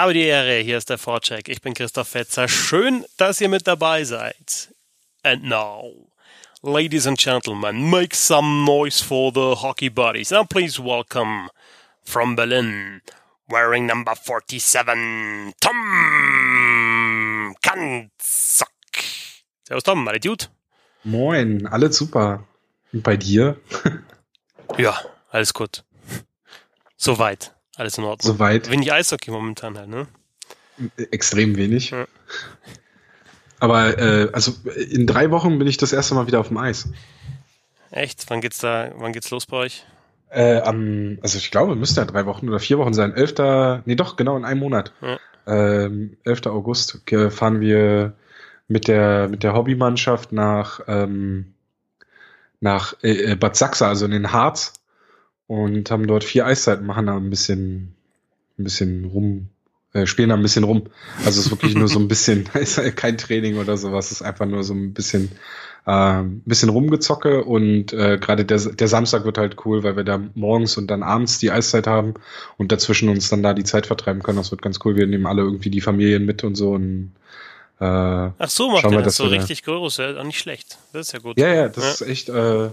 [0.00, 1.46] Habe die Ehre, hier ist der Vorcheck.
[1.50, 2.48] Ich bin Christoph Fetzer.
[2.48, 4.74] Schön, dass ihr mit dabei seid.
[5.22, 5.92] And now,
[6.62, 10.32] ladies and gentlemen, make some noise for the hockey buddies.
[10.32, 11.50] And please welcome
[12.02, 13.02] from Berlin,
[13.46, 18.70] wearing number 47, Tom Kanzak.
[19.68, 20.48] Servus Tom, alle gut?
[21.04, 22.42] Moin, alles super.
[22.94, 23.60] Und bei dir?
[24.78, 24.98] ja,
[25.28, 25.84] alles gut.
[26.96, 27.52] Soweit.
[27.80, 28.34] Alles in Ordnung.
[28.34, 28.70] Soweit.
[28.70, 30.06] Wenig Eishockey momentan halt, ne?
[31.10, 31.92] Extrem wenig.
[31.92, 32.04] Ja.
[33.58, 34.52] Aber äh, also
[34.90, 36.90] in drei Wochen bin ich das erste Mal wieder auf dem Eis.
[37.90, 38.26] Echt?
[38.28, 39.86] Wann geht's da, wann geht's los bei euch?
[40.28, 43.14] Äh, am, also ich glaube, müsste ja drei Wochen oder vier Wochen sein.
[43.14, 43.86] 11.
[43.86, 44.92] Nee, doch, genau, in einem Monat.
[45.00, 45.18] Ja.
[45.46, 46.48] Ähm, 11.
[46.48, 48.12] August fahren wir
[48.68, 51.54] mit der, mit der Hobbymannschaft nach, ähm,
[52.60, 54.74] nach äh, Bad Sachsa, also in den Harz
[55.50, 57.92] und haben dort vier Eiszeiten, machen da ein bisschen,
[58.56, 59.48] ein bisschen rum,
[59.92, 60.84] äh, spielen da ein bisschen rum.
[61.24, 64.22] Also es ist wirklich nur so ein bisschen, ist kein Training oder sowas, es ist
[64.22, 65.32] einfach nur so ein bisschen,
[65.88, 70.04] äh, ein bisschen rumgezocke und äh, gerade der, der Samstag wird halt cool, weil wir
[70.04, 72.14] da morgens und dann abends die Eiszeit haben
[72.56, 74.38] und dazwischen uns dann da die Zeit vertreiben können.
[74.38, 74.94] Das wird ganz cool.
[74.94, 77.10] Wir nehmen alle irgendwie die Familien mit und so und
[77.80, 80.78] äh, Ach so, macht ihr das so richtig groß, ja, auch nicht schlecht.
[80.92, 81.40] Das ist ja gut.
[81.40, 81.90] Ja, ja, das ja.
[81.90, 82.70] ist echt, äh,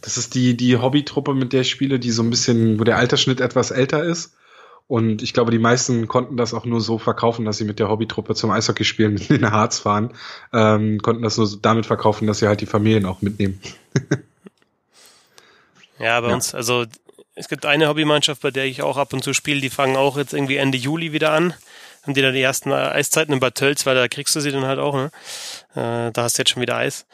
[0.00, 2.96] das ist die, die Hobbytruppe, mit der ich spiele, die so ein bisschen, wo der
[2.96, 4.34] Altersschnitt etwas älter ist.
[4.86, 7.90] Und ich glaube, die meisten konnten das auch nur so verkaufen, dass sie mit der
[7.90, 10.14] Hobbytruppe zum Eishockey spielen in den Harz fahren,
[10.52, 13.60] ähm, konnten das nur damit verkaufen, dass sie halt die Familien auch mitnehmen.
[15.98, 16.34] ja, bei ja.
[16.34, 16.86] uns, also
[17.34, 20.16] es gibt eine Hobbymannschaft, bei der ich auch ab und zu spiele, die fangen auch
[20.16, 21.54] jetzt irgendwie Ende Juli wieder an.
[22.02, 24.64] Haben die dann die ersten Eiszeiten in Bad Tölz, weil da kriegst du sie dann
[24.64, 25.10] halt auch, ne?
[25.74, 27.06] Äh, da hast du jetzt schon wieder Eis.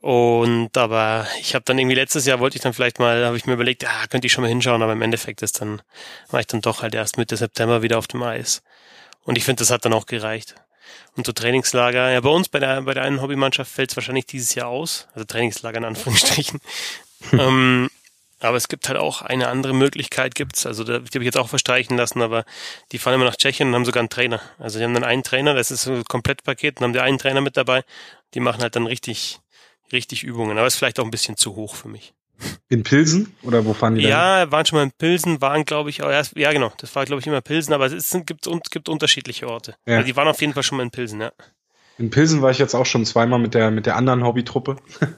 [0.00, 3.46] Und aber ich habe dann irgendwie letztes Jahr wollte ich dann vielleicht mal, habe ich
[3.46, 5.82] mir überlegt, ja, könnte ich schon mal hinschauen, aber im Endeffekt ist dann,
[6.30, 8.62] war ich dann doch halt erst Mitte September wieder auf dem Eis.
[9.24, 10.54] Und ich finde, das hat dann auch gereicht.
[11.16, 14.26] Und so Trainingslager, ja, bei uns bei der, bei der einen Hobbymannschaft fällt es wahrscheinlich
[14.26, 15.08] dieses Jahr aus.
[15.14, 16.60] Also Trainingslager in Anführungsstrichen.
[17.32, 17.88] ähm,
[18.40, 20.66] aber es gibt halt auch eine andere Möglichkeit, gibt's.
[20.66, 22.44] Also die habe ich jetzt auch verstreichen lassen, aber
[22.92, 24.42] die fahren immer nach Tschechien und haben sogar einen Trainer.
[24.58, 27.18] Also die haben dann einen Trainer, das ist so ein Komplettpaket, und haben die einen
[27.18, 27.82] Trainer mit dabei.
[28.34, 29.40] Die machen halt dann richtig
[29.92, 32.14] richtig Übungen, aber ist vielleicht auch ein bisschen zu hoch für mich.
[32.68, 34.10] In Pilsen oder wo fahren die dann?
[34.10, 37.20] Ja, waren schon mal in Pilsen, waren glaube ich, erst, ja genau, das war glaube
[37.20, 39.76] ich immer Pilsen, aber es ist, gibt, gibt unterschiedliche Orte.
[39.86, 39.96] Ja.
[39.96, 41.32] Also die waren auf jeden Fall schon mal in Pilsen, ja.
[41.98, 44.76] In Pilsen war ich jetzt auch schon zweimal mit der mit der anderen Hobbytruppe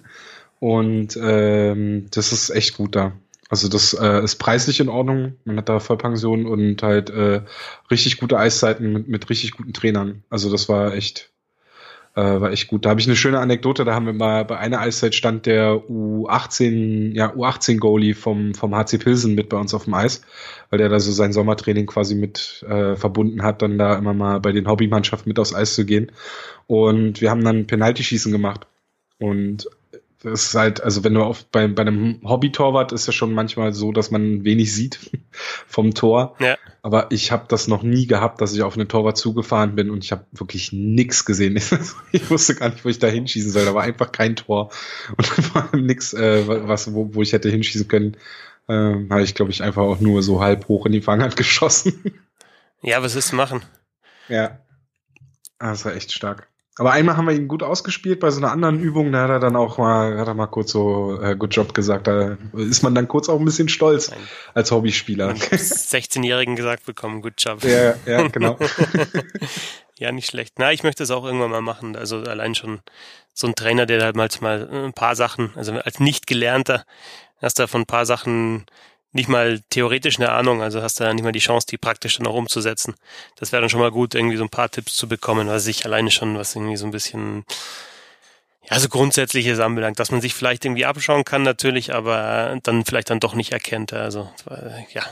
[0.60, 3.12] und ähm, das ist echt gut da.
[3.48, 5.36] Also das äh, ist preislich in Ordnung.
[5.44, 7.42] Man hat da Vollpension und halt äh,
[7.90, 10.22] richtig gute Eiszeiten mit, mit richtig guten Trainern.
[10.28, 11.32] Also das war echt
[12.18, 12.84] äh, war echt gut.
[12.84, 13.84] Da habe ich eine schöne Anekdote.
[13.84, 18.74] Da haben wir mal bei einer Eiszeit stand der U18, ja, U18 Goalie vom, vom
[18.74, 20.22] HC Pilsen mit bei uns auf dem Eis,
[20.68, 24.40] weil der da so sein Sommertraining quasi mit äh, verbunden hat, dann da immer mal
[24.40, 26.10] bei den Hobbymannschaften mit aufs Eis zu gehen.
[26.66, 28.66] Und wir haben dann Penaltyschießen gemacht.
[29.20, 29.68] Und
[30.22, 33.72] das ist halt, also wenn du auf, bei, bei einem Hobby-Torwart ist ja schon manchmal
[33.72, 34.98] so, dass man wenig sieht
[35.66, 36.34] vom Tor.
[36.40, 36.56] Ja.
[36.82, 40.04] Aber ich habe das noch nie gehabt, dass ich auf einen Torwart zugefahren bin und
[40.04, 41.56] ich habe wirklich nix gesehen.
[42.12, 43.64] ich wusste gar nicht, wo ich da hinschießen soll.
[43.64, 44.70] Da war einfach kein Tor
[45.16, 48.16] und vor allem nix, äh, was, wo, wo ich hätte hinschießen können.
[48.66, 48.74] Äh,
[49.10, 52.20] habe ich, glaube ich, einfach auch nur so halb hoch in die Fanghand geschossen.
[52.82, 53.62] Ja, was ist zu machen?
[54.28, 54.58] Ja.
[55.58, 56.48] Ah, das war echt stark.
[56.78, 59.40] Aber einmal haben wir ihn gut ausgespielt bei so einer anderen Übung, da hat er
[59.40, 62.06] dann auch mal, hat er mal kurz so äh, Good Job gesagt.
[62.06, 64.20] Da ist man dann kurz auch ein bisschen stolz Nein.
[64.54, 65.32] als Hobbyspieler.
[65.32, 67.64] 16-Jährigen gesagt bekommen, Good Job.
[67.64, 68.56] Ja, ja, genau.
[69.98, 70.54] ja, nicht schlecht.
[70.58, 71.96] Na, ich möchte es auch irgendwann mal machen.
[71.96, 72.80] Also allein schon
[73.34, 76.84] so ein Trainer, der halt mal ein paar Sachen, also als nicht gelernter,
[77.42, 78.66] hast du von ein paar Sachen
[79.12, 82.18] nicht mal theoretisch eine Ahnung, also hast du ja nicht mal die Chance, die praktisch
[82.18, 82.94] dann auch umzusetzen.
[83.36, 85.84] Das wäre dann schon mal gut, irgendwie so ein paar Tipps zu bekommen, was ich
[85.84, 87.44] alleine schon, was irgendwie so ein bisschen,
[88.70, 93.10] ja, so grundsätzliches anbelangt, dass man sich vielleicht irgendwie abschauen kann natürlich, aber dann vielleicht
[93.10, 93.92] dann doch nicht erkennt.
[93.92, 94.30] Also,
[94.92, 95.02] ja,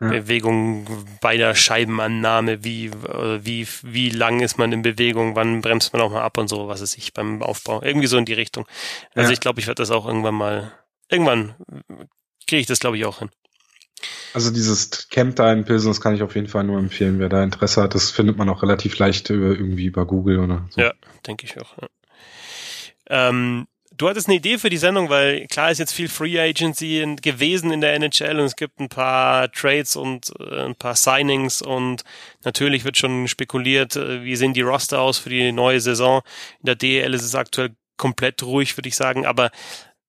[0.00, 0.10] ja.
[0.10, 0.86] Bewegung
[1.20, 6.12] bei der Scheibenannahme, wie, wie, wie lang ist man in Bewegung, wann bremst man auch
[6.12, 7.82] mal ab und so, was ist ich beim Aufbau.
[7.82, 8.64] Irgendwie so in die Richtung.
[9.16, 9.32] Also ja.
[9.32, 10.72] ich glaube, ich werde das auch irgendwann mal,
[11.08, 11.56] irgendwann
[12.48, 13.30] kriege ich das, glaube ich, auch hin.
[14.34, 17.18] Also dieses Camp da in Pilsen, das kann ich auf jeden Fall nur empfehlen.
[17.18, 20.80] Wer da Interesse hat, das findet man auch relativ leicht irgendwie bei Google oder so.
[20.80, 20.92] Ja,
[21.26, 21.76] denke ich auch.
[21.78, 21.88] Ja.
[23.10, 23.66] Ähm,
[23.96, 27.70] du hattest eine Idee für die Sendung, weil klar ist jetzt viel Free Agency gewesen
[27.72, 32.04] in der NHL und es gibt ein paar Trades und äh, ein paar Signings und
[32.44, 36.22] natürlich wird schon spekuliert, äh, wie sehen die Roster aus für die neue Saison.
[36.60, 39.50] In der DL ist es aktuell komplett ruhig, würde ich sagen, aber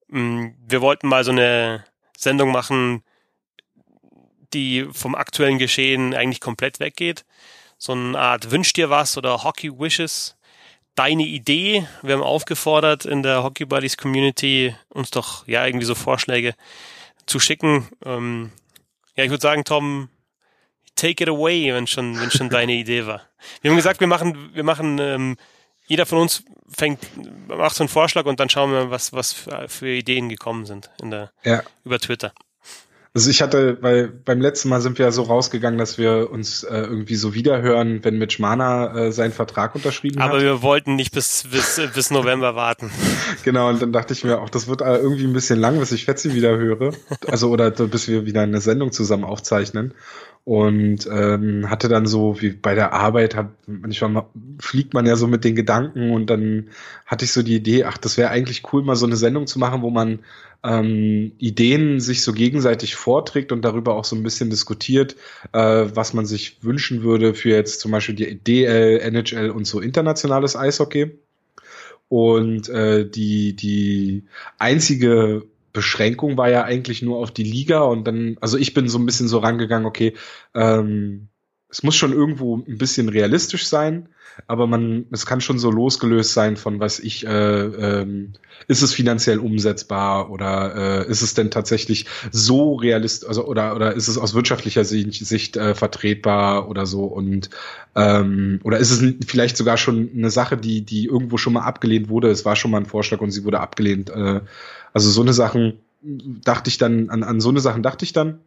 [0.10, 1.86] mh, mm, wir wollten mal so eine
[2.20, 3.02] Sendung machen,
[4.54, 7.26] die vom aktuellen Geschehen eigentlich komplett weggeht.
[7.78, 10.36] So eine Art Wünsch dir was oder Hockey Wishes.
[10.96, 11.88] Deine Idee.
[12.02, 16.56] Wir haben aufgefordert in der Hockey Buddies Community uns doch ja irgendwie so Vorschläge
[17.26, 17.88] zu schicken.
[18.04, 18.52] Ähm,
[19.16, 20.10] ja, ich würde sagen, Tom,
[20.98, 23.22] take it away, wenn schon, wenn schon deine Idee war.
[23.62, 25.38] Wir haben gesagt, wir machen, wir machen, ähm,
[25.90, 27.00] jeder von uns fängt,
[27.48, 31.10] macht so einen Vorschlag und dann schauen wir, was, was für, Ideen gekommen sind in
[31.10, 31.64] der, ja.
[31.84, 32.32] über Twitter.
[33.20, 36.64] Also ich hatte, weil beim letzten Mal sind wir ja so rausgegangen, dass wir uns
[36.64, 40.36] äh, irgendwie so wiederhören, wenn Mitch Mana äh, seinen Vertrag unterschrieben Aber hat.
[40.36, 42.90] Aber wir wollten nicht bis, bis, bis November warten.
[43.44, 45.92] genau, und dann dachte ich mir auch, das wird äh, irgendwie ein bisschen lang, bis
[45.92, 46.94] ich Fetzi wieder höre.
[47.28, 49.94] Also oder bis wir wieder eine Sendung zusammen aufzeichnen
[50.46, 54.26] und ähm, hatte dann so wie bei der Arbeit hat manchmal
[54.60, 56.70] fliegt man ja so mit den Gedanken und dann
[57.06, 59.60] hatte ich so die Idee ach das wäre eigentlich cool mal so eine Sendung zu
[59.60, 60.20] machen wo man
[60.64, 65.16] ähm, Ideen sich so gegenseitig vorträgt und darüber auch so ein bisschen diskutiert
[65.54, 69.80] äh, was man sich wünschen würde für jetzt zum Beispiel die DL NHL und so
[69.80, 71.20] internationales Eishockey.
[72.08, 74.24] Und äh, die die
[74.58, 78.98] einzige Beschränkung war ja eigentlich nur auf die Liga und dann, also ich bin so
[78.98, 80.16] ein bisschen so rangegangen, okay,
[80.56, 81.29] ähm,
[81.70, 84.10] es muss schon irgendwo ein bisschen realistisch sein,
[84.48, 87.30] aber man, es kann schon so losgelöst sein von, was ich, äh,
[87.64, 88.34] ähm,
[88.68, 90.76] ist es finanziell umsetzbar oder
[91.06, 95.58] äh, ist es denn tatsächlich so realistisch, also oder oder ist es aus wirtschaftlicher Sicht,
[95.58, 97.50] äh, vertretbar oder so und
[97.96, 102.10] ähm, oder ist es vielleicht sogar schon eine Sache, die die irgendwo schon mal abgelehnt
[102.10, 102.30] wurde?
[102.30, 104.10] Es war schon mal ein Vorschlag und sie wurde abgelehnt.
[104.10, 104.42] Äh,
[104.94, 108.40] also so eine Sachen dachte ich dann, an, an so eine Sachen dachte ich dann,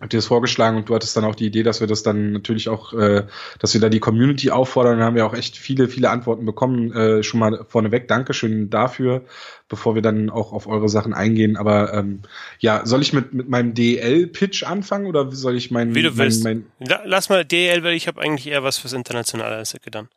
[0.00, 2.32] hab dir das vorgeschlagen und du hattest dann auch die Idee, dass wir das dann
[2.32, 3.24] natürlich auch, äh,
[3.60, 4.98] dass wir da die Community auffordern.
[4.98, 6.92] Dann haben wir auch echt viele, viele Antworten bekommen.
[6.92, 9.22] Äh, schon mal vorneweg Dankeschön dafür,
[9.68, 11.56] bevor wir dann auch auf eure Sachen eingehen.
[11.56, 12.20] Aber ähm,
[12.58, 15.94] ja, soll ich mit, mit meinem DL-Pitch anfangen oder soll ich meinen.
[15.94, 16.44] Wie du willst.
[16.44, 20.08] Mein, mein Lass mal DL, weil ich habe eigentlich eher was fürs internationale dann.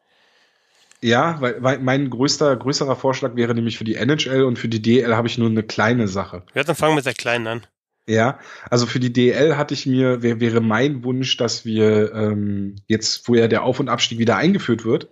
[1.02, 4.82] Ja, weil, weil mein größter, größerer Vorschlag wäre nämlich für die NHL und für die
[4.82, 6.44] DL habe ich nur eine kleine Sache.
[6.54, 7.62] Ja, dann fangen wir mit der kleinen an.
[8.10, 8.40] Ja,
[8.72, 13.28] also für die DL hatte ich mir, wär, wäre mein Wunsch, dass wir ähm, jetzt,
[13.28, 15.10] wo ja der Auf- und Abstieg wieder eingeführt wird,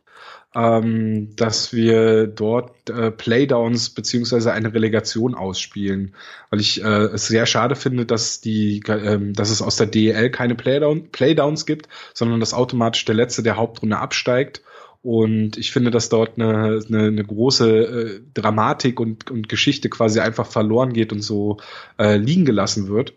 [0.55, 6.15] ähm, dass wir dort äh, Playdowns beziehungsweise eine Relegation ausspielen,
[6.49, 10.31] weil ich äh, es sehr schade finde, dass die, äh, dass es aus der DL
[10.31, 14.63] keine Playdown, Playdowns gibt, sondern dass automatisch der letzte der Hauptrunde absteigt
[15.07, 20.19] und ich finde, dass dort eine, eine, eine große äh, Dramatik und, und Geschichte quasi
[20.19, 21.59] einfach verloren geht und so
[21.97, 23.13] äh, liegen gelassen wird.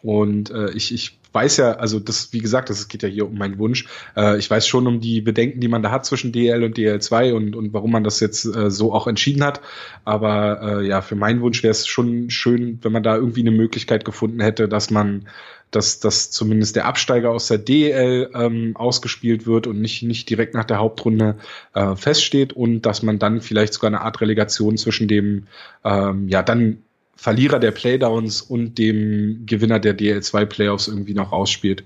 [0.00, 3.36] Und äh, ich, ich weiß ja, also das, wie gesagt, das geht ja hier um
[3.36, 3.86] meinen Wunsch.
[4.16, 7.34] Äh, ich weiß schon um die Bedenken, die man da hat zwischen DL und DL2
[7.34, 9.60] und, und warum man das jetzt äh, so auch entschieden hat.
[10.06, 13.50] Aber äh, ja, für meinen Wunsch wäre es schon schön, wenn man da irgendwie eine
[13.50, 15.28] Möglichkeit gefunden hätte, dass man
[15.74, 20.54] dass, dass zumindest der Absteiger aus der DL ähm, ausgespielt wird und nicht, nicht direkt
[20.54, 21.36] nach der Hauptrunde
[21.74, 25.46] äh, feststeht und dass man dann vielleicht sogar eine Art Relegation zwischen dem
[25.84, 26.82] ähm, ja dann
[27.16, 31.84] Verlierer der Playdowns und dem Gewinner der DL2 Playoffs irgendwie noch ausspielt.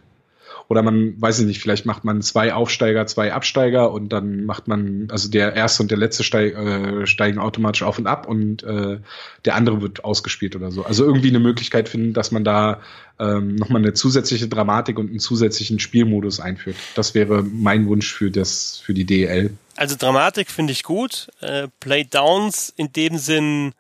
[0.69, 4.69] Oder man, weiß ich nicht, vielleicht macht man zwei Aufsteiger, zwei Absteiger und dann macht
[4.69, 8.63] man, also der erste und der letzte steig, äh, steigen automatisch auf und ab und
[8.65, 8.99] äh,
[9.47, 10.85] der andere wird ausgespielt oder so.
[10.85, 12.81] Also irgendwie eine Möglichkeit finden, dass man da
[13.19, 16.77] ähm, nochmal eine zusätzliche Dramatik und einen zusätzlichen Spielmodus einführt.
[16.95, 19.57] Das wäre mein Wunsch für das, für die DL.
[19.75, 21.29] Also Dramatik finde ich gut.
[21.41, 23.73] Äh, Playdowns in dem Sinn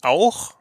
[0.00, 0.54] auch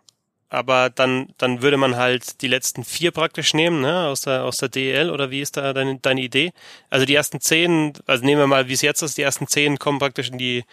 [0.49, 4.57] aber dann, dann würde man halt die letzten vier praktisch nehmen, ne, aus der, aus
[4.57, 6.51] der DEL, oder wie ist da deine, deine Idee?
[6.89, 9.77] Also die ersten zehn, also nehmen wir mal, wie es jetzt ist, die ersten zehn
[9.77, 10.63] kommen praktisch in die,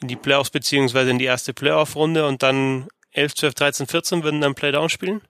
[0.00, 4.40] in die Playoffs beziehungsweise in die erste Playoff-Runde und dann 11, 12, 13, 14 würden
[4.40, 5.20] dann Playdown spielen?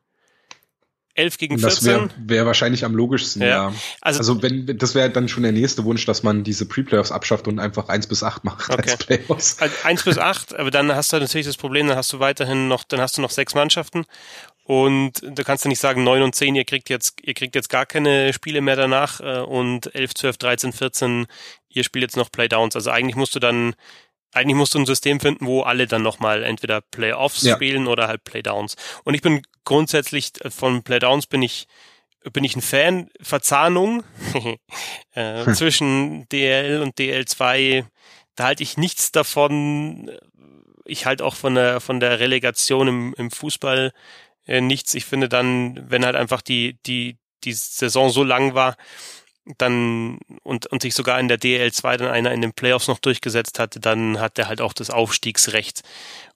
[1.18, 1.68] 11 gegen 14.
[1.68, 3.48] Das wäre wär wahrscheinlich am logischsten, ja.
[3.48, 3.74] ja.
[4.00, 7.48] Also, also wenn, das wäre dann schon der nächste Wunsch, dass man diese Pre-Playoffs abschafft
[7.48, 8.82] und einfach 1 bis 8 macht okay.
[8.82, 9.58] als Playoffs.
[9.58, 12.68] Also 1 bis 8, aber dann hast du natürlich das Problem, dann hast du weiterhin
[12.68, 14.04] noch, dann hast du noch sechs Mannschaften
[14.62, 17.70] und da kannst du nicht sagen, 9 und 10, ihr kriegt jetzt, ihr kriegt jetzt
[17.70, 21.26] gar keine Spiele mehr danach äh, und 11, 12, 13, 14,
[21.70, 22.76] ihr spielt jetzt noch Playdowns.
[22.76, 23.74] Also eigentlich musst du dann
[24.34, 27.54] eigentlich musst du ein System finden, wo alle dann nochmal entweder Playoffs ja.
[27.54, 28.76] spielen oder halt Playdowns.
[29.04, 31.68] Und ich bin grundsätzlich von Playdowns bin ich
[32.32, 33.10] bin ich ein Fan.
[33.20, 34.02] Verzahnung
[35.12, 35.54] äh, hm.
[35.54, 37.84] zwischen DL und DL2,
[38.34, 40.10] da halte ich nichts davon.
[40.86, 43.92] Ich halte auch von der von der Relegation im, im Fußball
[44.46, 44.94] äh, nichts.
[44.94, 48.74] Ich finde dann, wenn halt einfach die die die Saison so lang war,
[49.56, 53.58] dann und, und sich sogar in der DL2 dann einer in den Playoffs noch durchgesetzt
[53.58, 55.82] hatte, dann hat er halt auch das Aufstiegsrecht.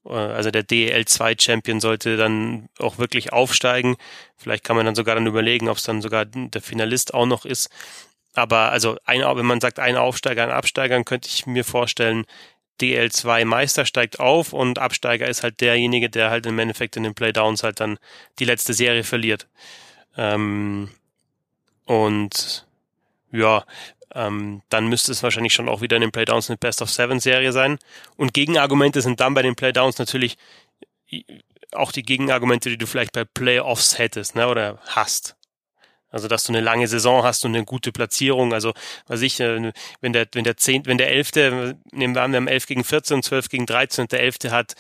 [0.07, 3.97] Äh, also der DL2 Champion sollte dann auch wirklich aufsteigen.
[4.37, 7.45] Vielleicht kann man dann sogar dann überlegen, ob es dann sogar der Finalist auch noch
[7.45, 7.69] ist.
[8.35, 12.25] Aber also ein, wenn man sagt, ein Aufsteiger, ein Absteiger, könnte ich mir vorstellen,
[12.81, 17.15] DL2 Meister steigt auf und Absteiger ist halt derjenige, der halt im Endeffekt in den
[17.15, 17.99] Playdowns halt dann
[18.39, 19.47] die letzte Serie verliert.
[20.17, 20.91] Ähm,
[21.85, 22.67] und
[23.33, 23.65] ja,
[24.15, 27.21] ähm, dann müsste es wahrscheinlich schon auch wieder in den Playdowns eine Best of Seven
[27.21, 27.79] Serie sein.
[28.17, 30.37] Und Gegenargumente sind dann bei den Playdowns natürlich
[31.73, 35.37] auch die Gegenargumente, die du vielleicht bei Playoffs hättest, ne, oder hast.
[36.11, 38.53] Also, dass du eine lange Saison hast und eine gute Platzierung.
[38.53, 38.75] Also,
[39.07, 39.73] was ich, äh,
[40.03, 42.85] wenn der, wenn der zehn, wenn der Elfte, nehmen wir an, wir haben 11 gegen
[42.85, 44.75] 14, 12 gegen 13 und der Elfte hat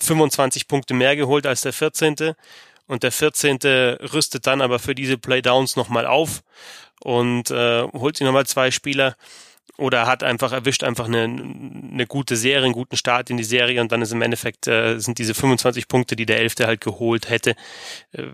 [0.00, 2.34] 25 Punkte mehr geholt als der 14.
[2.86, 3.58] Und der 14.
[4.12, 6.42] rüstet dann aber für diese Playdowns nochmal auf
[7.02, 9.16] und äh, holt sich nochmal zwei Spieler
[9.78, 13.80] oder hat einfach erwischt einfach eine, eine gute Serie, einen guten Start in die Serie
[13.80, 17.30] und dann ist im Endeffekt äh, sind diese 25 Punkte, die der Elfte halt geholt
[17.30, 17.56] hätte,
[18.12, 18.26] äh,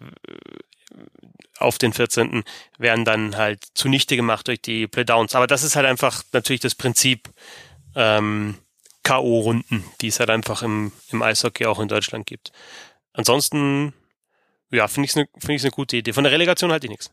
[1.58, 2.44] auf den 14.
[2.78, 5.34] werden dann halt zunichte gemacht durch die Playdowns.
[5.34, 7.30] Aber das ist halt einfach natürlich das Prinzip
[7.94, 8.56] ähm,
[9.02, 12.52] K.O.-Runden, die es halt einfach im, im Eishockey auch in Deutschland gibt.
[13.12, 13.92] Ansonsten,
[14.70, 16.12] ja, finde ich es eine find eine gute Idee.
[16.12, 17.10] Von der Relegation halte ich nichts.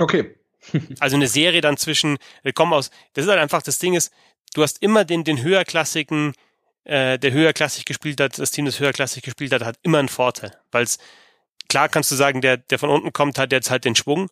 [0.00, 0.34] Okay.
[1.00, 2.18] also eine Serie dann zwischen,
[2.54, 4.12] kommen aus, das ist halt einfach, das Ding ist,
[4.54, 6.34] du hast immer den, den höherklassigen,
[6.84, 10.58] äh, der höherklassig gespielt hat, das Team, das höherklassig gespielt hat, hat immer einen Vorteil,
[10.72, 10.98] weil es
[11.68, 14.28] klar kannst du sagen, der, der von unten kommt, hat jetzt halt den Schwung,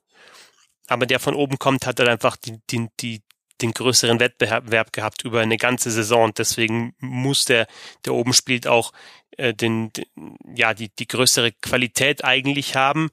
[0.87, 3.23] aber der von oben kommt, hat dann einfach die, die, die,
[3.61, 7.67] den größeren Wettbewerb gehabt über eine ganze Saison und deswegen muss der,
[8.05, 8.93] der oben spielt auch
[9.37, 13.11] äh, den, den, ja, die, die größere Qualität eigentlich haben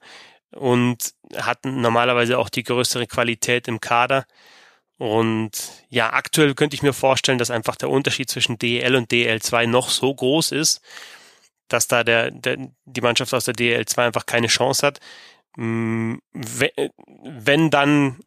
[0.56, 4.26] und hatten normalerweise auch die größere Qualität im Kader.
[4.98, 5.50] Und
[5.90, 9.90] ja, aktuell könnte ich mir vorstellen, dass einfach der Unterschied zwischen DL und DL2 noch
[9.90, 10.80] so groß ist,
[11.68, 15.00] dass da der, der, die Mannschaft aus der DL2 einfach keine Chance hat.
[15.56, 18.20] Mm, wenn dann,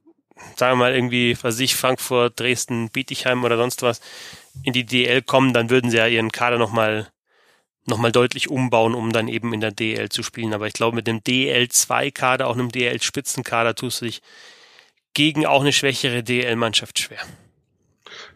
[0.56, 4.02] sagen wir mal irgendwie, was ich, Frankfurt, Dresden, Bietigheim oder sonst was
[4.64, 7.12] in die DL kommen, dann würden sie ja ihren Kader nochmal
[7.90, 10.54] noch mal deutlich umbauen, um dann eben in der DL zu spielen.
[10.54, 14.22] Aber ich glaube, mit dem DL2-Kader, auch einem DL-Spitzenkader, tust du dich
[15.14, 17.20] gegen auch eine schwächere DL-Mannschaft schwer.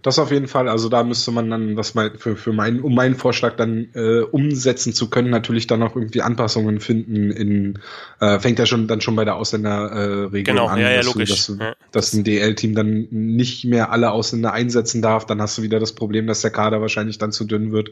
[0.03, 0.67] Das auf jeden Fall.
[0.67, 4.19] Also da müsste man dann, was mein, für, für meinen, um meinen Vorschlag dann äh,
[4.19, 7.31] umsetzen zu können, natürlich dann auch irgendwie Anpassungen finden.
[7.31, 7.79] In
[8.19, 11.05] äh, fängt ja schon dann schon bei der Ausländerregelung äh, genau, an, ja, ja, dass,
[11.05, 11.47] logisch.
[11.47, 11.75] Du, dass, ja.
[11.91, 15.25] dass ein DL-Team dann nicht mehr alle Ausländer einsetzen darf.
[15.25, 17.91] Dann hast du wieder das Problem, dass der Kader wahrscheinlich dann zu dünn wird.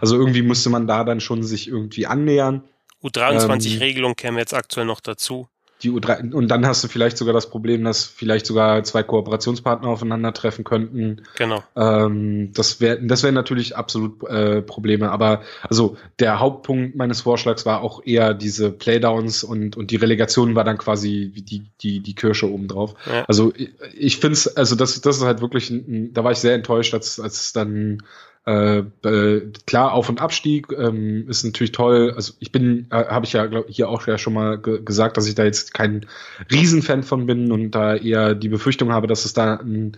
[0.00, 2.64] Also irgendwie müsste man da dann schon sich irgendwie annähern.
[3.04, 5.48] U23-Regelung ähm, käme jetzt aktuell noch dazu
[5.82, 9.88] die U3 und dann hast du vielleicht sogar das Problem, dass vielleicht sogar zwei Kooperationspartner
[9.88, 11.22] aufeinandertreffen könnten.
[11.36, 11.62] Genau.
[11.74, 15.10] Ähm, das wäre das wären natürlich absolut äh, Probleme.
[15.10, 20.54] Aber also der Hauptpunkt meines Vorschlags war auch eher diese Playdowns und und die Relegation
[20.54, 22.94] war dann quasi die die die Kirsche obendrauf.
[23.06, 23.24] Ja.
[23.26, 26.38] Also ich, ich finde es also das das ist halt wirklich ein, da war ich
[26.38, 28.02] sehr enttäuscht, als als dann
[28.44, 32.12] äh, äh, klar, Auf- und Abstieg ähm, ist natürlich toll.
[32.16, 35.16] Also ich bin, äh, habe ich ja glaub, hier auch ja schon mal ge gesagt,
[35.16, 36.06] dass ich da jetzt kein
[36.50, 39.96] Riesenfan von bin und da eher die Befürchtung habe, dass es da ein,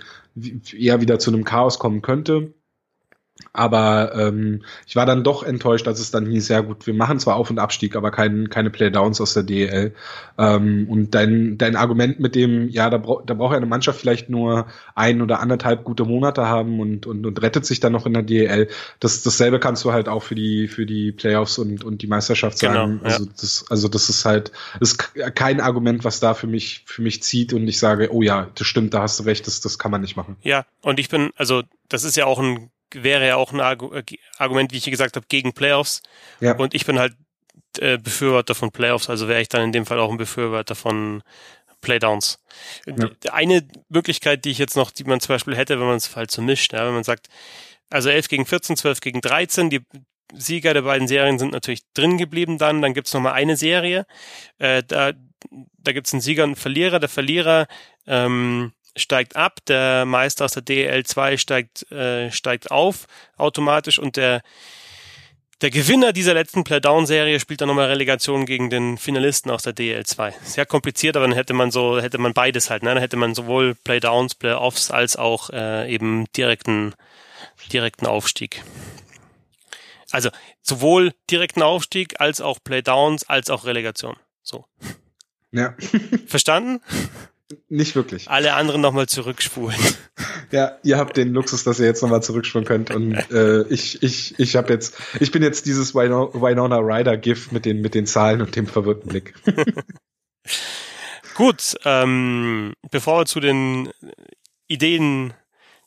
[0.77, 2.53] eher wieder zu einem Chaos kommen könnte.
[3.57, 7.21] Aber ähm, ich war dann doch enttäuscht, als es dann hieß, ja gut, wir machen
[7.21, 9.95] zwar Auf- und Abstieg, aber kein, keine Playdowns aus der DL.
[10.37, 14.01] Ähm, und dein, dein Argument mit dem, ja, da, bra da braucht ja eine Mannschaft
[14.01, 18.07] vielleicht nur ein oder anderthalb gute Monate haben und, und, und rettet sich dann noch
[18.07, 18.67] in der DL.
[18.99, 22.59] Das, dasselbe kannst du halt auch für die, für die Playoffs und, und die Meisterschaft
[22.59, 22.99] sagen.
[22.99, 23.15] Genau, ja.
[23.15, 27.03] also, das, also das ist halt, das ist kein Argument, was da für mich, für
[27.03, 29.79] mich zieht und ich sage, oh ja, das stimmt, da hast du recht, das, das
[29.79, 30.39] kann man nicht machen.
[30.43, 32.71] Ja, und ich bin, also das ist ja auch ein
[33.03, 34.03] wäre ja auch ein äh,
[34.39, 36.03] Argument, wie ich gesagt habe, gegen Playoffs.
[36.41, 36.57] Ja.
[36.57, 37.15] Und ich bin halt
[37.79, 41.23] äh, Befürworter von Playoffs, also wäre ich dann in dem Fall auch ein Befürworter von
[41.81, 42.39] Playdowns.
[42.87, 43.11] Ja.
[43.33, 46.31] Eine Möglichkeit, die ich jetzt noch, die man zum Beispiel hätte, wenn man es halt
[46.31, 47.29] so mischt, ja, wenn man sagt,
[47.91, 49.81] also 11 gegen 14, 12 gegen 13, die
[50.33, 54.07] Sieger der beiden Serien sind natürlich drin geblieben dann, dann gibt's noch mal eine Serie,
[54.59, 55.13] äh, da,
[55.51, 57.67] da gibt's einen Sieger und einen Verlierer, der Verlierer
[58.07, 64.43] ähm, steigt ab, der Meister aus der DL2 steigt, äh, steigt auf automatisch und der,
[65.61, 70.35] der Gewinner dieser letzten Playdown-Serie spielt dann nochmal Relegation gegen den Finalisten aus der DL2.
[70.43, 72.91] Sehr kompliziert, aber dann hätte man so, hätte man beides halt, ne?
[72.91, 76.95] Dann hätte man sowohl Playdowns, Playoffs als auch äh, eben direkten,
[77.73, 78.63] direkten Aufstieg.
[80.11, 80.31] Also
[80.63, 84.17] sowohl direkten Aufstieg als auch Playdowns als auch Relegation.
[84.43, 84.67] So.
[85.51, 85.75] Ja.
[86.27, 86.81] Verstanden?
[87.69, 88.31] nicht wirklich.
[88.31, 89.79] Alle anderen nochmal zurückspulen.
[90.51, 92.91] Ja, ihr habt den Luxus, dass ihr jetzt nochmal zurückspulen könnt.
[92.91, 97.65] Und äh, ich, ich, ich habe jetzt, ich bin jetzt dieses Winona Ryder GIF mit
[97.65, 99.35] den, mit den Zahlen und dem verwirrten Blick.
[101.35, 103.91] Gut, ähm, bevor wir zu den
[104.69, 105.35] Ideen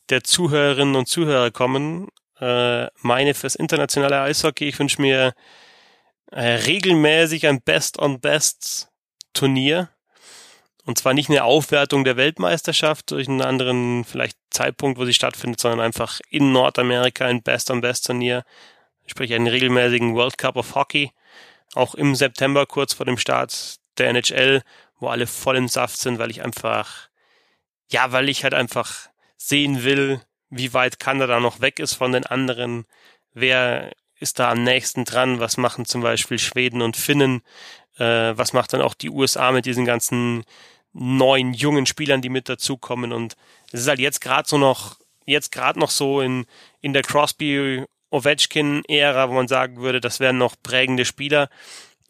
[0.09, 2.09] der Zuhörerinnen und Zuhörer kommen,
[2.39, 4.67] äh, meine fürs internationale Eishockey.
[4.67, 5.33] Ich wünsche mir
[6.31, 9.89] äh, regelmäßig ein Best-on-Best-Turnier.
[10.87, 15.59] Und zwar nicht eine Aufwertung der Weltmeisterschaft durch einen anderen vielleicht Zeitpunkt, wo sie stattfindet,
[15.59, 18.45] sondern einfach in Nordamerika ein Best-on-Best-Turnier.
[19.05, 21.11] Sprich einen regelmäßigen World Cup of Hockey.
[21.73, 24.63] Auch im September, kurz vor dem Start der NHL,
[24.97, 27.09] wo alle voll im Saft sind, weil ich einfach,
[27.89, 32.25] ja, weil ich halt einfach sehen will, wie weit Kanada noch weg ist von den
[32.25, 32.85] anderen,
[33.33, 33.91] wer
[34.21, 37.41] ist da am nächsten dran, was machen zum Beispiel Schweden und Finnen,
[37.97, 40.45] äh, was macht dann auch die USA mit diesen ganzen
[40.93, 43.35] neuen jungen Spielern, die mit dazukommen und
[43.71, 46.45] es ist halt jetzt gerade so noch, jetzt gerade noch so in,
[46.81, 51.49] in der Crosby Ovechkin-Ära, wo man sagen würde, das wären noch prägende Spieler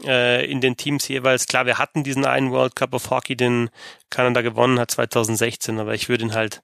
[0.04, 1.48] äh, in den Teams jeweils.
[1.48, 3.70] Klar, wir hatten diesen einen World Cup of Hockey, den
[4.12, 6.62] Kanada gewonnen hat 2016, aber ich würde ihn halt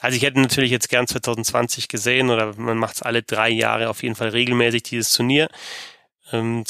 [0.00, 3.88] also ich hätte natürlich jetzt gern 2020 gesehen oder man macht es alle drei Jahre
[3.88, 5.48] auf jeden Fall regelmäßig dieses Turnier.
[6.32, 6.64] Ähm,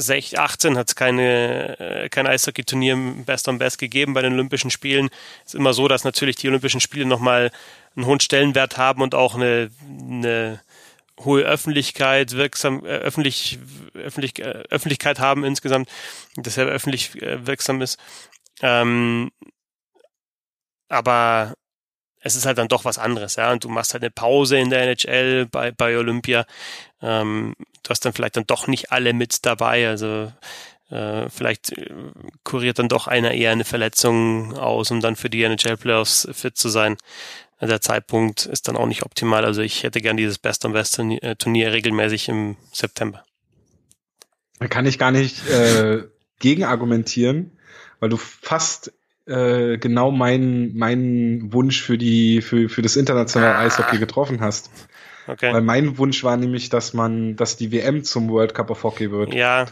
[0.00, 5.10] 2018 hat es keine äh, kein Eishockey-Turnier Best on Best gegeben bei den Olympischen Spielen.
[5.44, 7.50] Es ist immer so, dass natürlich die Olympischen Spiele nochmal
[7.96, 10.60] einen hohen Stellenwert haben und auch eine, eine
[11.24, 13.58] hohe Öffentlichkeit, wirksam, äh, öffentlich,
[13.94, 15.88] öffentlich, äh, Öffentlichkeit haben insgesamt,
[16.36, 17.98] deshalb öffentlich äh, wirksam ist.
[18.62, 19.30] Ähm,
[20.88, 21.54] aber
[22.20, 23.50] es ist halt dann doch was anderes, ja.
[23.52, 26.46] Und du machst halt eine Pause in der NHL bei, bei Olympia.
[27.02, 29.88] Ähm, du hast dann vielleicht dann doch nicht alle mit dabei.
[29.88, 30.32] Also
[30.90, 31.90] äh, vielleicht äh,
[32.44, 36.68] kuriert dann doch einer eher eine Verletzung aus, um dann für die NHL-Playoffs fit zu
[36.68, 36.96] sein.
[37.60, 39.44] Der Zeitpunkt ist dann auch nicht optimal.
[39.44, 41.00] Also ich hätte gern dieses Best on Best
[41.38, 43.22] Turnier regelmäßig im September.
[44.58, 46.04] Da kann ich gar nicht äh,
[46.38, 47.58] gegen argumentieren,
[47.98, 48.92] weil du fast
[49.30, 53.60] äh, genau meinen meinen Wunsch für die für für das internationale ah.
[53.60, 54.70] Eishockey getroffen hast.
[55.26, 55.52] Okay.
[55.52, 59.12] Weil mein Wunsch war nämlich, dass man, dass die WM zum World Cup of Hockey
[59.12, 59.32] wird.
[59.32, 59.66] Ja.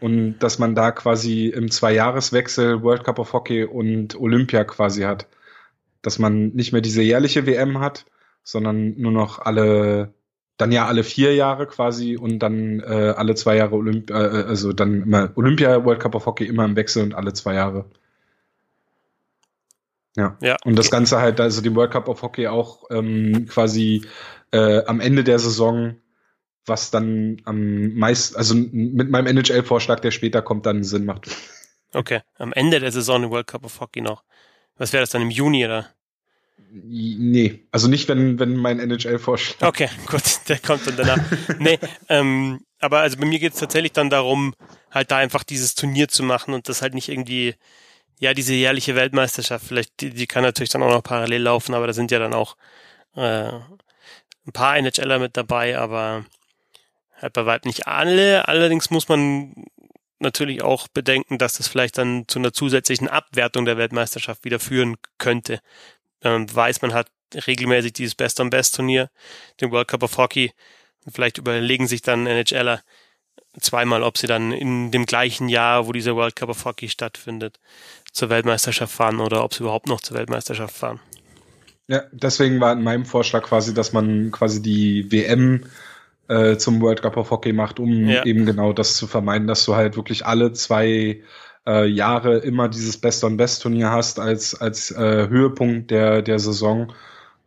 [0.00, 5.26] Und dass man da quasi im Zweijahreswechsel World Cup of Hockey und Olympia quasi hat.
[6.00, 8.06] Dass man nicht mehr diese jährliche WM hat,
[8.42, 10.14] sondern nur noch alle,
[10.56, 14.72] dann ja alle vier Jahre quasi und dann äh, alle zwei Jahre Olympia, äh, also
[14.72, 17.84] dann immer Olympia, World Cup of Hockey immer im Wechsel und alle zwei Jahre.
[20.16, 20.36] Ja.
[20.40, 20.56] ja.
[20.64, 24.06] Und das Ganze halt, also die World Cup of Hockey auch ähm, quasi
[24.50, 25.96] äh, am Ende der Saison,
[26.66, 31.28] was dann am meisten, also mit meinem NHL-Vorschlag, der später kommt, dann Sinn macht.
[31.94, 34.22] Okay, am Ende der Saison im World Cup of Hockey noch.
[34.76, 35.88] Was wäre das dann im Juni oder?
[36.74, 39.68] Nee, also nicht, wenn, wenn mein NHL-Vorschlag.
[39.68, 41.20] Okay, gut, der kommt dann danach.
[41.58, 44.54] nee, ähm, aber also bei mir geht es tatsächlich dann darum,
[44.90, 47.54] halt da einfach dieses Turnier zu machen und das halt nicht irgendwie
[48.22, 51.88] ja, diese jährliche Weltmeisterschaft, vielleicht, die, die kann natürlich dann auch noch parallel laufen, aber
[51.88, 52.56] da sind ja dann auch
[53.16, 56.24] äh, ein paar NHLer mit dabei, aber
[57.20, 58.46] halt bei weitem nicht alle.
[58.46, 59.66] Allerdings muss man
[60.20, 64.98] natürlich auch bedenken, dass das vielleicht dann zu einer zusätzlichen Abwertung der Weltmeisterschaft wieder führen
[65.18, 65.58] könnte.
[66.22, 69.10] Man weiß, man hat regelmäßig dieses Best-on-Best-Turnier,
[69.60, 70.52] den World Cup of Hockey,
[71.04, 72.84] und vielleicht überlegen sich dann NHLer,
[73.60, 77.60] zweimal, ob sie dann in dem gleichen Jahr, wo dieser World Cup of Hockey stattfindet,
[78.12, 81.00] zur Weltmeisterschaft fahren oder ob sie überhaupt noch zur Weltmeisterschaft fahren.
[81.88, 85.64] Ja, deswegen war in meinem Vorschlag quasi, dass man quasi die WM
[86.28, 88.24] äh, zum World Cup of Hockey macht, um ja.
[88.24, 91.22] eben genau das zu vermeiden, dass du halt wirklich alle zwei
[91.66, 96.92] äh, Jahre immer dieses Best-on-Best-Turnier hast als, als äh, Höhepunkt der, der Saison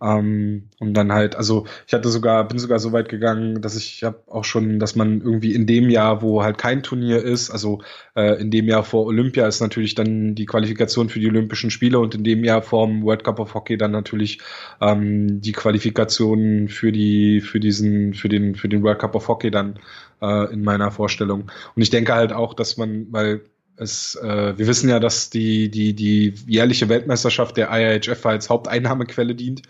[0.02, 4.04] ähm, und dann halt, also ich hatte sogar, bin sogar so weit gegangen, dass ich
[4.04, 7.82] habe auch schon, dass man irgendwie in dem Jahr, wo halt kein Turnier ist, also
[8.16, 12.00] äh, in dem Jahr vor Olympia ist natürlich dann die Qualifikation für die Olympischen Spiele
[12.00, 14.40] und in dem Jahr vor dem World Cup of Hockey dann natürlich
[14.82, 19.50] ähm, die Qualifikation für die, für diesen, für den, für den World Cup of Hockey
[19.50, 19.80] dann
[20.22, 21.52] äh, in meiner Vorstellung.
[21.76, 23.42] Und ich denke halt auch, dass man, weil
[23.78, 29.36] es, äh, wir wissen ja, dass die, die, die jährliche Weltmeisterschaft der IIHF als Haupteinnahmequelle
[29.36, 29.64] dient.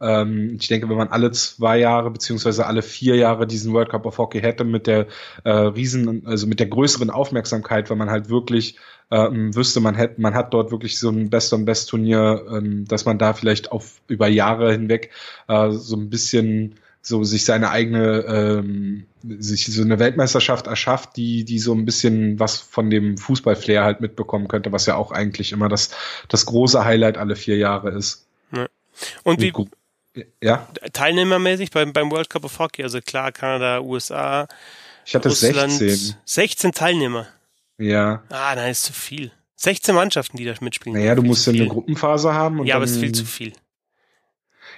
[0.00, 4.04] Ähm, ich denke, wenn man alle zwei Jahre beziehungsweise alle vier Jahre diesen World Cup
[4.04, 5.06] of Hockey hätte mit der
[5.44, 8.76] äh, riesen, also mit der größeren Aufmerksamkeit, weil man halt wirklich
[9.10, 12.84] ähm, wüsste, man hätte, man hat dort wirklich so ein Best on Best Turnier, ähm,
[12.86, 15.10] dass man da vielleicht auf über Jahre hinweg
[15.48, 19.06] äh, so ein bisschen so sich seine eigene, ähm,
[19.38, 24.00] sich so eine Weltmeisterschaft erschafft, die, die so ein bisschen was von dem Fußballflair halt
[24.00, 25.90] mitbekommen könnte, was ja auch eigentlich immer das,
[26.28, 28.26] das große Highlight alle vier Jahre ist.
[28.52, 28.66] Ja.
[29.24, 29.52] Und wie,
[30.42, 30.68] ja?
[30.92, 34.48] Teilnehmermäßig beim, beim World Cup of Hockey, also klar, Kanada, USA.
[35.04, 36.16] Ich hatte Russland, 16.
[36.24, 37.26] 16 Teilnehmer.
[37.78, 38.22] Ja.
[38.30, 39.32] Ah, nein, ist zu viel.
[39.56, 40.98] 16 Mannschaften, die da mitspielen.
[40.98, 42.60] Naja, du musst ja eine Gruppenphase haben.
[42.60, 43.52] Und ja, aber es ist viel zu viel.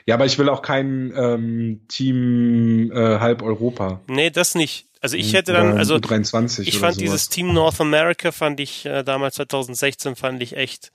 [0.08, 4.00] Ja, aber ich will auch kein ähm, Team äh, halb Europa.
[4.06, 4.86] Nee, das nicht.
[5.02, 9.02] Also ich hätte dann, also 23 ich fand dieses Team North America fand ich äh,
[9.02, 10.92] damals 2016 fand ich echt,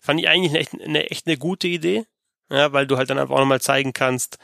[0.00, 2.06] fand ich eigentlich eine, echt eine, echt eine gute Idee,
[2.50, 4.38] ja, weil du halt dann einfach auch nochmal zeigen kannst,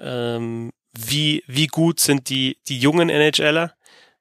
[0.00, 3.72] ähm, wie wie gut sind die die jungen NHLer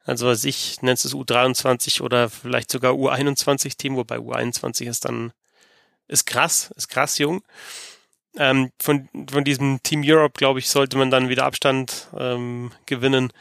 [0.03, 5.33] also was ich nenne es U23 oder vielleicht sogar U21 Team, wobei U21 ist dann
[6.07, 7.41] ist krass, ist krass jung.
[8.37, 13.31] Ähm, von, von diesem Team Europe, glaube ich, sollte man dann wieder Abstand ähm, gewinnen.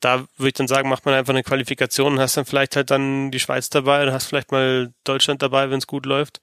[0.00, 2.90] Da würde ich dann sagen, macht man einfach eine Qualifikation und hast dann vielleicht halt
[2.90, 6.40] dann die Schweiz dabei oder hast vielleicht mal Deutschland dabei, wenn es gut läuft.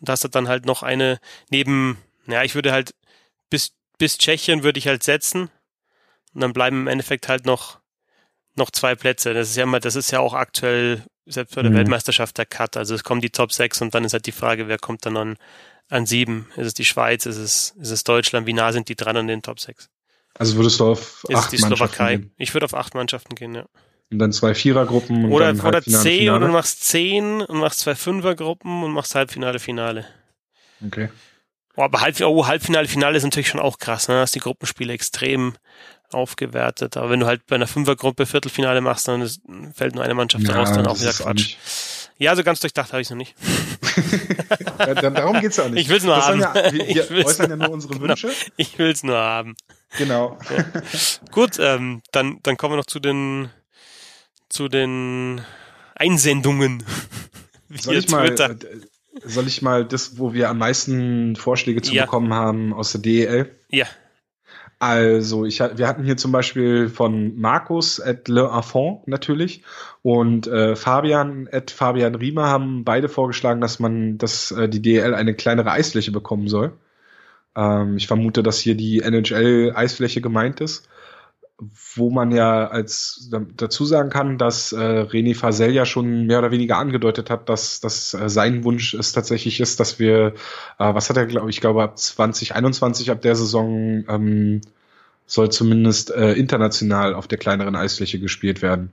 [0.00, 1.20] Und hast dann halt noch eine
[1.50, 2.94] neben, ja, ich würde halt
[3.50, 5.50] bis, bis Tschechien würde ich halt setzen.
[6.34, 7.78] Und dann bleiben im Endeffekt halt noch
[8.58, 9.32] noch zwei Plätze.
[9.32, 11.76] Das ist ja immer, das ist ja auch aktuell selbst bei der mhm.
[11.76, 12.76] Weltmeisterschaft der Cut.
[12.76, 15.16] Also es kommen die Top 6 und dann ist halt die Frage, wer kommt dann
[15.16, 15.36] an,
[15.88, 16.48] an sieben?
[16.56, 17.26] Ist es die Schweiz?
[17.26, 18.46] Ist es, ist es Deutschland?
[18.46, 19.88] Wie nah sind die dran an den Top 6?
[20.38, 22.16] Also würdest du auf ist acht die Slowakei?
[22.16, 22.32] Gehen?
[22.36, 23.66] Ich würde auf acht Mannschaften gehen, ja.
[24.10, 27.80] Und dann zwei Vierergruppen und oder, dann oder zehn oder du machst zehn und machst
[27.80, 30.06] zwei Fünfergruppen und machst Halbfinale, Finale.
[30.84, 31.10] Okay.
[31.76, 34.14] Oh, aber Halb, oh, Halbfinale, Finale ist natürlich schon auch krass, ne?
[34.14, 35.54] Da hast die Gruppenspiele extrem
[36.10, 36.96] aufgewertet.
[36.96, 39.42] Aber wenn du halt bei einer Fünfergruppe Viertelfinale machst, dann ist,
[39.74, 41.56] fällt nur eine Mannschaft ja, raus, dann auch wieder Quatsch.
[41.56, 43.34] Auch ja, so ganz durchdacht habe ich es noch nicht.
[44.78, 45.82] ja, darum geht's auch nicht.
[45.82, 46.40] Ich will es nur das haben.
[46.40, 48.08] Ja, wir, wir äußern ja nur unsere genau.
[48.08, 48.30] Wünsche.
[48.56, 49.54] Ich will es nur haben.
[49.96, 50.38] Genau.
[50.50, 50.64] Ja.
[51.30, 53.50] Gut, ähm, dann, dann kommen wir noch zu den
[54.48, 55.42] zu den
[55.94, 56.82] Einsendungen.
[57.70, 58.56] Soll ich, mal, äh,
[59.26, 63.54] soll ich mal das, wo wir am meisten Vorschläge zu bekommen haben aus der DEL?
[63.68, 63.84] Ja.
[64.80, 69.64] Also, ich, wir hatten hier zum Beispiel von Markus at Le Affont natürlich
[70.02, 75.14] und äh, Fabian at Fabian Riemer haben beide vorgeschlagen, dass man, dass äh, die DL
[75.14, 76.74] eine kleinere Eisfläche bekommen soll.
[77.56, 80.88] Ähm, ich vermute, dass hier die NHL-Eisfläche gemeint ist,
[81.60, 86.52] wo man ja als dazu sagen kann, dass äh, René Fasel ja schon mehr oder
[86.52, 90.34] weniger angedeutet hat, dass, dass äh, sein Wunsch es tatsächlich ist, dass wir,
[90.78, 94.60] äh, was hat er, glaube ich, glaube ab 2021, ab der Saison ähm,
[95.26, 98.92] soll zumindest äh, international auf der kleineren Eisfläche gespielt werden.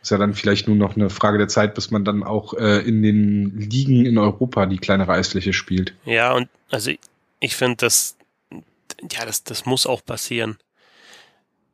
[0.00, 2.78] Ist ja dann vielleicht nur noch eine Frage der Zeit, bis man dann auch äh,
[2.78, 5.92] in den Ligen in Europa die kleinere Eisfläche spielt.
[6.06, 7.00] Ja, und also ich,
[7.38, 8.16] ich finde, das,
[8.50, 10.56] ja, das, das muss auch passieren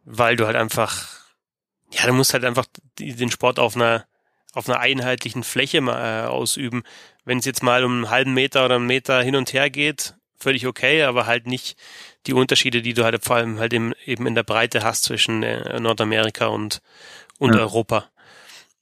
[0.07, 1.09] weil du halt einfach,
[1.91, 2.67] ja, du musst halt einfach
[2.99, 4.07] den Sport auf einer,
[4.55, 6.85] auf einer einheitlichen Fläche mal äh, ausüben.
[7.25, 10.15] Wenn es jetzt mal um einen halben Meter oder einen Meter hin und her geht,
[10.39, 11.77] völlig okay, aber halt nicht
[12.27, 15.79] die Unterschiede, die du halt vor allem halt eben in der Breite hast zwischen äh,
[15.81, 16.83] Nordamerika und,
[17.39, 17.61] und ja.
[17.61, 18.09] Europa.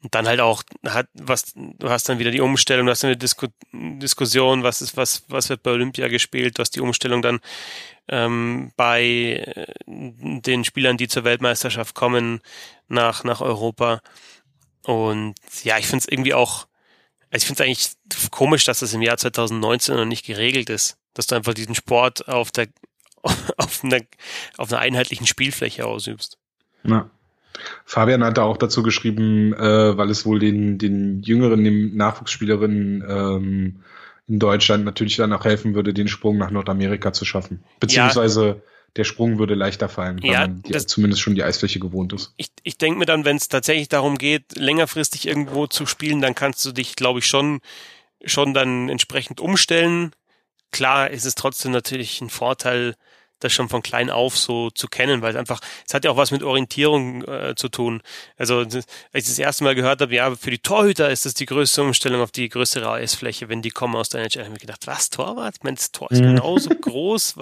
[0.02, 3.16] Und dann halt auch hat was du hast dann wieder die Umstellung, du hast eine
[3.16, 7.40] Disku Diskussion, was ist was was wird bei Olympia gespielt, du hast die Umstellung dann
[8.08, 12.40] ähm, bei äh, den Spielern, die zur Weltmeisterschaft kommen
[12.88, 14.00] nach nach Europa.
[14.84, 16.66] Und ja, ich finde es irgendwie auch,
[17.30, 20.98] also ich finde es eigentlich komisch, dass das im Jahr 2019 noch nicht geregelt ist,
[21.14, 22.68] dass du einfach diesen Sport auf der
[23.56, 24.00] auf einer
[24.58, 26.38] auf einer einheitlichen Spielfläche ausübst.
[26.84, 27.10] Ja.
[27.84, 33.04] Fabian hat da auch dazu geschrieben, äh, weil es wohl den, den jüngeren, den Nachwuchsspielerinnen
[33.08, 33.80] ähm,
[34.26, 37.64] in Deutschland natürlich dann auch helfen würde, den Sprung nach Nordamerika zu schaffen.
[37.80, 38.56] Beziehungsweise ja.
[38.96, 42.32] der Sprung würde leichter fallen, weil ja, man die, zumindest schon die Eisfläche gewohnt ist.
[42.36, 46.34] Ich, ich denke mir dann, wenn es tatsächlich darum geht, längerfristig irgendwo zu spielen, dann
[46.34, 47.60] kannst du dich, glaube ich, schon,
[48.24, 50.12] schon dann entsprechend umstellen.
[50.70, 52.94] Klar ist es trotzdem natürlich ein Vorteil,
[53.44, 56.16] das schon von klein auf so zu kennen, weil es einfach, es hat ja auch
[56.16, 58.02] was mit Orientierung äh, zu tun.
[58.36, 58.74] Also als
[59.12, 62.20] ich das erste Mal gehört habe, ja, für die Torhüter ist das die größte Umstellung
[62.20, 64.44] auf die größere Eisfläche, wenn die kommen aus der NHL.
[64.44, 65.56] habe ich gedacht, was, Torwart?
[65.58, 66.36] Ich meine, das Tor ist mhm.
[66.36, 67.36] genauso groß,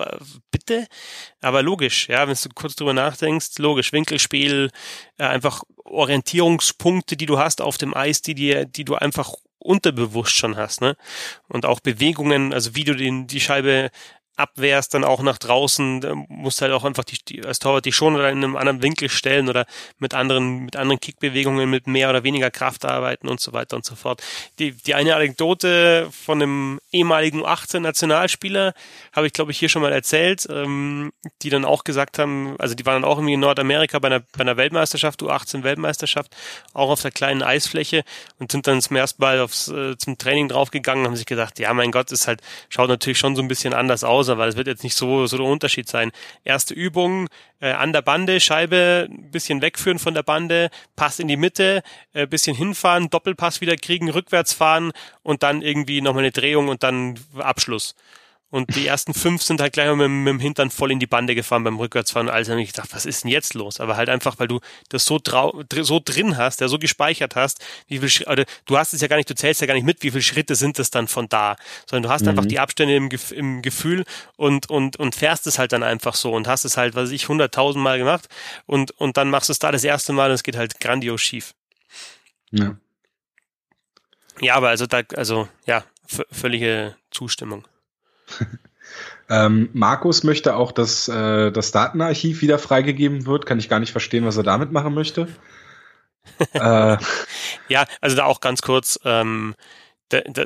[0.51, 0.87] bitte?
[1.41, 4.71] Aber logisch, ja, wenn du kurz drüber nachdenkst, logisch, Winkelspiel,
[5.19, 10.33] äh, einfach Orientierungspunkte, die du hast auf dem Eis, die dir, die du einfach unterbewusst
[10.33, 10.97] schon hast, ne?
[11.49, 13.91] Und auch Bewegungen, also wie du den, die Scheibe
[14.37, 18.15] abwehrst, dann auch nach draußen, musst halt auch einfach die, die, als Torwart die schon
[18.15, 19.67] oder in einem anderen Winkel stellen oder
[19.99, 23.85] mit anderen, mit anderen Kickbewegungen, mit mehr oder weniger Kraft arbeiten und so weiter und
[23.85, 24.23] so fort.
[24.59, 28.73] Die, die eine Anekdote von einem ehemaligen 18 Nationalspieler
[29.13, 32.75] habe ich, glaube ich, hier schon mal erzählt, ähm, die dann auch gesagt haben, also
[32.75, 36.35] die waren dann auch irgendwie in Nordamerika bei einer, bei einer Weltmeisterschaft, U18 Weltmeisterschaft,
[36.73, 38.03] auch auf der kleinen Eisfläche
[38.39, 41.73] und sind dann zum ersten Mal aufs, äh, zum Training draufgegangen, haben sich gedacht, ja,
[41.75, 44.67] mein Gott, ist halt, schaut natürlich schon so ein bisschen anders aus, aber es wird
[44.67, 46.13] jetzt nicht so, so der Unterschied sein.
[46.45, 47.29] Erste Übung,
[47.61, 51.83] äh, an der Bande, Scheibe bisschen wegführen von der Bande, Pass in die Mitte,
[52.13, 56.83] äh, bisschen hinfahren, Doppelpass wieder kriegen, rückwärts fahren und dann irgendwie nochmal eine Drehung und
[56.83, 57.95] dann Abschluss.
[58.53, 61.07] Und die ersten fünf sind halt gleich mal mit, mit dem Hintern voll in die
[61.07, 62.29] Bande gefahren beim Rückwärtsfahren.
[62.29, 63.81] Also habe ich gedacht, was ist denn jetzt los?
[63.81, 64.61] Aber halt einfach, weil du
[64.91, 68.77] das so, trau so drin hast, ja, so gespeichert hast, wie viel Schritte, oder du
[68.77, 70.79] hast es ja gar nicht, du zählst ja gar nicht mit, wie viele Schritte sind
[70.79, 71.57] es dann von da,
[71.89, 72.29] sondern du hast mhm.
[72.29, 74.05] einfach die Abstände im, im Gefühl
[74.37, 77.31] und, und, und fährst es halt dann einfach so und hast es halt, was ich,
[77.31, 78.29] hunderttausend Mal gemacht
[78.67, 81.23] und, und dann machst du es da das erste Mal und es geht halt grandios
[81.23, 81.55] schief.
[82.51, 82.77] Ja.
[84.43, 85.85] Ja, aber also da, also, ja,
[86.31, 87.67] völlige Zustimmung.
[89.31, 93.47] ähm, Markus möchte auch, dass äh, das Datenarchiv wieder freigegeben wird.
[93.47, 95.29] Kann ich gar nicht verstehen, was er damit machen möchte.
[96.53, 96.97] äh,
[97.69, 98.99] ja, also da auch ganz kurz.
[99.05, 99.55] Ähm,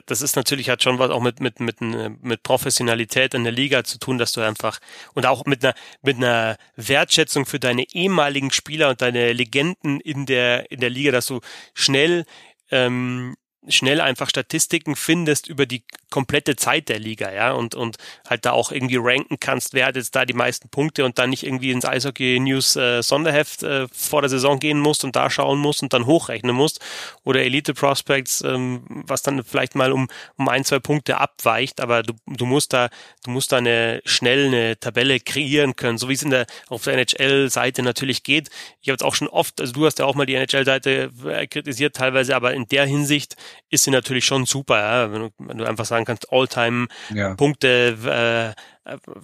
[0.07, 3.83] das ist natürlich hat schon was auch mit mit mit mit Professionalität in der Liga
[3.83, 4.79] zu tun, dass du einfach
[5.15, 10.25] und auch mit einer mit einer Wertschätzung für deine ehemaligen Spieler und deine Legenden in
[10.27, 11.41] der in der Liga, dass du
[11.75, 12.25] schnell
[12.71, 13.35] ähm,
[13.69, 17.97] schnell einfach Statistiken findest über die komplette Zeit der Liga, ja, und, und
[18.29, 21.31] halt da auch irgendwie ranken kannst, wer hat jetzt da die meisten Punkte und dann
[21.31, 25.31] nicht irgendwie ins Eishockey News äh, Sonderheft äh, vor der Saison gehen musst und da
[25.31, 26.81] schauen musst und dann hochrechnen musst
[27.25, 32.03] oder Elite Prospects, ähm, was dann vielleicht mal um, um ein, zwei Punkte abweicht, aber
[32.03, 32.89] du, du musst da,
[33.25, 36.85] du musst da eine schnell eine Tabelle kreieren können, so wie es in der, auf
[36.85, 38.49] der NHL-Seite natürlich geht.
[38.81, 41.47] Ich habe jetzt auch schon oft, also du hast ja auch mal die NHL-Seite äh,
[41.47, 43.37] kritisiert teilweise, aber in der Hinsicht
[43.71, 45.13] ist sie natürlich schon super, ja?
[45.13, 48.49] wenn, du, wenn du einfach sagen kannst, All-Time-Punkte, ja.
[48.49, 48.55] äh,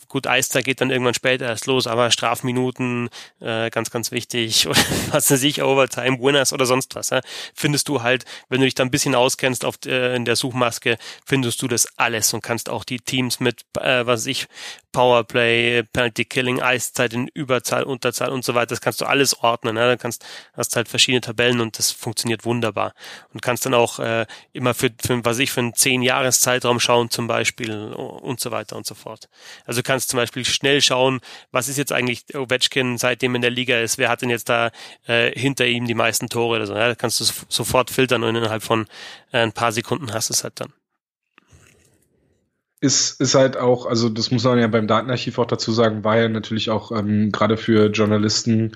[0.08, 3.08] gut, Eiszeit geht dann irgendwann später erst los, aber Strafminuten,
[3.40, 7.20] äh, ganz, ganz wichtig, oder was weiß ich, Overtime, Winners oder sonst was, ja,
[7.54, 10.98] findest du halt, wenn du dich da ein bisschen auskennst auf, äh, in der Suchmaske,
[11.24, 14.46] findest du das alles und kannst auch die Teams mit, äh, was weiß ich,
[14.92, 19.76] Powerplay, Penalty Killing, Eiszeit in Überzahl, Unterzahl und so weiter, das kannst du alles ordnen,
[19.76, 22.92] ja, da kannst, hast halt verschiedene Tabellen und das funktioniert wunderbar.
[23.32, 26.78] Und kannst dann auch äh, immer für, für was ich, für einen zehn Jahres Zeitraum
[26.78, 29.28] schauen zum Beispiel und so weiter und so fort.
[29.64, 33.50] Also du kannst zum Beispiel schnell schauen, was ist jetzt eigentlich Ovechkin seitdem in der
[33.50, 34.70] Liga ist, wer hat denn jetzt da
[35.06, 36.74] äh, hinter ihm die meisten Tore oder so.
[36.74, 38.86] Ja, da kannst du sofort filtern und innerhalb von
[39.32, 40.72] äh, ein paar Sekunden hast du es halt dann
[42.82, 46.18] ist, ist halt auch, also das muss man ja beim Datenarchiv auch dazu sagen, war
[46.18, 48.72] ja natürlich auch ähm, gerade für Journalisten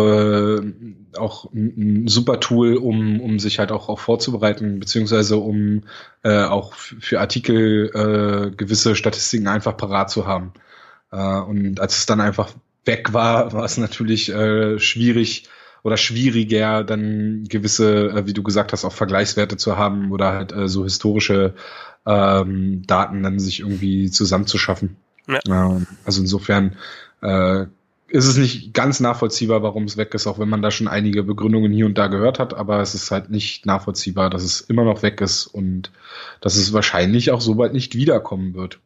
[0.00, 0.72] äh,
[1.16, 5.82] auch ein, ein super Tool, um, um sich halt auch, auch vorzubereiten, beziehungsweise um
[6.22, 10.52] äh, auch für Artikel äh, gewisse Statistiken einfach parat zu haben.
[11.12, 12.50] Äh, und als es dann einfach
[12.84, 15.48] weg war, war es natürlich äh, schwierig
[15.82, 20.52] oder schwieriger, dann gewisse, äh, wie du gesagt hast, auch Vergleichswerte zu haben oder halt
[20.52, 21.54] äh, so historische
[22.06, 24.96] ähm, Daten dann sich irgendwie zusammenzuschaffen.
[25.26, 25.40] Ja.
[25.46, 26.76] Ähm, also insofern
[27.20, 27.66] äh,
[28.08, 31.22] ist es nicht ganz nachvollziehbar, warum es weg ist, auch wenn man da schon einige
[31.22, 34.84] Begründungen hier und da gehört hat, aber es ist halt nicht nachvollziehbar, dass es immer
[34.84, 35.90] noch weg ist und
[36.40, 38.78] dass es wahrscheinlich auch so bald nicht wiederkommen wird.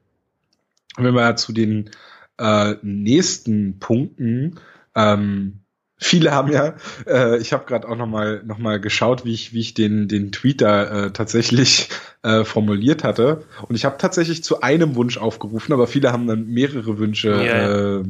[0.96, 1.90] Wenn wir zu den
[2.38, 4.61] äh, nächsten Punkten
[4.94, 5.61] ähm,
[6.00, 6.76] Viele haben ja,
[7.09, 10.31] äh, ich habe gerade auch nochmal noch mal geschaut, wie ich, wie ich den, den
[10.31, 11.88] Tweet da äh, tatsächlich
[12.22, 13.42] äh, formuliert hatte.
[13.68, 17.98] Und ich habe tatsächlich zu einem Wunsch aufgerufen, aber viele haben dann mehrere Wünsche yeah.
[17.98, 18.04] äh,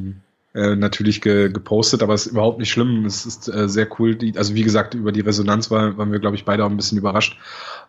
[0.58, 3.04] äh, natürlich ge, gepostet, aber es ist überhaupt nicht schlimm.
[3.04, 4.16] Es ist äh, sehr cool.
[4.16, 6.76] Die, also wie gesagt, über die Resonanz war, waren wir, glaube ich, beide auch ein
[6.76, 7.38] bisschen überrascht.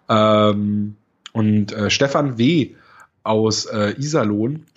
[0.07, 0.95] Ähm,
[1.33, 2.75] und äh, Stefan W.
[3.23, 4.67] aus äh, Iserlohn,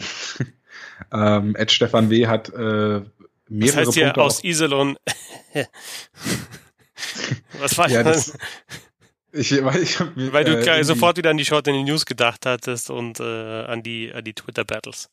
[1.13, 2.27] ähm, Ed Stefan W.
[2.27, 3.03] hat äh,
[3.49, 4.97] mehrere Was heißt hier Punkte aus Iserlohn?
[7.61, 8.39] Was war ja, das?
[9.33, 12.07] Ich, weil, ich hab weil du äh, sofort wieder an die Short in the News
[12.07, 15.11] gedacht hattest und äh, an die an die Twitter Battles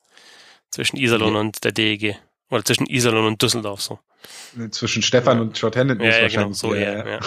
[0.71, 1.39] zwischen Iserlohn ja.
[1.39, 2.17] und der DEG
[2.49, 3.99] oder zwischen Iserlohn und Düsseldorf so.
[4.71, 5.43] Zwischen Stefan ja.
[5.43, 6.61] und Shorthanded News ja, wahrscheinlich.
[6.61, 7.19] Genau, so eher, ja.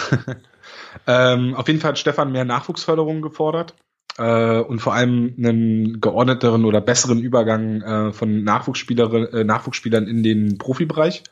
[1.33, 3.73] ähm, auf jeden Fall hat Stefan mehr Nachwuchsförderung gefordert
[4.17, 10.23] äh, und vor allem einen geordneteren oder besseren Übergang äh, von Nachwuchsspielerinnen, äh, Nachwuchsspielern in
[10.23, 11.23] den Profibereich.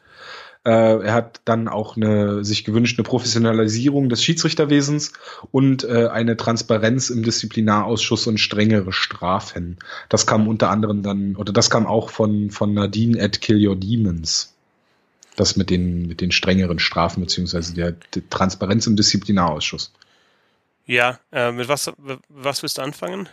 [0.63, 5.13] Äh, er hat dann auch eine sich gewünscht eine Professionalisierung des Schiedsrichterwesens
[5.51, 9.77] und äh, eine Transparenz im Disziplinarausschuss und strengere Strafen.
[10.07, 13.75] Das kam unter anderem dann, oder das kam auch von, von Nadine at Kill Your
[13.75, 14.53] Demons.
[15.35, 19.91] Das mit den, mit den strengeren Strafen, beziehungsweise der, der Transparenz im Disziplinarausschuss.
[20.85, 21.91] Ja, äh, mit was,
[22.29, 23.29] was willst du anfangen?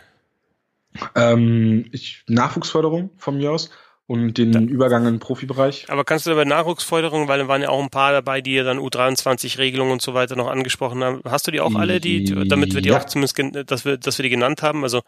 [1.13, 3.69] Ähm, ich, Nachwuchsförderung von mir aus
[4.09, 5.85] und den da, Übergang in den Profibereich.
[5.87, 8.63] Aber kannst du über Nachwuchsförderung, weil da waren ja auch ein paar dabei, die ja
[8.63, 11.21] dann U23-Regelungen und so weiter noch angesprochen haben.
[11.25, 12.97] Hast du die auch alle, die, damit wir die ja.
[12.97, 14.81] auch zumindest, dass wir, dass wir die genannt haben?
[14.81, 15.01] Also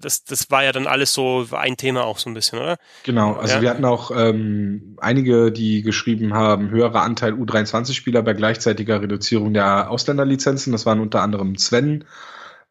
[0.00, 2.76] das, das war ja dann alles so ein Thema auch so ein bisschen, oder?
[3.04, 3.62] Genau, also ja.
[3.62, 9.92] wir hatten auch ähm, einige, die geschrieben haben, höherer Anteil U23-Spieler bei gleichzeitiger Reduzierung der
[9.92, 10.72] Ausländerlizenzen.
[10.72, 12.04] Das waren unter anderem Sven,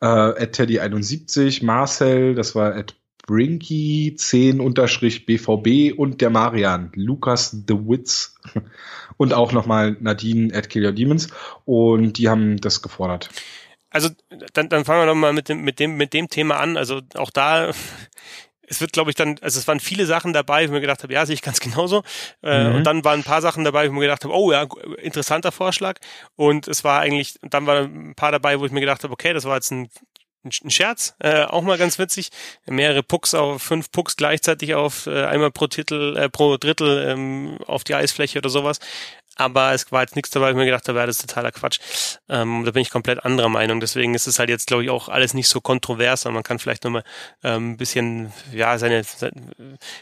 [0.02, 2.96] äh, Teddy71, Marcel, das war Ed
[3.28, 8.36] Brinky 10 unterstrich BVB und der Marian, Lukas The Witz
[9.18, 11.30] und auch nochmal Nadine at Kill Your Demons
[11.66, 13.30] und die haben das gefordert.
[13.90, 14.10] Also
[14.54, 16.76] dann, dann fangen wir doch mal mit dem, mit dem, mit dem Thema an.
[16.76, 17.72] Also auch da,
[18.68, 21.02] es wird, glaube ich, dann, also es waren viele Sachen dabei, wo ich mir gedacht
[21.02, 22.04] habe, ja, sehe ich ganz genauso.
[22.44, 22.76] Äh, mhm.
[22.76, 24.68] Und dann waren ein paar Sachen dabei, wo ich mir gedacht habe, oh ja,
[25.02, 25.98] interessanter Vorschlag.
[26.36, 29.34] Und es war eigentlich, dann waren ein paar dabei, wo ich mir gedacht habe, okay,
[29.34, 29.88] das war jetzt ein
[30.46, 32.30] ein Scherz, äh, auch mal ganz witzig.
[32.66, 37.58] Mehrere Pucks auf fünf Pucks gleichzeitig auf äh, einmal pro Titel, äh, pro Drittel ähm,
[37.66, 38.80] auf die Eisfläche oder sowas.
[39.38, 41.80] Aber es war jetzt nichts dabei, ich mir gedacht habe, ja, das totaler Quatsch.
[42.30, 43.82] Ähm, da bin ich komplett anderer Meinung.
[43.82, 46.58] Deswegen ist es halt jetzt, glaube ich, auch alles nicht so kontrovers, und man kann
[46.58, 47.04] vielleicht nochmal
[47.44, 49.34] ähm, bisschen, ja, seine, seine,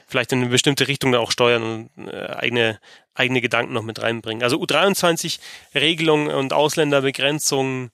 [0.08, 2.79] vielleicht in eine bestimmte Richtung da auch steuern und äh, eigene,
[3.15, 4.43] eigene Gedanken noch mit reinbringen.
[4.43, 7.89] Also U23-Regelung und Ausländerbegrenzung,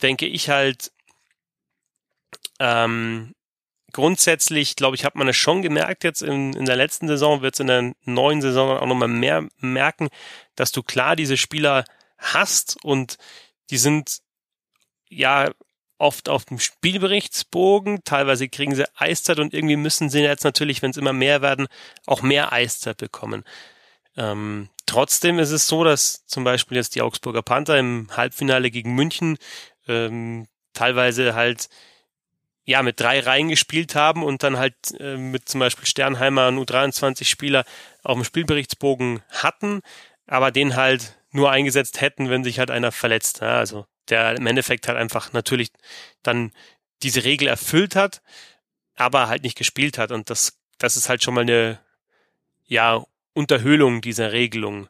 [0.00, 0.92] denke ich halt,
[2.58, 3.34] ähm,
[3.92, 7.54] grundsätzlich, glaube ich, hat man es schon gemerkt jetzt in, in der letzten Saison, wird
[7.54, 10.08] es in der neuen Saison auch nochmal mehr merken,
[10.56, 11.84] dass du klar diese Spieler
[12.18, 13.16] hast und
[13.70, 14.18] die sind
[15.08, 15.50] ja
[15.98, 20.92] oft auf dem Spielberichtsbogen, teilweise kriegen sie Eiszeit und irgendwie müssen sie jetzt natürlich, wenn
[20.92, 21.66] es immer mehr werden,
[22.06, 23.44] auch mehr Eiszeit bekommen.
[24.16, 28.94] Ähm, trotzdem ist es so, dass zum Beispiel jetzt die Augsburger Panther im Halbfinale gegen
[28.94, 29.38] München
[29.88, 31.68] ähm, teilweise halt
[32.68, 36.58] ja mit drei Reihen gespielt haben und dann halt äh, mit zum Beispiel Sternheimer und
[36.58, 37.64] U23-Spieler
[38.02, 39.80] auf dem Spielberichtsbogen hatten,
[40.26, 43.40] aber den halt nur eingesetzt hätten, wenn sich halt einer verletzt.
[43.40, 45.70] Ja, also der im Endeffekt halt einfach natürlich
[46.22, 46.52] dann
[47.02, 48.20] diese Regel erfüllt hat,
[48.96, 50.12] aber halt nicht gespielt hat.
[50.12, 51.80] Und das, das ist halt schon mal eine
[52.66, 53.02] ja,
[53.32, 54.88] Unterhöhlung dieser Regelung.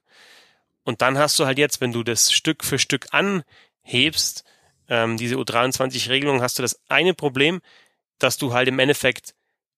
[0.83, 4.43] Und dann hast du halt jetzt, wenn du das Stück für Stück anhebst,
[4.89, 7.61] ähm, diese U23-Regelung hast du das eine Problem,
[8.19, 9.35] dass du halt im Endeffekt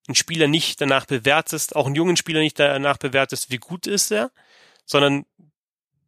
[0.06, 4.10] einen Spieler nicht danach bewertest, auch einen jungen Spieler nicht danach bewertest, wie gut ist
[4.10, 4.30] er,
[4.86, 5.26] sondern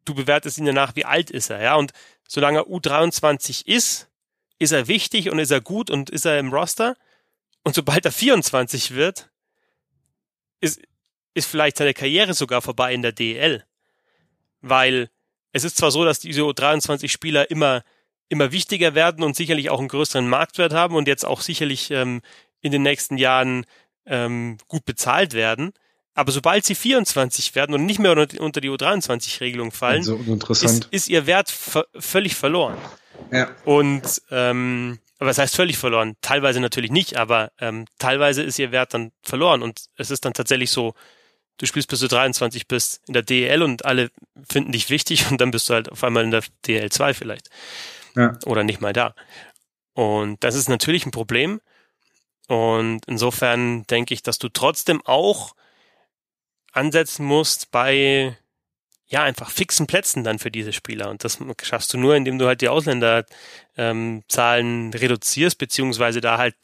[0.05, 1.75] du bewertest ihn danach, wie alt ist er, ja.
[1.75, 1.93] Und
[2.27, 4.09] solange er U23 ist,
[4.59, 6.95] ist er wichtig und ist er gut und ist er im Roster.
[7.63, 9.29] Und sobald er 24 wird,
[10.59, 10.81] ist,
[11.33, 13.65] ist vielleicht seine Karriere sogar vorbei in der DL.
[14.61, 15.09] Weil
[15.51, 17.83] es ist zwar so, dass diese U23-Spieler immer
[18.29, 22.21] immer wichtiger werden und sicherlich auch einen größeren Marktwert haben und jetzt auch sicherlich ähm,
[22.61, 23.65] in den nächsten Jahren
[24.05, 25.73] ähm, gut bezahlt werden.
[26.15, 30.19] Aber sobald sie 24 werden und nicht mehr unter die U23-Regelung fallen, also
[30.51, 31.51] ist, ist, ihr Wert
[31.97, 32.77] völlig verloren.
[33.31, 33.49] Ja.
[33.65, 36.15] Und ähm, was heißt völlig verloren?
[36.21, 40.33] Teilweise natürlich nicht, aber ähm, teilweise ist ihr Wert dann verloren und es ist dann
[40.33, 40.93] tatsächlich so,
[41.57, 44.11] du spielst bis du 23 bist in der DEL und alle
[44.47, 47.49] finden dich wichtig und dann bist du halt auf einmal in der DL 2 vielleicht
[48.15, 48.37] ja.
[48.45, 49.15] oder nicht mal da.
[49.93, 51.61] Und das ist natürlich ein Problem.
[52.47, 55.55] Und insofern denke ich, dass du trotzdem auch
[56.71, 58.37] ansetzen musst bei
[59.07, 61.09] ja einfach fixen Plätzen dann für diese Spieler.
[61.09, 63.33] Und das schaffst du nur, indem du halt die Ausländerzahlen
[63.77, 66.55] ähm, reduzierst, beziehungsweise da halt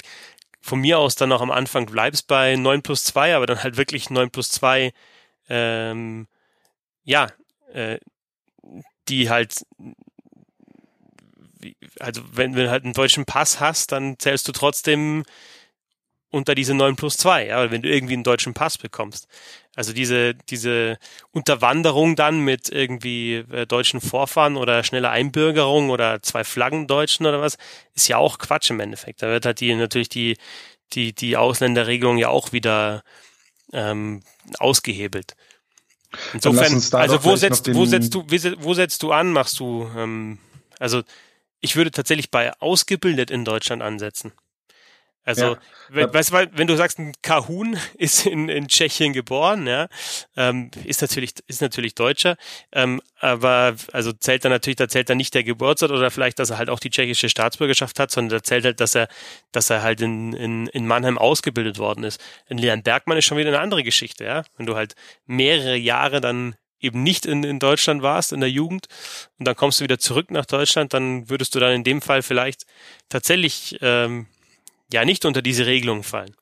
[0.62, 3.78] von mir aus dann noch am Anfang bleibst bei 9 plus 2, aber dann halt
[3.78, 4.92] wirklich 9 plus 2,
[5.48, 6.28] ähm,
[7.04, 7.28] ja,
[7.72, 8.00] äh,
[9.08, 9.66] die halt
[12.00, 15.24] also wenn, wenn du halt einen deutschen Pass hast, dann zählst du trotzdem
[16.32, 19.28] unter diese 9 plus 2, ja, wenn du irgendwie einen deutschen Pass bekommst.
[19.76, 20.98] Also diese, diese
[21.32, 27.42] Unterwanderung dann mit irgendwie äh, deutschen Vorfahren oder schnelle Einbürgerung oder zwei Flaggen Deutschen oder
[27.42, 27.58] was,
[27.96, 29.24] ist ja auch Quatsch im Endeffekt.
[29.24, 30.38] Da wird halt die natürlich die,
[30.94, 33.04] die, die Ausländerregelung ja auch wieder
[33.74, 34.22] ähm,
[34.60, 35.36] ausgehebelt.
[36.34, 38.26] Insofern, also wo setzt, wo setzt du,
[38.60, 40.40] wo setzt du an, machst du, ähm,
[40.80, 41.04] also
[41.62, 44.34] ich würde tatsächlich bei ausgebildet in Deutschland ansetzen.
[45.30, 45.60] Also, ja.
[45.90, 49.88] wenn, weißt du, wenn du sagst, ein Kahun ist in, in Tschechien geboren, ja,
[50.36, 52.36] ähm, ist natürlich, ist natürlich Deutscher,
[52.72, 56.50] ähm, aber also zählt dann natürlich, da zählt dann nicht der Geburtsort oder vielleicht, dass
[56.50, 59.08] er halt auch die tschechische Staatsbürgerschaft hat, sondern da zählt halt, dass er,
[59.52, 62.20] dass er halt in, in, in Mannheim ausgebildet worden ist.
[62.48, 64.44] In Leon Bergmann ist schon wieder eine andere Geschichte, ja.
[64.58, 64.96] Wenn du halt
[65.28, 68.88] mehrere Jahre dann eben nicht in, in Deutschland warst, in der Jugend,
[69.38, 72.22] und dann kommst du wieder zurück nach Deutschland, dann würdest du dann in dem Fall
[72.22, 72.66] vielleicht
[73.10, 74.28] tatsächlich ähm,
[74.92, 76.36] ja nicht unter diese Regelung fallen.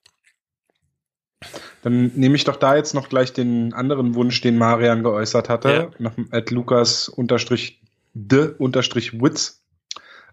[1.83, 5.69] Dann nehme ich doch da jetzt noch gleich den anderen Wunsch, den Marian geäußert hatte,
[5.69, 5.91] ja.
[5.99, 7.81] nach at Lukas unterstrich
[8.13, 9.63] de unterstrich Witz.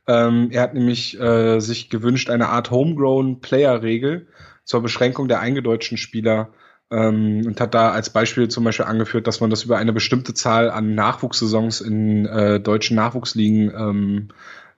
[0.07, 4.29] Ähm, er hat nämlich äh, sich gewünscht, eine Art Homegrown Player-Regel
[4.65, 6.53] zur Beschränkung der eingedeutschten Spieler
[6.95, 10.33] ähm, und hat da als Beispiel zum Beispiel angeführt, dass man das über eine bestimmte
[10.33, 14.29] Zahl an Nachwuchssaisons in äh, deutschen Nachwuchsligen ähm,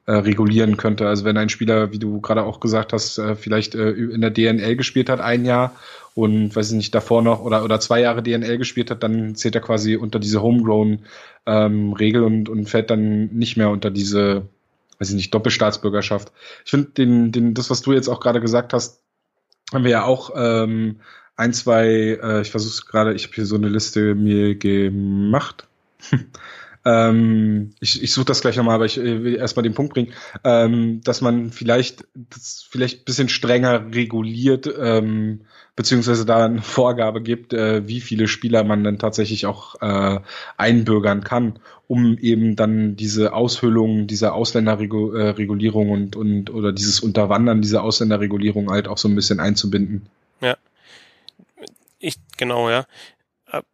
[0.07, 1.07] äh, regulieren könnte.
[1.07, 4.31] Also wenn ein Spieler, wie du gerade auch gesagt hast, äh, vielleicht äh, in der
[4.31, 5.77] DNL gespielt hat ein Jahr
[6.14, 9.55] und weiß ich nicht, davor noch oder, oder zwei Jahre DNL gespielt hat, dann zählt
[9.55, 14.47] er quasi unter diese Homegrown-Regel ähm, und, und fällt dann nicht mehr unter diese,
[15.01, 16.33] weiß ich nicht, Doppelstaatsbürgerschaft.
[16.64, 19.03] Ich finde den, den, das, was du jetzt auch gerade gesagt hast,
[19.75, 21.01] haben wir ja auch ähm,
[21.37, 25.66] ein, zwei, äh, ich versuche gerade, ich habe hier so eine Liste mir gemacht.
[26.84, 30.12] ähm, ich ich suche das gleich nochmal, aber ich äh, will erstmal den Punkt bringen,
[30.45, 35.43] ähm, dass man vielleicht das vielleicht bisschen strenger reguliert, ähm,
[35.74, 40.20] beziehungsweise da eine Vorgabe gibt, äh, wie viele Spieler man dann tatsächlich auch äh,
[40.57, 47.82] einbürgern kann, um eben dann diese Aushöhlung dieser Ausländerregulierung und, und oder dieses Unterwandern dieser
[47.82, 50.07] Ausländerregulierung halt auch so ein bisschen einzubinden.
[50.41, 50.57] Ja.
[51.99, 52.86] Ich, genau, ja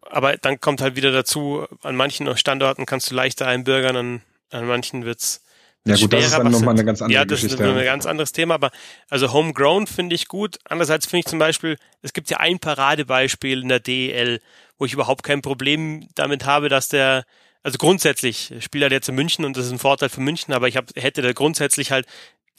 [0.03, 4.67] aber dann kommt halt wieder dazu, an manchen Standorten kannst du leichter einbürgern, an, an
[4.67, 5.43] manchen wird's
[5.85, 7.65] ja gut, das ist dann nochmal eine ganz andere ja, das Geschichte.
[7.65, 8.71] Ist ein ganz anderes Thema, aber
[9.11, 10.61] also Homegrown finde ich gut.
[10.63, 14.41] Andererseits finde ich zum Beispiel, es gibt ja ein Paradebeispiel in der DEL,
[14.79, 17.25] wo ich überhaupt kein Problem damit habe, dass der,
[17.65, 20.77] also grundsätzlich, Spieler jetzt in München und das ist ein Vorteil für München, aber ich
[20.77, 22.07] hab, hätte da grundsätzlich halt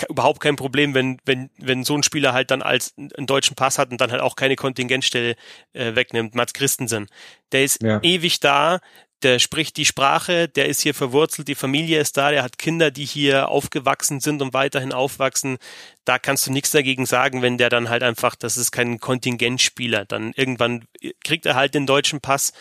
[0.09, 3.77] überhaupt kein Problem, wenn, wenn, wenn so ein Spieler halt dann als einen deutschen Pass
[3.77, 5.35] hat und dann halt auch keine Kontingentstelle
[5.73, 6.35] äh, wegnimmt.
[6.35, 7.07] Mats Christensen.
[7.51, 7.99] Der ist ja.
[8.01, 8.79] ewig da,
[9.23, 12.91] der spricht die Sprache, der ist hier verwurzelt, die Familie ist da, der hat Kinder,
[12.91, 15.57] die hier aufgewachsen sind und weiterhin aufwachsen.
[16.03, 20.05] Da kannst du nichts dagegen sagen, wenn der dann halt einfach, das ist kein Kontingentspieler.
[20.05, 20.85] Dann irgendwann
[21.23, 22.51] kriegt er halt den deutschen Pass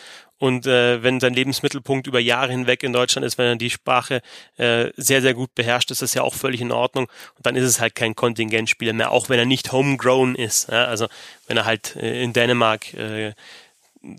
[0.43, 4.21] und äh, wenn sein Lebensmittelpunkt über Jahre hinweg in Deutschland ist, wenn er die Sprache
[4.57, 7.05] äh, sehr, sehr gut beherrscht, ist das ja auch völlig in Ordnung.
[7.37, 10.67] Und dann ist es halt kein Kontingentspieler mehr, auch wenn er nicht homegrown ist.
[10.67, 10.83] Ja?
[10.83, 11.07] Also
[11.47, 13.31] wenn er halt äh, in Dänemark äh,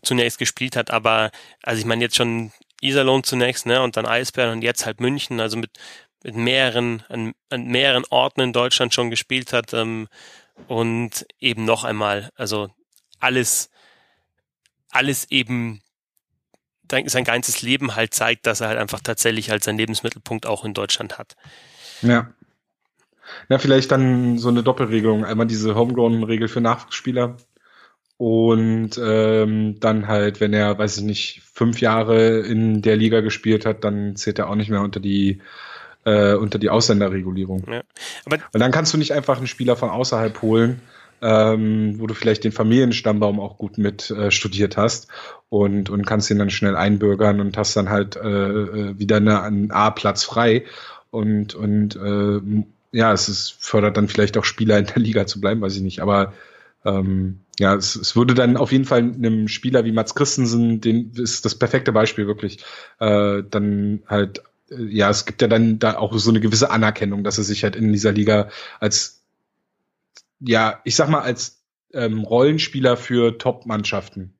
[0.00, 0.90] zunächst gespielt hat.
[0.90, 1.30] Aber
[1.62, 5.40] also ich meine jetzt schon Iserlohn zunächst, ne, und dann Eisbären und jetzt halt München,
[5.40, 5.72] also mit,
[6.22, 9.74] mit mehreren, an, an mehreren Orten in Deutschland schon gespielt hat.
[9.74, 10.08] Ähm,
[10.68, 12.70] und eben noch einmal, also
[13.20, 13.68] alles,
[14.88, 15.82] alles eben
[17.06, 20.74] sein ganzes Leben halt zeigt, dass er halt einfach tatsächlich halt seinen Lebensmittelpunkt auch in
[20.74, 21.36] Deutschland hat.
[22.02, 22.30] Ja.
[23.48, 25.24] Na, vielleicht dann so eine Doppelregelung.
[25.24, 27.36] Einmal diese Homegrown-Regel für Nachwuchsspieler
[28.16, 33.66] und ähm, dann halt, wenn er, weiß ich nicht, fünf Jahre in der Liga gespielt
[33.66, 35.40] hat, dann zählt er auch nicht mehr unter die
[36.04, 37.64] äh, unter die Ausländerregulierung.
[37.70, 37.82] Ja.
[38.24, 40.80] Aber und dann kannst du nicht einfach einen Spieler von außerhalb holen,
[41.24, 45.08] ähm, wo du vielleicht den Familienstammbaum auch gut mit äh, studiert hast
[45.48, 49.40] und, und kannst ihn dann schnell einbürgern und hast dann halt äh, äh wieder eine,
[49.42, 50.64] einen A-Platz frei.
[51.10, 52.40] Und, und äh,
[52.92, 55.82] ja, es ist, fördert dann vielleicht auch Spieler in der Liga zu bleiben, weiß ich
[55.82, 56.34] nicht, aber
[56.84, 61.12] ähm, ja, es, es würde dann auf jeden Fall einem Spieler wie Mats Christensen, den
[61.14, 62.58] ist das perfekte Beispiel wirklich,
[63.00, 67.24] äh, dann halt äh, ja, es gibt ja dann da auch so eine gewisse Anerkennung,
[67.24, 69.23] dass er sich halt in dieser Liga als
[70.46, 74.38] ja, ich sag mal, als ähm, Rollenspieler für Top-Mannschaften.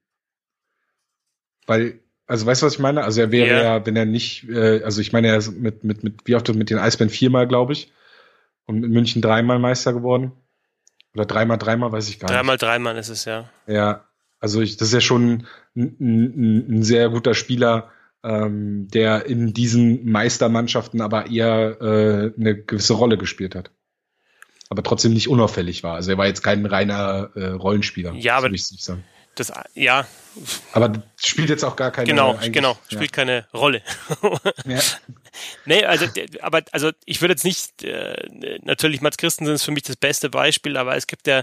[1.66, 3.04] Weil, also weißt du, was ich meine?
[3.04, 3.62] Also er wäre yeah.
[3.62, 6.52] ja, wenn er nicht, äh, also ich meine, er ist mit, mit, mit, wie oft
[6.54, 7.92] mit den Eisbären viermal, glaube ich.
[8.66, 10.32] Und mit München dreimal Meister geworden.
[11.14, 12.62] Oder dreimal, dreimal, weiß ich gar dreimal, nicht.
[12.62, 13.50] Dreimal, dreimal ist es, ja.
[13.66, 14.04] Ja,
[14.40, 15.46] also ich, das ist ja schon
[15.76, 17.90] ein, ein, ein sehr guter Spieler,
[18.22, 23.70] ähm, der in diesen Meistermannschaften aber eher äh, eine gewisse Rolle gespielt hat
[24.74, 25.94] aber trotzdem nicht unauffällig war.
[25.94, 28.12] Also er war jetzt kein reiner äh, Rollenspieler.
[28.14, 29.04] Ja, aber ich sagen.
[29.36, 30.04] das ja.
[30.72, 33.24] Aber spielt jetzt auch gar keine Genau, genau, spielt ja.
[33.24, 33.82] keine Rolle.
[34.66, 34.80] ja.
[35.64, 36.06] Nee, also
[36.42, 40.30] aber also ich würde jetzt nicht äh, natürlich Mats Christensen ist für mich das beste
[40.30, 41.42] Beispiel, aber es gibt ja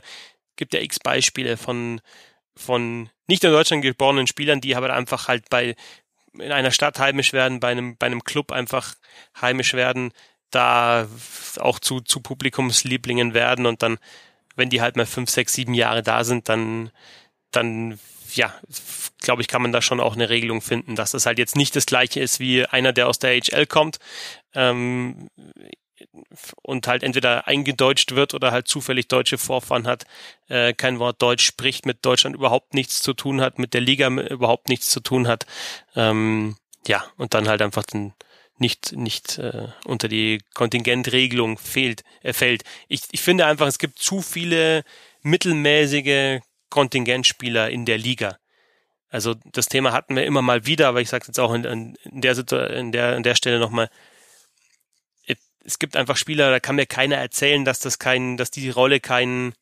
[0.55, 1.99] gibt ja x Beispiele von
[2.55, 5.75] von nicht in Deutschland geborenen Spielern, die aber einfach halt bei
[6.39, 8.95] in einer Stadt heimisch werden, bei einem bei einem Club einfach
[9.41, 10.13] heimisch werden,
[10.51, 11.07] da
[11.59, 13.97] auch zu, zu Publikumslieblingen werden und dann
[14.55, 16.91] wenn die halt mal fünf, sechs, sieben Jahre da sind, dann,
[17.51, 17.99] dann,
[18.33, 18.53] ja,
[19.21, 21.75] glaube ich, kann man da schon auch eine Regelung finden, dass das halt jetzt nicht
[21.75, 23.99] das gleiche ist wie einer, der aus der HL kommt
[24.53, 25.29] ähm,
[26.61, 30.05] und halt entweder eingedeutscht wird oder halt zufällig deutsche Vorfahren hat,
[30.47, 34.07] äh, kein Wort Deutsch spricht, mit Deutschland überhaupt nichts zu tun hat, mit der Liga
[34.07, 35.45] überhaupt nichts zu tun hat.
[35.95, 36.55] Ähm,
[36.87, 38.13] ja, und dann halt einfach den,
[38.61, 42.63] nicht, nicht äh, unter die Kontingentregelung fehlt, äh, fällt.
[42.87, 44.83] Ich, ich finde einfach, es gibt zu viele
[45.23, 46.39] mittelmäßige
[46.69, 48.37] Kontingentspieler in der Liga.
[49.09, 52.21] Also das Thema hatten wir immer mal wieder, aber ich sage jetzt auch in, in,
[52.21, 52.37] der
[52.77, 53.89] in der in der Stelle nochmal.
[55.63, 58.99] Es gibt einfach Spieler, da kann mir keiner erzählen, dass das kein, dass die Rolle
[58.99, 59.53] kein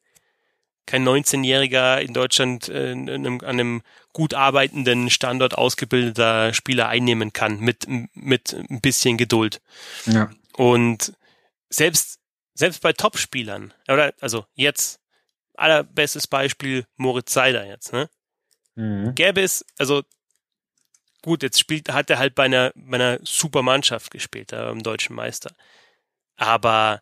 [0.86, 3.82] kein 19-Jähriger in Deutschland äh, in einem, an einem
[4.14, 9.62] gut arbeitenden Standort ausgebildeter Spieler einnehmen kann mit mit ein bisschen Geduld.
[10.06, 10.32] Ja.
[10.54, 11.14] Und
[11.70, 12.20] selbst
[12.54, 15.00] selbst bei Top-Spielern oder also jetzt
[15.56, 18.10] allerbestes Beispiel Moritz Seider jetzt, ne?
[18.76, 19.14] Mhm.
[19.16, 20.04] Gäbe es, also
[21.22, 24.84] gut, jetzt spielt, hat er halt bei einer, bei einer super Mannschaft gespielt, da beim
[24.84, 25.52] deutschen Meister.
[26.38, 27.02] Aber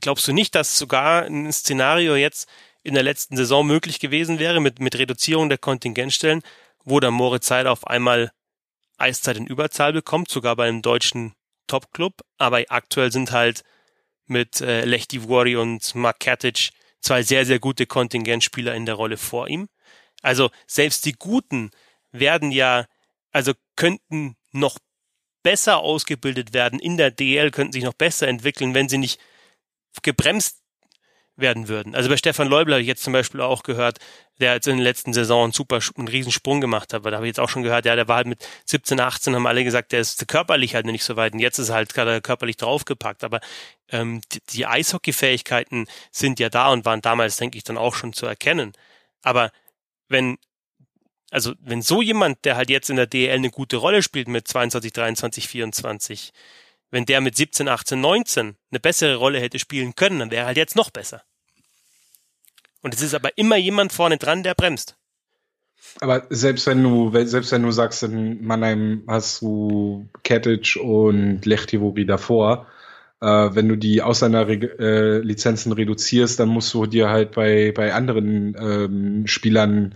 [0.00, 2.48] glaubst du nicht, dass sogar ein Szenario jetzt
[2.82, 6.42] in der letzten Saison möglich gewesen wäre mit, mit Reduzierung der Kontingentstellen,
[6.84, 8.32] wo der Moritz Seider auf einmal
[8.98, 11.34] Eiszeit in Überzahl bekommt, sogar bei einem deutschen
[11.66, 13.62] Topclub, aber aktuell sind halt
[14.26, 16.70] mit äh, Lechti Wori und Mark Katic
[17.00, 19.68] zwei sehr, sehr gute Kontingentspieler in der Rolle vor ihm.
[20.22, 21.70] Also selbst die Guten
[22.12, 22.86] werden ja,
[23.32, 24.78] also könnten noch
[25.42, 29.20] besser ausgebildet werden in der DL, könnten sich noch besser entwickeln, wenn sie nicht
[30.02, 30.61] gebremst
[31.42, 31.94] werden würden.
[31.94, 33.98] Also bei Stefan Leubler habe ich jetzt zum Beispiel auch gehört,
[34.40, 37.26] der jetzt in den letzten Saison einen super, einen Riesensprung gemacht hat, weil da habe
[37.26, 39.92] ich jetzt auch schon gehört, ja, der war halt mit 17, 18, haben alle gesagt,
[39.92, 43.24] der ist körperlich halt nicht so weit und jetzt ist er halt gerade körperlich draufgepackt,
[43.24, 43.40] aber
[43.90, 48.14] ähm, die, die Eishockey-Fähigkeiten sind ja da und waren damals, denke ich, dann auch schon
[48.14, 48.72] zu erkennen.
[49.22, 49.50] Aber
[50.08, 50.38] wenn
[51.32, 54.46] also wenn so jemand, der halt jetzt in der DL eine gute Rolle spielt mit
[54.46, 56.32] 22, 23, 24,
[56.92, 60.46] wenn der mit 17, 18, 19 eine bessere Rolle hätte spielen können, dann wäre er
[60.46, 61.24] halt jetzt noch besser.
[62.82, 64.96] Und es ist aber immer jemand vorne dran, der bremst.
[66.00, 72.06] Aber selbst wenn du, selbst wenn du sagst, in Mannheim hast du Ketic und Lechtivori
[72.06, 72.66] davor,
[73.20, 78.56] äh, wenn du die Ausländerlizenzen äh, reduzierst, dann musst du dir halt bei, bei anderen
[78.58, 79.94] ähm, Spielern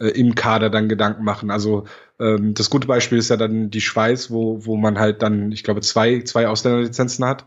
[0.00, 1.50] äh, im Kader dann Gedanken machen.
[1.50, 1.84] Also
[2.18, 5.62] ähm, das gute Beispiel ist ja dann die Schweiz, wo, wo man halt dann, ich
[5.62, 7.46] glaube, zwei, zwei Ausländerlizenzen hat.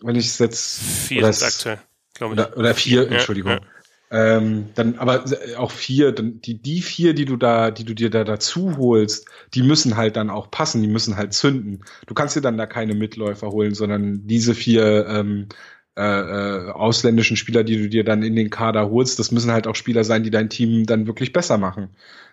[0.00, 0.80] Wenn ich es jetzt.
[0.80, 1.80] Vier aktuell,
[2.18, 2.40] glaube ich.
[2.40, 3.52] Oder, oder vier, ja, Entschuldigung.
[3.52, 3.60] Ja.
[4.08, 5.24] Ähm, dann aber
[5.56, 9.28] auch vier, dann die, die vier, die du da, die du dir da dazu holst,
[9.52, 11.84] die müssen halt dann auch passen, die müssen halt zünden.
[12.06, 15.48] Du kannst dir dann da keine Mitläufer holen, sondern diese vier ähm,
[15.96, 19.66] äh, äh, ausländischen Spieler, die du dir dann in den Kader holst, das müssen halt
[19.66, 21.88] auch Spieler sein, die dein Team dann wirklich besser machen.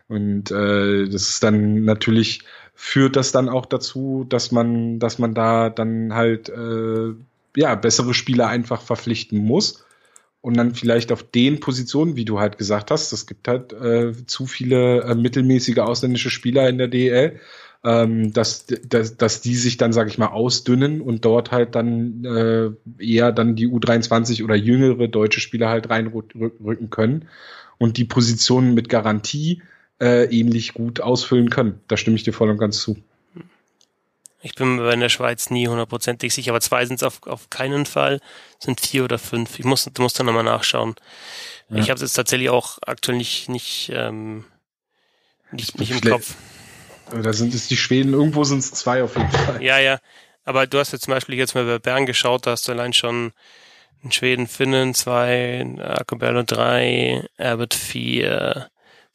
[0.08, 2.42] Und äh, das ist dann natürlich
[2.76, 7.14] führt das dann auch dazu, dass man, dass man da dann halt äh,
[7.56, 9.86] ja bessere Spieler einfach verpflichten muss
[10.42, 14.14] und dann vielleicht auf den Positionen, wie du halt gesagt hast, es gibt halt äh,
[14.26, 17.40] zu viele äh, mittelmäßige ausländische Spieler in der DL
[17.84, 22.24] ähm, dass, dass, dass die sich dann, sage ich mal, ausdünnen und dort halt dann
[22.24, 22.70] äh,
[23.04, 27.28] eher dann die U23 oder jüngere deutsche Spieler halt reinrücken können
[27.78, 29.62] und die Positionen mit Garantie
[30.02, 31.82] äh, ähnlich gut ausfüllen können.
[31.88, 32.98] Da stimme ich dir voll und ganz zu.
[34.46, 37.50] Ich bin mir in der Schweiz nie hundertprozentig sicher, aber zwei sind es auf, auf
[37.50, 38.20] keinen Fall,
[38.60, 39.58] sind vier oder fünf.
[39.58, 40.96] Ich muss, du musst dann nochmal nachschauen.
[41.70, 41.78] Ja.
[41.78, 44.44] Ich habe es jetzt tatsächlich auch aktuell nicht, nicht, ähm,
[45.52, 46.36] nicht, nicht im Kopf.
[47.10, 49.64] Da sind es die Schweden, irgendwo sind es zwei auf jeden Fall.
[49.64, 50.00] Ja, ja.
[50.44, 52.92] Aber du hast jetzt zum Beispiel jetzt mal bei Bern geschaut, da hast du allein
[52.92, 53.32] schon
[54.04, 58.70] in Schweden Finnen zwei, Akobello drei, Erbert vier,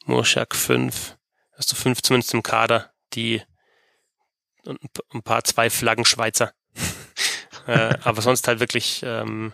[0.05, 1.17] Murschak fünf.
[1.55, 3.43] Hast du fünf zumindest im Kader, die
[4.69, 4.79] und
[5.13, 6.53] ein paar zwei Flaggen Schweizer.
[7.67, 9.53] äh, aber sonst halt wirklich ähm,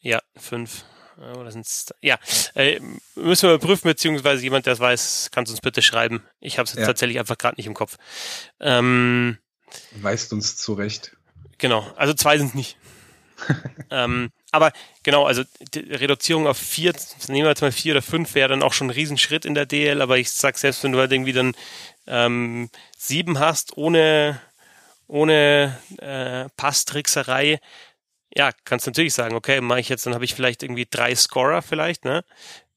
[0.00, 0.84] ja fünf.
[1.18, 2.18] Äh, oder sind's, ja,
[2.54, 2.80] äh,
[3.14, 6.22] müssen wir überprüfen, beziehungsweise jemand, der es weiß, kann es uns bitte schreiben.
[6.40, 6.84] Ich habe es ja.
[6.84, 7.96] tatsächlich einfach gerade nicht im Kopf.
[8.60, 9.38] Ähm,
[9.92, 11.16] Weist uns zurecht.
[11.58, 12.76] Genau, also zwei sind nicht.
[13.90, 14.72] ähm, aber
[15.02, 15.42] genau, also
[15.74, 16.92] die Reduzierung auf vier,
[17.28, 19.66] nehmen wir jetzt mal vier oder fünf, wäre dann auch schon ein Riesenschritt in der
[19.66, 21.54] DL, aber ich sag selbst, wenn du halt irgendwie dann
[22.06, 22.68] ähm,
[23.02, 24.40] sieben hast, ohne,
[25.06, 27.58] ohne äh, Passtrickserei,
[28.34, 31.62] ja, kannst natürlich sagen, okay, mache ich jetzt, dann habe ich vielleicht irgendwie drei Scorer
[31.62, 32.24] vielleicht, ne?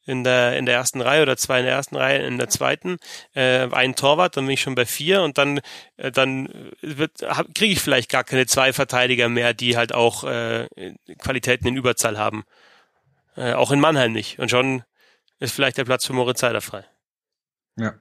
[0.05, 2.97] in der, in der ersten Reihe oder zwei in der ersten Reihe, in der zweiten,
[3.33, 5.61] äh, einen Torwart, dann bin ich schon bei vier und dann,
[5.97, 6.47] äh, dann
[6.81, 10.67] kriege ich vielleicht gar keine zwei Verteidiger mehr, die halt auch äh,
[11.19, 12.45] Qualitäten in Überzahl haben.
[13.35, 14.39] Äh, auch in Mannheim nicht.
[14.39, 14.83] Und schon
[15.39, 16.85] ist vielleicht der Platz für Moritz Seider frei.
[17.75, 17.95] Ja.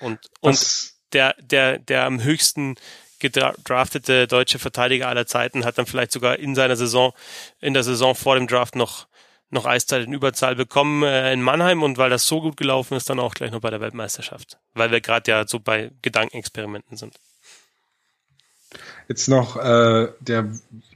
[0.00, 2.76] Und, und der, der, der am höchsten
[3.18, 7.12] gedraftete deutsche Verteidiger aller Zeiten hat dann vielleicht sogar in seiner Saison,
[7.60, 9.06] in der Saison vor dem Draft noch
[9.52, 13.10] noch Eiszeit in Überzahl bekommen äh, in Mannheim und weil das so gut gelaufen ist,
[13.10, 14.58] dann auch gleich noch bei der Weltmeisterschaft.
[14.72, 17.14] Weil wir gerade ja so bei Gedankenexperimenten sind.
[19.08, 20.48] Jetzt noch, äh, der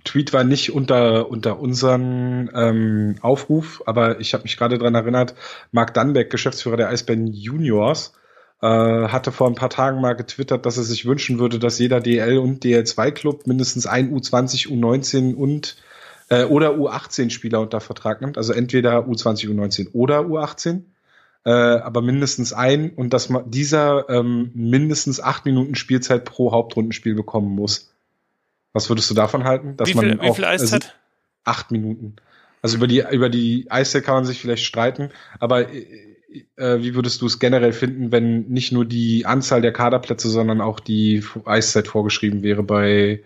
[0.04, 5.34] Tweet war nicht unter, unter unseren ähm, Aufruf, aber ich habe mich gerade dran erinnert,
[5.72, 8.14] Marc Dannbeck, Geschäftsführer der Eisbären Juniors,
[8.62, 8.66] äh,
[9.08, 12.38] hatte vor ein paar Tagen mal getwittert, dass er sich wünschen würde, dass jeder DL
[12.38, 15.76] und DL2-Club mindestens ein U20, U19 und
[16.30, 20.82] äh, oder U18-Spieler unter Vertrag nimmt, also entweder U20, U19 oder U18,
[21.44, 27.14] äh, aber mindestens ein und dass man dieser ähm, mindestens acht Minuten Spielzeit pro Hauptrundenspiel
[27.14, 27.92] bekommen muss.
[28.72, 29.76] Was würdest du davon halten?
[29.76, 30.84] Dass wie viel, man auch, wie viel Eiszeit?
[30.84, 30.94] Also,
[31.44, 32.16] acht Minuten.
[32.62, 35.66] Also über die über die Eiszeit kann man sich vielleicht streiten, aber
[36.56, 40.60] äh, wie würdest du es generell finden, wenn nicht nur die Anzahl der Kaderplätze, sondern
[40.60, 43.22] auch die Eiszeit vorgeschrieben wäre bei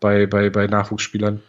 [0.00, 1.42] bei bei bei Nachwuchsspielern?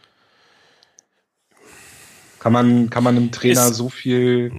[2.40, 4.52] Kann man, kann man einem Trainer ist, so viel.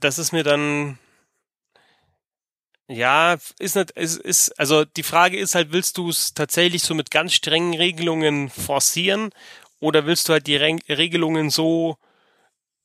[0.00, 0.98] Das ist mir dann.
[2.88, 6.94] Ja, ist nicht, ist, ist, also die Frage ist halt, willst du es tatsächlich so
[6.94, 9.30] mit ganz strengen Regelungen forcieren
[9.80, 11.96] oder willst du halt die Re Regelungen so,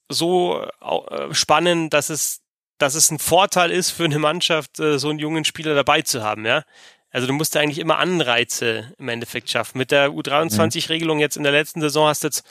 [0.07, 2.41] so äh, spannen, dass es,
[2.79, 6.23] dass es ein Vorteil ist für eine Mannschaft, äh, so einen jungen Spieler dabei zu
[6.23, 6.63] haben, ja?
[7.11, 9.77] Also du musst ja eigentlich immer Anreize im Endeffekt schaffen.
[9.79, 12.43] Mit der U23-Regelung jetzt in der letzten Saison hast du jetzt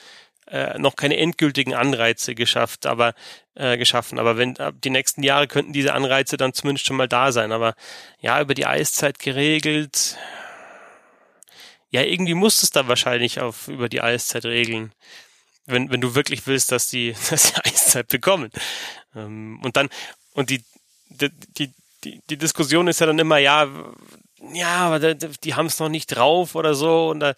[0.47, 3.13] äh, noch keine endgültigen Anreize geschafft, aber
[3.55, 4.19] äh, geschaffen.
[4.19, 7.51] Aber wenn ab die nächsten Jahre könnten diese Anreize dann zumindest schon mal da sein.
[7.51, 7.75] Aber
[8.19, 10.17] ja, über die Eiszeit geregelt.
[11.91, 14.91] Ja, irgendwie musst du es da wahrscheinlich auf über die Eiszeit regeln.
[15.65, 18.49] Wenn, wenn du wirklich willst, dass die, dass die Eiszeit bekommen.
[19.15, 19.89] Ähm, und dann,
[20.39, 20.63] und die,
[21.09, 21.29] die,
[22.05, 23.67] die, die, Diskussion ist ja dann immer, ja,
[24.53, 27.09] ja, aber die haben es noch nicht drauf oder so.
[27.09, 27.33] Und da,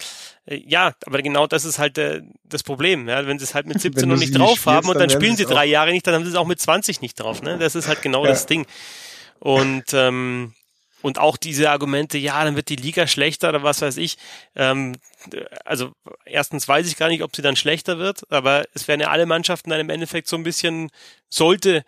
[0.46, 3.10] äh, ja, aber genau das ist halt äh, das Problem.
[3.10, 3.26] Ja?
[3.26, 5.46] Wenn sie es halt mit 17 noch nicht drauf haben und dann, dann spielen sie
[5.46, 7.42] drei Jahre nicht, dann haben sie es auch mit 20 nicht drauf.
[7.42, 7.58] Ne?
[7.58, 8.30] Das ist halt genau ja.
[8.30, 8.68] das Ding.
[9.40, 10.54] Und ähm,
[11.02, 14.18] und auch diese Argumente, ja, dann wird die Liga schlechter oder was weiß ich.
[14.56, 14.96] Ähm,
[15.66, 15.94] also
[16.26, 19.26] erstens weiß ich gar nicht, ob sie dann schlechter wird, aber es werden ja alle
[19.26, 20.90] Mannschaften dann im Endeffekt so ein bisschen,
[21.30, 21.84] sollte,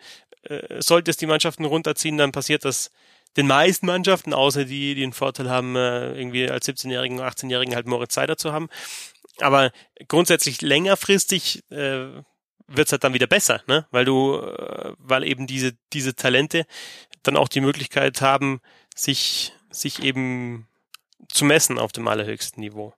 [0.48, 2.90] äh, sollte es die Mannschaften runterziehen, dann passiert das
[3.36, 7.86] den meisten Mannschaften, außer die, die den Vorteil haben, äh, irgendwie als 17-Jährigen, 18-Jährigen halt
[7.86, 8.68] Moritz Seider zu haben.
[9.40, 9.72] Aber
[10.08, 12.06] grundsätzlich längerfristig äh,
[12.68, 13.86] wird's halt dann wieder besser, ne?
[13.90, 16.66] Weil du, äh, weil eben diese, diese Talente
[17.22, 18.60] dann auch die Möglichkeit haben,
[18.94, 20.68] sich, sich eben
[21.28, 22.94] zu messen auf dem allerhöchsten Niveau.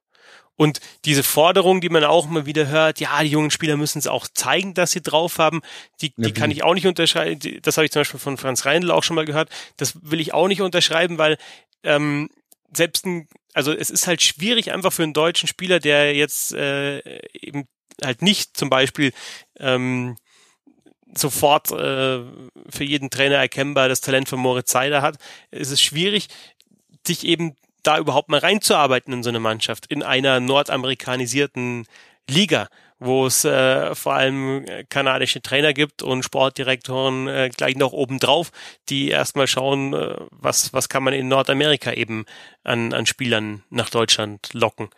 [0.57, 4.07] Und diese Forderung, die man auch mal wieder hört, ja, die jungen Spieler müssen es
[4.07, 5.61] auch zeigen, dass sie drauf haben,
[6.01, 7.39] die, die kann ich auch nicht unterschreiben.
[7.63, 9.51] Das habe ich zum Beispiel von Franz Reindl auch schon mal gehört.
[9.77, 11.37] Das will ich auch nicht unterschreiben, weil
[11.83, 12.31] ähm,
[12.75, 17.01] selbst ein, also es ist halt schwierig einfach für einen deutschen Spieler, der jetzt äh,
[17.33, 17.69] eben
[18.03, 19.13] halt nicht zum Beispiel
[19.59, 20.17] ähm,
[21.15, 22.21] sofort äh,
[22.69, 25.17] für jeden Trainer erkennbar das Talent von Moritz Seider hat,
[25.51, 26.29] es ist schwierig,
[27.07, 27.57] sich eben
[27.87, 31.87] da überhaupt mal reinzuarbeiten in so eine Mannschaft, in einer nordamerikanisierten
[32.29, 32.69] Liga,
[32.99, 38.51] wo es äh, vor allem kanadische Trainer gibt und Sportdirektoren äh, gleich noch obendrauf,
[38.89, 42.25] die erstmal schauen, äh, was, was kann man in Nordamerika eben
[42.65, 44.89] an, an Spielern nach Deutschland locken.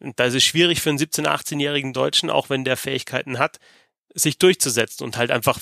[0.00, 3.58] Und da ist es schwierig für einen 17-, 18-jährigen Deutschen, auch wenn der Fähigkeiten hat,
[4.12, 5.58] sich durchzusetzen und halt einfach,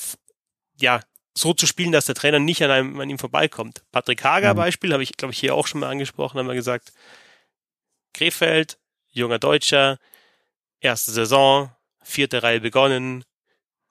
[0.81, 1.01] ja,
[1.37, 3.83] so zu spielen, dass der Trainer nicht an, einem, an ihm vorbeikommt.
[3.91, 4.59] Patrick Hager mhm.
[4.59, 6.93] Beispiel, habe ich, glaube ich, hier auch schon mal angesprochen, haben wir gesagt,
[8.13, 8.79] Krefeld,
[9.11, 9.99] junger Deutscher,
[10.81, 11.71] erste Saison,
[12.03, 13.25] vierte Reihe begonnen,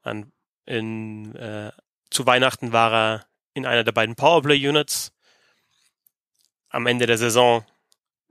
[0.01, 0.31] an,
[0.65, 1.71] in, äh,
[2.09, 5.11] zu Weihnachten war er in einer der beiden Powerplay-Units.
[6.69, 7.65] Am Ende der Saison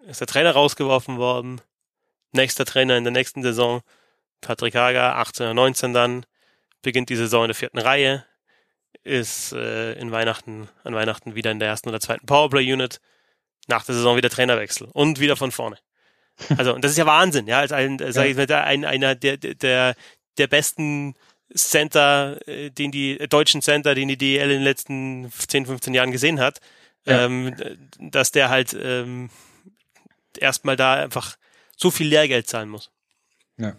[0.06, 1.60] ist der Trainer rausgeworfen worden.
[2.32, 3.82] Nächster Trainer in der nächsten Saison,
[4.40, 6.26] Patrick Hager, 18 oder 19 dann,
[6.80, 8.24] beginnt die Saison in der vierten Reihe,
[9.04, 13.00] ist äh, in Weihnachten, an Weihnachten wieder in der ersten oder zweiten Powerplay-Unit,
[13.68, 15.78] nach der Saison wieder Trainerwechsel und wieder von vorne.
[16.56, 19.36] Also, und das ist ja Wahnsinn, ja, als ein, sag ich mal, ein, einer der,
[19.36, 19.94] der,
[20.38, 21.14] der besten
[21.54, 25.94] Center, äh, den die, äh, deutschen Center, den die DL in den letzten 10, 15
[25.94, 26.60] Jahren gesehen hat,
[27.04, 27.26] ja.
[27.26, 27.54] ähm,
[27.98, 29.30] dass der halt ähm,
[30.38, 31.36] erstmal da einfach
[31.76, 32.90] so viel Lehrgeld zahlen muss.
[33.58, 33.76] Ja.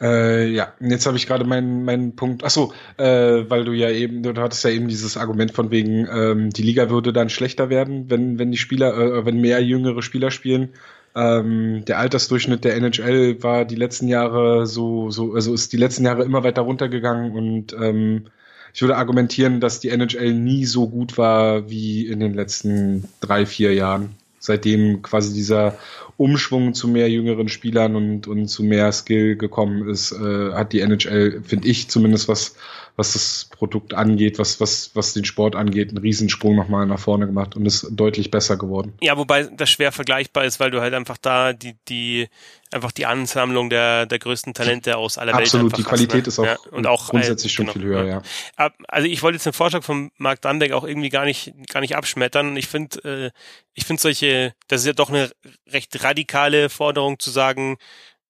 [0.00, 2.42] Äh, ja, jetzt habe ich gerade meinen meinen Punkt.
[2.44, 3.04] Ach so, äh,
[3.50, 6.88] weil du ja eben, du hattest ja eben dieses Argument von wegen, ähm, die Liga
[6.88, 10.70] würde dann schlechter werden, wenn wenn die Spieler, äh, wenn mehr jüngere Spieler spielen.
[11.14, 16.04] Ähm, der Altersdurchschnitt der NHL war die letzten Jahre so so, also ist die letzten
[16.04, 18.26] Jahre immer weiter runtergegangen und ähm,
[18.72, 23.44] ich würde argumentieren, dass die NHL nie so gut war wie in den letzten drei
[23.44, 25.78] vier Jahren seitdem quasi dieser
[26.16, 30.80] Umschwung zu mehr jüngeren Spielern und, und zu mehr Skill gekommen ist, äh, hat die
[30.80, 32.56] NHL, finde ich zumindest, was,
[33.00, 37.26] was das Produkt angeht, was, was, was den Sport angeht, einen Riesensprung nochmal nach vorne
[37.26, 38.92] gemacht und ist deutlich besser geworden.
[39.00, 42.28] Ja, wobei das schwer vergleichbar ist, weil du halt einfach da die, die,
[42.70, 45.44] einfach die Ansammlung der, der größten Talente aus aller Welt.
[45.44, 46.44] Absolut, die Qualität hast, ne?
[46.44, 48.22] ist auch, ja, und auch grundsätzlich genau, schon viel höher, ja.
[48.58, 48.70] ja.
[48.86, 51.96] Also ich wollte jetzt den Vorschlag von Marc Danbeck auch irgendwie gar nicht, gar nicht
[51.96, 52.54] abschmettern.
[52.58, 53.30] Ich finde, äh,
[53.72, 55.30] ich finde solche, das ist ja doch eine
[55.66, 57.78] recht radikale Forderung zu sagen,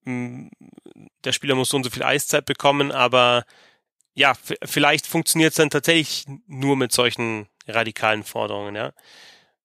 [0.05, 0.49] mh,
[1.25, 3.45] der Spieler muss so und so viel Eiszeit bekommen, aber
[4.21, 8.93] ja, vielleicht funktioniert es dann tatsächlich nur mit solchen radikalen Forderungen, ja.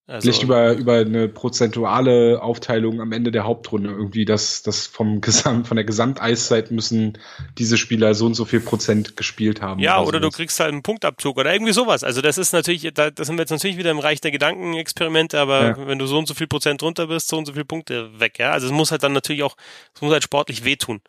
[0.08, 5.20] Also, Vielleicht über, über eine prozentuale Aufteilung am Ende der Hauptrunde irgendwie, dass das vom
[5.20, 7.18] Gesamt, von der Gesamteiszeit müssen
[7.58, 9.82] diese Spieler so und so viel Prozent gespielt haben.
[9.82, 12.04] Ja, oder, oder du kriegst halt einen Punktabzug oder irgendwie sowas.
[12.04, 15.40] Also das ist natürlich, da, das sind wir jetzt natürlich wieder im Reich der Gedankenexperimente,
[15.40, 15.88] aber ja.
[15.88, 18.38] wenn du so und so viel Prozent runter bist, so und so viele Punkte weg,
[18.38, 18.52] ja.
[18.52, 19.58] Also es muss halt dann natürlich auch,
[19.96, 21.02] es muss halt sportlich wehtun.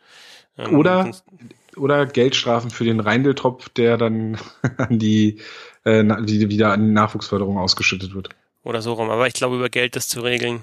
[0.57, 1.13] Ähm, oder,
[1.77, 4.39] oder Geldstrafen für den Reindeltropf, der dann
[4.77, 5.41] an die,
[5.85, 8.31] äh, die wieder an die Nachwuchsförderung ausgeschüttet wird.
[8.63, 9.11] Oder so rum.
[9.11, 10.63] Aber ich glaube, über Geld das zu regeln,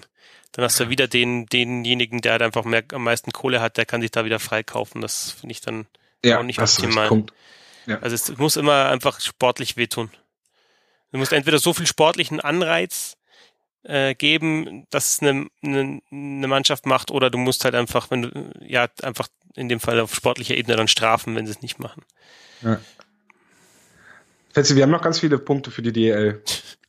[0.51, 3.85] dann hast du wieder den, denjenigen, der halt einfach mehr, am meisten Kohle hat, der
[3.85, 5.01] kann sich da wieder freikaufen.
[5.01, 5.87] Das finde ich dann
[6.23, 7.23] ja, auch nicht optimal.
[7.85, 7.99] Ja.
[7.99, 10.09] Also es muss immer einfach sportlich wehtun.
[11.11, 13.17] Du musst entweder so viel sportlichen Anreiz
[13.83, 18.23] äh, geben, dass es eine, eine, eine Mannschaft macht, oder du musst halt einfach, wenn
[18.23, 21.79] du, ja, einfach in dem Fall auf sportlicher Ebene dann strafen, wenn sie es nicht
[21.79, 22.03] machen.
[22.61, 22.79] Ja.
[24.53, 26.41] Fetzi, wir haben noch ganz viele Punkte für die DL.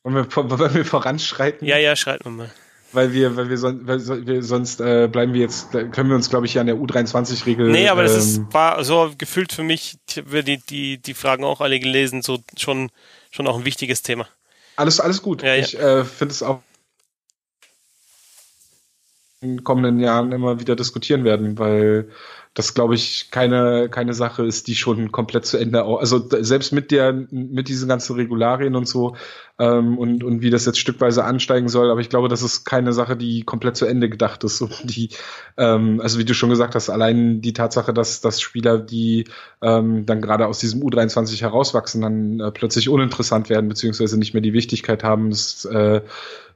[0.02, 1.66] Wollen wir, wollen wir voranschreiten?
[1.66, 2.50] Ja, ja, schreiten wir mal.
[2.92, 6.30] Weil wir, weil wir, son weil wir sonst äh, bleiben wir jetzt, können wir uns,
[6.30, 7.70] glaube ich, hier an der U23-Regel.
[7.70, 11.14] Nee, aber das ist, ähm, war so gefühlt für mich, ich habe die, die, die
[11.14, 12.90] Fragen auch alle gelesen, so schon,
[13.32, 14.28] schon auch ein wichtiges Thema.
[14.76, 15.42] Alles, alles gut.
[15.42, 16.00] Ja, ich ja.
[16.00, 16.62] äh, finde es auch
[19.40, 22.10] in kommenden Jahren immer wieder diskutieren werden, weil
[22.54, 26.90] das glaube ich keine keine Sache ist, die schon komplett zu Ende also selbst mit
[26.90, 29.16] der mit diesen ganzen Regularien und so
[29.58, 32.92] ähm, und und wie das jetzt stückweise ansteigen soll, aber ich glaube, das ist keine
[32.92, 34.60] Sache, die komplett zu Ende gedacht ist.
[34.60, 35.10] Und die
[35.56, 39.26] ähm, also wie du schon gesagt hast, allein die Tatsache, dass dass Spieler, die
[39.62, 44.42] ähm, dann gerade aus diesem U23 herauswachsen, dann äh, plötzlich uninteressant werden beziehungsweise nicht mehr
[44.42, 46.00] die Wichtigkeit haben, das äh,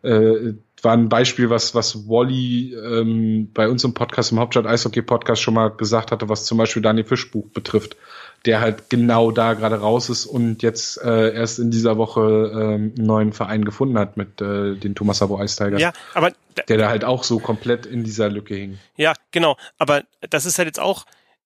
[0.03, 5.03] äh, war ein Beispiel, was, was Wally ähm, bei uns im Podcast, im Hauptstadt Eishockey
[5.03, 7.97] Podcast schon mal gesagt hatte, was zum Beispiel Daniel Fischbuch betrifft,
[8.45, 12.93] der halt genau da gerade raus ist und jetzt äh, erst in dieser Woche ähm,
[12.97, 15.81] einen neuen Verein gefunden hat mit äh, den Thomas Sabo Ice Tigers.
[15.81, 16.33] Ja, aber
[16.69, 18.79] der da halt auch so komplett in dieser Lücke hing.
[18.97, 19.57] Ja, genau.
[19.79, 21.05] Aber das ist halt jetzt auch,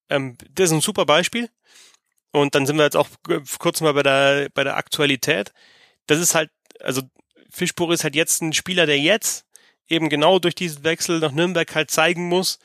[0.09, 1.49] ähm, das ist ein super Beispiel.
[2.31, 3.07] Und dann sind wir jetzt auch
[3.59, 5.53] kurz mal bei der, bei der Aktualität.
[6.07, 7.03] Das ist halt, also
[7.53, 9.45] Fischbuch ist halt jetzt ein Spieler, der jetzt
[9.87, 12.59] eben genau durch diesen Wechsel nach Nürnberg halt zeigen muss,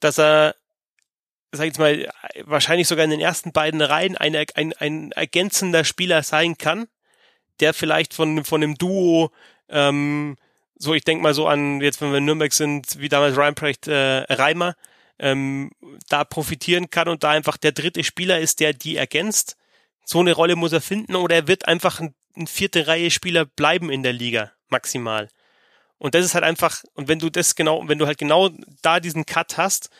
[0.00, 0.56] dass er,
[1.52, 2.10] sag ich jetzt mal,
[2.44, 6.88] wahrscheinlich sogar in den ersten beiden Reihen ein, ein, ein ergänzender Spieler sein kann,
[7.60, 9.30] der vielleicht von, von dem Duo,
[9.68, 10.36] ähm,
[10.76, 13.86] so ich denke mal so an, jetzt wenn wir in Nürnberg sind, wie damals Reinprecht
[13.86, 14.74] äh, Reimer,
[15.18, 15.70] ähm,
[16.08, 19.56] da profitieren kann und da einfach der dritte Spieler ist, der die ergänzt.
[20.04, 23.46] So eine Rolle muss er finden oder er wird einfach ein ein vierte Reihe Spieler
[23.46, 25.28] bleiben in der Liga, maximal.
[25.98, 28.50] Und das ist halt einfach, und wenn du das genau, wenn du halt genau
[28.82, 29.90] da diesen Cut hast,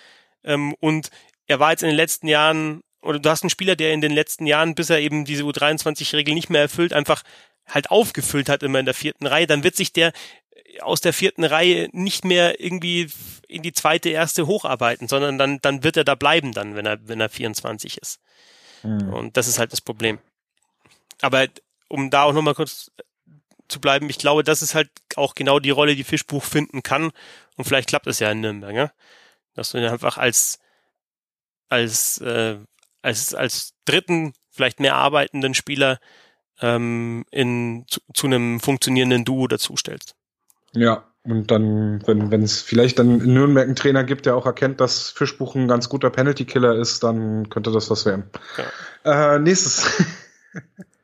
[0.44, 1.10] ähm, und
[1.46, 4.12] er war jetzt in den letzten Jahren, oder du hast einen Spieler, der in den
[4.12, 7.22] letzten Jahren, bis er eben diese U23-Regel nicht mehr erfüllt, einfach
[7.66, 10.12] halt aufgefüllt hat immer in der vierten Reihe, dann wird sich der
[10.80, 13.08] aus der vierten Reihe nicht mehr irgendwie
[13.48, 16.98] in die zweite, erste hocharbeiten, sondern dann, dann wird er da bleiben dann, wenn er,
[17.08, 18.20] wenn er 24 ist.
[18.82, 19.12] Mhm.
[19.12, 20.18] Und das ist halt das Problem.
[21.22, 21.46] Aber
[21.88, 22.90] um da auch nochmal kurz
[23.68, 27.10] zu bleiben, ich glaube, das ist halt auch genau die Rolle, die Fischbuch finden kann.
[27.56, 28.92] Und vielleicht klappt es ja in Nürnberg, ja?
[29.54, 30.60] dass du ihn einfach als
[31.68, 32.58] als äh,
[33.02, 35.98] als als dritten, vielleicht mehr arbeitenden Spieler
[36.60, 40.14] ähm, in zu, zu einem funktionierenden Duo dazustellst.
[40.72, 44.46] Ja, und dann, wenn wenn es vielleicht dann in Nürnberg einen Trainer gibt, der auch
[44.46, 48.30] erkennt, dass Fischbuch ein ganz guter Penalty-Killer ist, dann könnte das was werden.
[49.04, 49.34] Ja.
[49.34, 50.04] Äh, nächstes.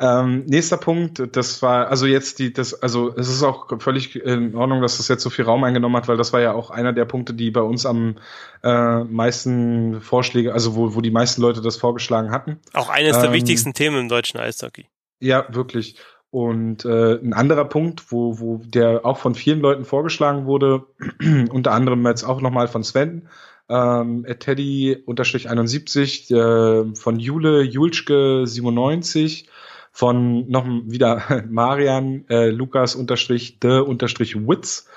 [0.00, 4.54] Ähm, nächster Punkt, das war, also jetzt die, das, also es ist auch völlig in
[4.54, 6.92] Ordnung, dass das jetzt so viel Raum eingenommen hat, weil das war ja auch einer
[6.92, 8.16] der Punkte, die bei uns am
[8.62, 12.60] äh, meisten Vorschläge, also wo, wo die meisten Leute das vorgeschlagen hatten.
[12.74, 14.86] Auch eines ähm, der wichtigsten Themen im deutschen Eishockey.
[15.20, 15.96] Ja, wirklich.
[16.30, 20.84] Und äh, ein anderer Punkt, wo, wo der auch von vielen Leuten vorgeschlagen wurde,
[21.50, 23.28] unter anderem jetzt auch nochmal von Sven,
[23.68, 29.48] ähm, Teddy unterstrich 71, äh, von Jule Julschke 97,
[29.92, 34.88] von noch wieder Marian äh, Lukas unterstrich the unterstrich Witz,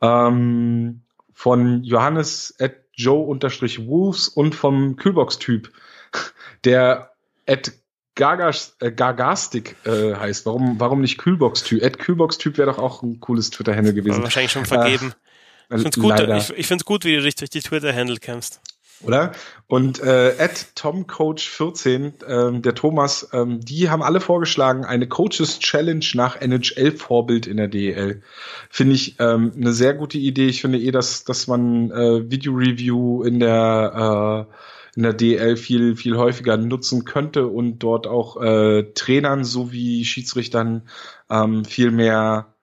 [0.00, 1.02] ähm,
[1.32, 5.70] von Johannes at Joe unterstrich Wolves und vom Kühlbox-Typ,
[6.64, 7.12] der
[7.46, 7.72] at
[8.16, 10.46] Gagas, äh, Gagastic äh, heißt.
[10.46, 11.84] Warum, warum nicht Kühlbox-Typ?
[11.84, 14.22] At Kühlbox-Typ wäre doch auch ein cooles Twitter-Handle gewesen.
[14.22, 15.12] wahrscheinlich schon vergeben.
[15.12, 15.25] Äh,
[15.70, 18.60] ich finde es gut, ich, ich find's gut, wie du dich durch die Twitter-Handle kämpfst.
[19.02, 19.32] Oder?
[19.66, 26.04] Und äh, at TomCoach14, ähm, der Thomas, ähm, die haben alle vorgeschlagen, eine Coaches Challenge
[26.14, 28.22] nach NHL-Vorbild in der DEL.
[28.70, 30.46] Finde ich ähm, eine sehr gute Idee.
[30.46, 34.54] Ich finde eh, dass, dass man äh, Video-Review in der äh,
[34.96, 40.88] in der DL viel, viel häufiger nutzen könnte und dort auch äh, Trainern sowie Schiedsrichtern
[41.28, 42.54] ähm, viel mehr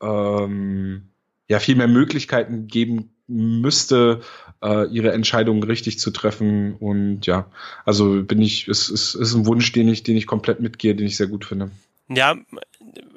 [0.00, 1.10] ähm,
[1.48, 4.20] ja viel mehr Möglichkeiten geben müsste,
[4.62, 6.76] äh, ihre Entscheidungen richtig zu treffen.
[6.76, 7.50] Und ja,
[7.84, 11.06] also bin ich, es ist, ist ein Wunsch, den ich, den ich komplett mitgehe, den
[11.06, 11.70] ich sehr gut finde.
[12.08, 12.36] Ja,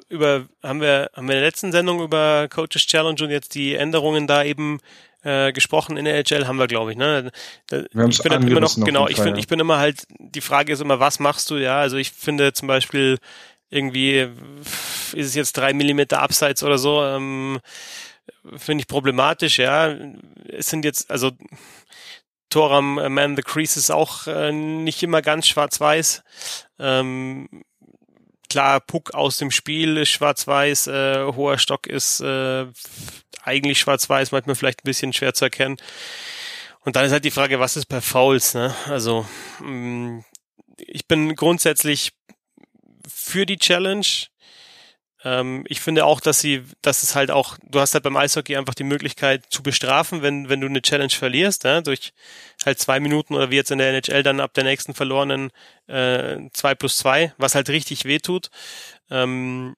[0.08, 3.74] über haben wir haben wir in der letzten Sendung über Coaches Challenge und jetzt die
[3.74, 4.80] Änderungen da eben
[5.22, 7.30] äh, gesprochen in der NHL haben wir glaube ich ne
[7.68, 9.36] da, wir ich bin immer noch genau ich finde ja.
[9.36, 12.52] ich bin immer halt die Frage ist immer was machst du ja also ich finde
[12.52, 13.18] zum Beispiel
[13.70, 14.26] irgendwie
[15.12, 17.60] ist es jetzt drei Millimeter abseits oder so ähm,
[18.56, 19.94] finde ich problematisch, ja.
[20.48, 21.32] Es sind jetzt, also
[22.50, 26.22] Toram äh, Man the Crease ist auch äh, nicht immer ganz schwarz-weiß.
[26.78, 27.48] Ähm,
[28.50, 32.66] klar, Puck aus dem Spiel ist schwarz-weiß, äh, hoher Stock ist äh,
[33.42, 35.76] eigentlich schwarz-weiß, manchmal vielleicht ein bisschen schwer zu erkennen.
[36.80, 38.74] Und dann ist halt die Frage, was ist bei Fouls, ne?
[38.86, 39.26] Also,
[39.60, 40.24] mh, mm,
[40.78, 42.12] ich bin grundsätzlich
[43.06, 44.06] für die Challenge.
[45.22, 48.56] Ähm, ich finde auch, dass sie, dass es halt auch, du hast halt beim Eishockey
[48.56, 52.12] einfach die Möglichkeit zu bestrafen, wenn, wenn du eine Challenge verlierst, ja, durch
[52.64, 55.50] halt zwei Minuten oder wie jetzt in der NHL dann ab der nächsten verlorenen
[55.88, 58.50] äh, zwei plus zwei, was halt richtig wehtut.
[59.10, 59.76] Ähm,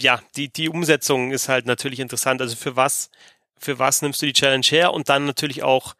[0.00, 2.40] ja, die, die Umsetzung ist halt natürlich interessant.
[2.40, 3.10] Also für was,
[3.58, 4.94] für was nimmst du die Challenge her?
[4.94, 5.94] Und dann natürlich auch,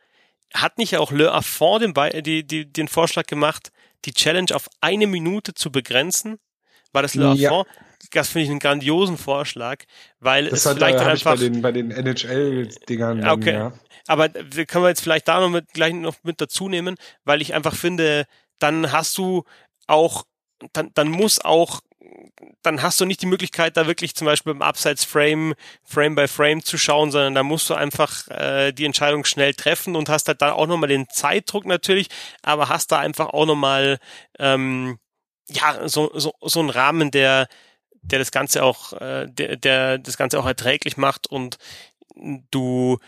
[0.54, 3.70] hat nicht auch Le Afford den, die, die, den Vorschlag gemacht,
[4.04, 6.38] die Challenge auf eine Minute zu begrenzen?
[6.92, 7.66] War das Le Afford?
[7.66, 9.84] Ja das finde ich einen grandiosen Vorschlag,
[10.20, 13.28] weil das es hat, vielleicht da, einfach bei den, bei den NHL-Dingern.
[13.28, 13.54] Okay.
[13.54, 13.72] Ja.
[14.06, 17.54] Aber können wir jetzt vielleicht da noch mit, gleich noch mit dazu nehmen, weil ich
[17.54, 18.26] einfach finde,
[18.58, 19.44] dann hast du
[19.86, 20.24] auch,
[20.72, 21.80] dann, dann muss auch
[22.62, 25.54] dann hast du nicht die Möglichkeit, da wirklich zum Beispiel im Abseits-Frame,
[25.84, 29.96] Frame by Frame zu schauen, sondern da musst du einfach äh, die Entscheidung schnell treffen
[29.96, 32.08] und hast halt dann auch nochmal den Zeitdruck natürlich,
[32.42, 33.98] aber hast da einfach auch nochmal
[34.38, 34.98] ähm,
[35.48, 37.48] ja, so, so, so einen Rahmen, der,
[38.10, 41.58] der das Ganze auch, äh, der, der das Ganze auch erträglich macht und
[42.50, 42.98] du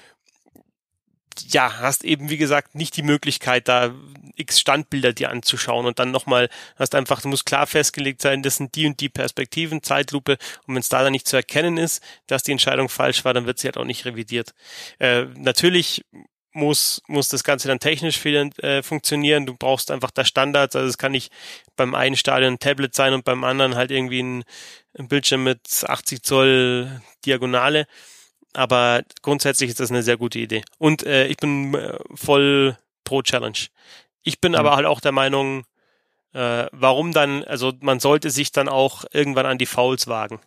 [1.49, 3.95] ja, hast eben, wie gesagt, nicht die Möglichkeit, da
[4.37, 8.57] x Standbilder dir anzuschauen und dann nochmal, hast einfach, du musst klar festgelegt sein, das
[8.57, 12.03] sind die und die Perspektiven, Zeitlupe und wenn es da dann nicht zu erkennen ist,
[12.27, 14.55] dass die Entscheidung falsch war, dann wird sie halt auch nicht revidiert.
[14.99, 16.05] Äh, natürlich
[16.53, 19.47] muss, muss das Ganze dann technisch viel, äh, funktionieren.
[19.47, 20.75] Du brauchst einfach da Standards.
[20.75, 21.33] Also es kann nicht
[21.77, 24.45] beim einen Stadion ein Tablet sein und beim anderen halt irgendwie ein,
[24.99, 27.87] ein Bildschirm mit 80 Zoll Diagonale.
[28.53, 30.63] Aber grundsätzlich ist das eine sehr gute Idee.
[30.79, 33.59] Und äh, ich bin äh, voll pro Challenge.
[34.23, 34.59] Ich bin mhm.
[34.59, 35.65] aber halt auch der Meinung,
[36.33, 40.41] äh, warum dann, also man sollte sich dann auch irgendwann an die Fouls wagen.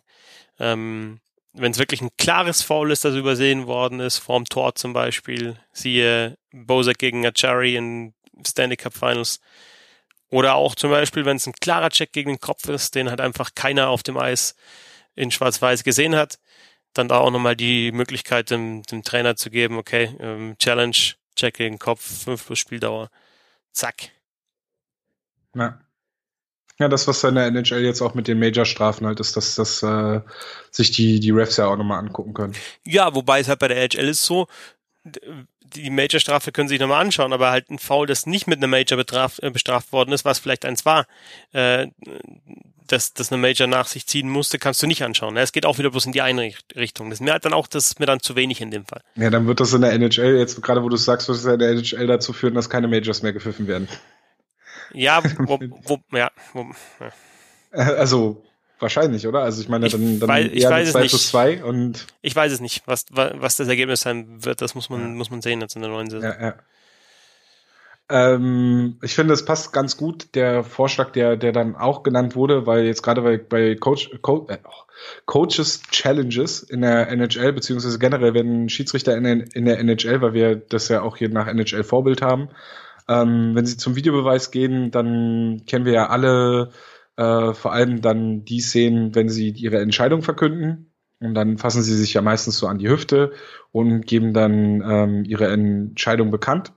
[0.58, 1.20] Ähm,
[1.54, 5.56] wenn es wirklich ein klares Foul ist, das übersehen worden ist, vorm Tor zum Beispiel,
[5.72, 8.12] siehe Bozak gegen Achari in
[8.44, 9.40] Stanley Cup Finals.
[10.34, 13.20] Oder auch zum Beispiel, wenn es ein klarer Check gegen den Kopf ist, den halt
[13.20, 14.56] einfach keiner auf dem Eis
[15.14, 16.40] in Schwarz-Weiß gesehen hat,
[16.92, 20.96] dann da auch nochmal die Möglichkeit dem, dem Trainer zu geben, okay, ähm, Challenge,
[21.36, 23.10] Check gegen Kopf, 5 plus Spieldauer.
[23.70, 24.10] Zack.
[25.54, 25.78] Ja.
[26.80, 29.84] Ja, das, was in der NHL jetzt auch mit den Major-Strafen halt ist, dass, dass
[29.84, 30.20] äh,
[30.72, 32.54] sich die, die Refs ja auch nochmal angucken können.
[32.84, 34.48] Ja, wobei es halt bei der NHL ist so,
[35.04, 38.66] die Major-Strafe können Sie sich nochmal anschauen, aber halt ein Foul, das nicht mit einer
[38.66, 41.06] Major betraf, äh, bestraft worden ist, was vielleicht eins war,
[41.52, 41.88] äh,
[42.86, 45.36] dass das eine Major nach sich ziehen musste, kannst du nicht anschauen.
[45.36, 47.10] Es geht auch wieder bloß in die eine Richtung.
[47.10, 49.00] Das ist mir halt dann auch, das ist mir dann zu wenig in dem Fall.
[49.16, 51.58] Ja, dann wird das in der NHL, jetzt gerade wo du sagst, wird es in
[51.58, 53.88] der NHL dazu führen, dass keine Majors mehr gepfiffen werden.
[54.92, 56.66] Ja, wo, wo, ja, wo,
[57.00, 57.10] ja.
[57.72, 58.44] Also
[58.78, 59.40] wahrscheinlich, oder?
[59.40, 62.06] Also ich meine, dann, dann weiß, eher eine 2 plus 2 und.
[62.22, 65.08] Ich weiß es nicht, was, was das Ergebnis sein wird, das muss man, ja.
[65.08, 66.30] muss man sehen jetzt in der neuen Saison.
[66.30, 66.54] Ja, ja.
[68.10, 72.66] Ähm, ich finde, es passt ganz gut, der Vorschlag, der, der dann auch genannt wurde,
[72.66, 74.58] weil jetzt gerade bei, bei Coach, Co äh,
[75.24, 80.56] Coaches Challenges in der NHL, beziehungsweise generell wenn Schiedsrichter in, in der NHL, weil wir
[80.56, 82.50] das ja auch hier nach NHL Vorbild haben,
[83.08, 86.72] ähm, wenn sie zum Videobeweis gehen, dann kennen wir ja alle
[87.16, 90.92] äh, vor allem dann die Szenen, wenn sie ihre Entscheidung verkünden.
[91.20, 93.32] Und dann fassen sie sich ja meistens so an die Hüfte
[93.72, 96.72] und geben dann ähm, ihre Entscheidung bekannt.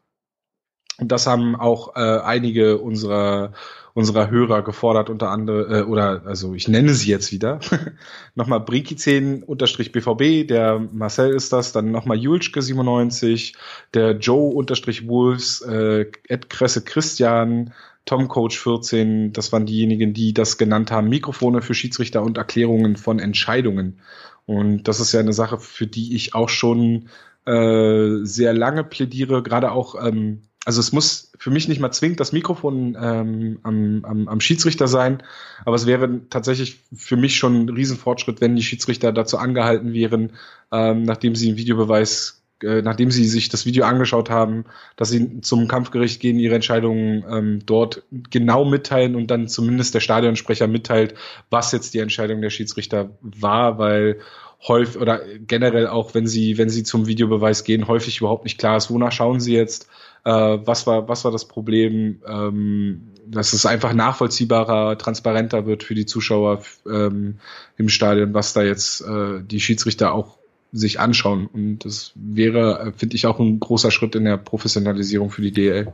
[0.99, 3.53] Und das haben auch äh, einige unserer
[3.97, 7.59] unserer Hörer gefordert, unter anderem, äh, oder also ich nenne sie jetzt wieder.
[8.35, 13.55] nochmal Brinki10 unterstrich BVB, der Marcel ist das, dann nochmal Julschke 97,
[13.95, 17.73] der Joe unterstrich Wolves, äh, Ed Kresse Christian,
[18.08, 22.95] Tom Coach 14, das waren diejenigen, die das genannt haben, Mikrofone für Schiedsrichter und Erklärungen
[22.95, 23.99] von Entscheidungen.
[24.45, 27.10] Und das ist ja eine Sache, für die ich auch schon
[27.45, 32.22] äh, sehr lange plädiere, gerade auch, ähm, also es muss für mich nicht mal zwingend
[32.22, 35.22] das Mikrofon ähm, am, am, am Schiedsrichter sein,
[35.66, 40.32] aber es wäre tatsächlich für mich schon ein Riesenfortschritt, wenn die Schiedsrichter dazu angehalten wären,
[40.72, 45.41] ähm, nachdem sie einen Videobeweis äh, nachdem sie sich das Video angeschaut haben, dass sie
[45.41, 51.16] zum Kampfgericht gehen, ihre Entscheidungen ähm, dort genau mitteilen und dann zumindest der Stadionsprecher mitteilt,
[51.49, 54.20] was jetzt die Entscheidung der Schiedsrichter war, weil
[54.68, 58.78] häufig oder generell auch, wenn sie, wenn sie zum Videobeweis gehen, häufig überhaupt nicht klar
[58.78, 59.88] ist, wonach schauen sie jetzt,
[60.26, 65.95] äh, was war, was war das Problem, ähm, dass es einfach nachvollziehbarer, transparenter wird für
[65.95, 67.39] die Zuschauer ähm,
[67.78, 70.38] im Stadion, was da jetzt äh, die Schiedsrichter auch
[70.72, 71.47] sich anschauen.
[71.47, 75.93] Und das wäre, finde ich, auch ein großer Schritt in der Professionalisierung für die DL.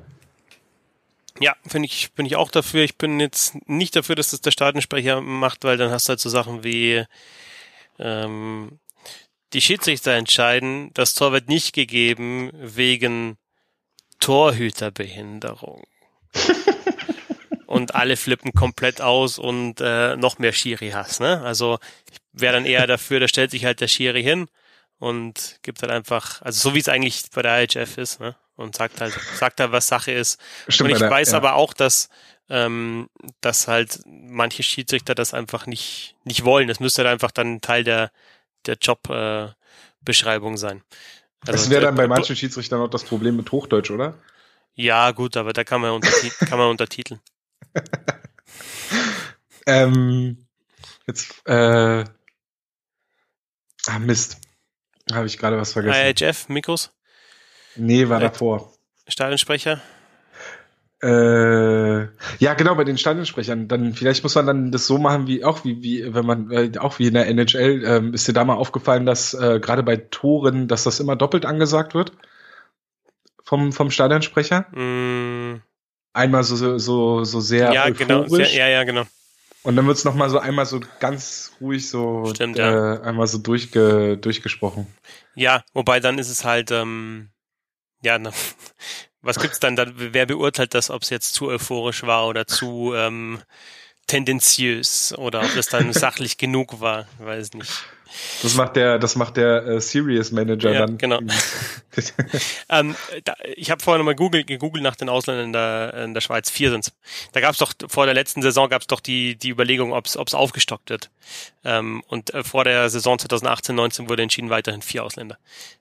[1.39, 2.83] Ja, finde ich, bin ich auch dafür.
[2.83, 6.19] Ich bin jetzt nicht dafür, dass das der Stadionsprecher macht, weil dann hast du halt
[6.19, 7.03] so Sachen wie
[7.99, 8.79] ähm,
[9.53, 13.37] die Schiedsrichter entscheiden, das Tor wird nicht gegeben wegen
[14.19, 15.83] Torhüterbehinderung.
[17.67, 21.19] und alle flippen komplett aus und äh, noch mehr Schiri hast.
[21.19, 21.41] Ne?
[21.41, 21.79] Also
[22.11, 24.47] ich wäre dann eher dafür, da stellt sich halt der Schiri hin
[25.03, 28.37] und gibt halt einfach, also so wie es eigentlich bei der IHF ist, ne?
[28.55, 30.39] Und sagt halt, sagt halt, was Sache ist.
[30.69, 31.37] Stimmt, und ich der, weiß ja.
[31.37, 32.07] aber auch, dass,
[32.47, 33.09] ähm,
[33.41, 36.69] dass halt manche Schiedsrichter das einfach nicht, nicht wollen.
[36.69, 38.11] Das müsste halt einfach dann Teil der,
[38.65, 40.83] der Jobbeschreibung äh, sein.
[41.41, 44.17] Also, das wäre dann bei manchen Schiedsrichtern auch das Problem mit Hochdeutsch, oder?
[44.73, 45.99] Ja, gut, aber da kann man,
[46.39, 47.19] kann man untertiteln.
[49.65, 50.47] ähm,
[51.07, 52.05] jetzt, äh,
[53.87, 54.37] ah, Mist.
[55.11, 56.25] Habe ich gerade was vergessen.
[56.25, 56.91] IHF, Mikros?
[57.75, 58.73] Nee, war äh, davor.
[59.07, 59.81] Stadionsprecher?
[61.01, 62.03] Äh,
[62.39, 63.67] ja, genau, bei den Stadionsprechern.
[63.67, 66.71] Dann vielleicht muss man dann das so machen, wie auch wie, wie wenn man äh,
[66.79, 69.97] auch wie in der NHL, ähm, ist dir da mal aufgefallen, dass äh, gerade bei
[69.97, 72.13] Toren, dass das immer doppelt angesagt wird?
[73.43, 74.61] Vom, vom Stadionsprecher?
[74.71, 75.61] Mm.
[76.13, 77.73] Einmal so, so, so sehr.
[77.73, 79.03] Ja, genau, sehr, ja, ja, genau.
[79.63, 83.01] Und dann wird's noch mal so einmal so ganz ruhig so Stimmt, äh, ja.
[83.01, 84.87] einmal so durchge, durchgesprochen.
[85.35, 87.29] Ja, wobei dann ist es halt, ähm,
[88.01, 88.31] ja, na,
[89.21, 89.77] was gibt's dann?
[89.77, 93.41] dann wer beurteilt das, ob es jetzt zu euphorisch war oder zu ähm,
[94.07, 97.07] tendenziös oder ob das dann sachlich genug war?
[97.19, 97.71] Ich weiß nicht.
[98.41, 100.97] Das macht der, das macht der äh, Serious Manager ja, dann.
[100.97, 101.19] Genau.
[102.69, 106.21] ähm, da, ich habe vorher nochmal Google, gegoogelt nach den Ausländern in der, in der
[106.21, 106.49] Schweiz.
[106.49, 106.91] Vier sind's.
[107.31, 110.05] Da gab es doch vor der letzten Saison gab es doch die die Überlegung, ob
[110.05, 111.09] es aufgestockt wird.
[111.63, 115.37] Ähm, und äh, vor der Saison 2018/19 wurde entschieden weiterhin vier Ausländer.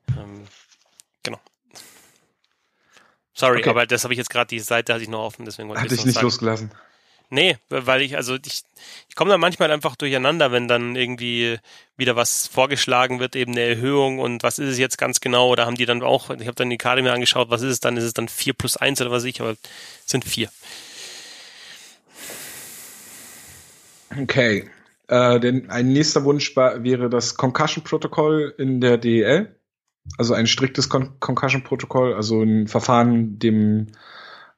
[0.08, 0.46] Ähm,
[1.22, 1.40] genau.
[3.34, 3.70] Sorry, okay.
[3.70, 6.04] aber das habe ich jetzt gerade die Seite hatte ich noch offen, deswegen wollte ich
[6.04, 6.26] nicht sagen.
[6.26, 6.70] losgelassen.
[7.34, 8.62] Nee, weil ich, also ich,
[9.08, 11.56] ich komme da manchmal einfach durcheinander, wenn dann irgendwie
[11.96, 15.64] wieder was vorgeschlagen wird, eben eine Erhöhung und was ist es jetzt ganz genau, oder
[15.64, 17.96] haben die dann auch, ich habe dann die Karte mir angeschaut, was ist es dann,
[17.96, 19.58] ist es dann vier plus eins oder was weiß ich, aber es
[20.04, 20.50] sind vier.
[24.20, 24.68] Okay.
[25.08, 29.56] Äh, denn ein nächster Wunsch wäre das Concussion-Protokoll in der DEL.
[30.18, 33.86] Also ein striktes Con Concussion-Protokoll, also ein Verfahren, dem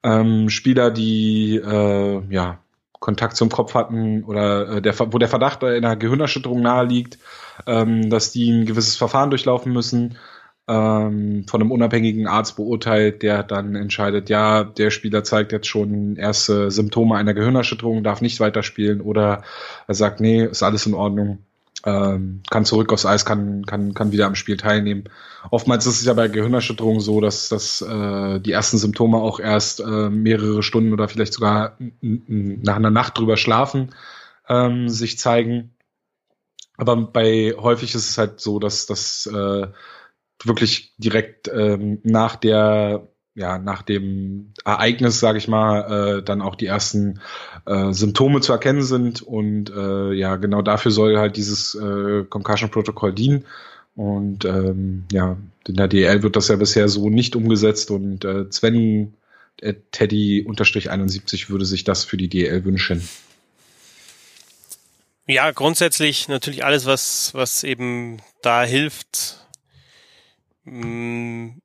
[0.03, 2.63] ähm, Spieler, die äh, ja
[3.05, 7.18] Kontakt zum Kopf hatten oder äh, der, wo der Verdacht einer Gehirnerschütterung nahe liegt,
[7.66, 10.16] ähm, dass die ein gewisses Verfahren durchlaufen müssen,
[10.66, 16.16] ähm, von einem unabhängigen Arzt beurteilt, der dann entscheidet, ja, der Spieler zeigt jetzt schon
[16.16, 19.42] erste Symptome einer Gehirnerschütterung, darf nicht weiterspielen oder
[19.86, 21.40] er sagt, nee, ist alles in Ordnung,
[21.85, 25.05] ähm, kann zurück aufs Eis, kann, kann, kann wieder am Spiel teilnehmen.
[25.51, 29.80] Oftmals ist es ja bei Gehirnerschütterungen so, dass, dass äh, die ersten Symptome auch erst
[29.80, 33.95] äh, mehrere Stunden oder vielleicht sogar nach einer Nacht drüber schlafen
[34.49, 35.74] ähm, sich zeigen.
[36.76, 39.68] Aber bei häufig ist es halt so, dass das äh,
[40.43, 46.55] wirklich direkt ähm, nach der ja nach dem Ereignis, sage ich mal, äh, dann auch
[46.55, 47.20] die ersten
[47.66, 49.22] äh, Symptome zu erkennen sind.
[49.22, 53.45] Und äh, ja genau dafür soll halt dieses äh, Concussion-Protokoll dienen.
[53.97, 57.91] Und ähm, ja in der DL wird das ja bisher so nicht umgesetzt.
[57.91, 59.14] Und äh, Sven
[59.61, 63.09] äh, Teddy unterstrich 71 würde sich das für die DL wünschen.
[65.26, 69.47] Ja, grundsätzlich natürlich alles, was, was eben da hilft,
[70.64, 71.62] mh, mm,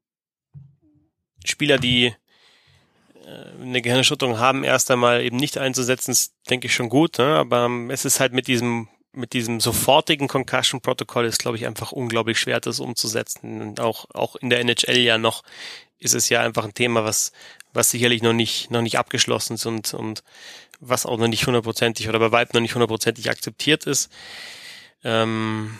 [1.49, 6.89] Spieler, die äh, eine Gehirnerschütterung haben, erst einmal eben nicht einzusetzen, ist, denke ich, schon
[6.89, 7.17] gut.
[7.17, 7.35] Ne?
[7.35, 12.39] Aber es ist halt mit diesem mit diesem sofortigen Concussion-Protokoll ist, glaube ich, einfach unglaublich
[12.39, 13.61] schwer, das umzusetzen.
[13.61, 15.43] Und auch, auch in der NHL ja noch
[15.97, 17.31] ist es ja einfach ein Thema, was,
[17.73, 20.23] was sicherlich noch nicht, noch nicht abgeschlossen ist und, und
[20.79, 24.09] was auch noch nicht hundertprozentig oder bei weitem noch nicht hundertprozentig akzeptiert ist.
[25.03, 25.77] Ähm,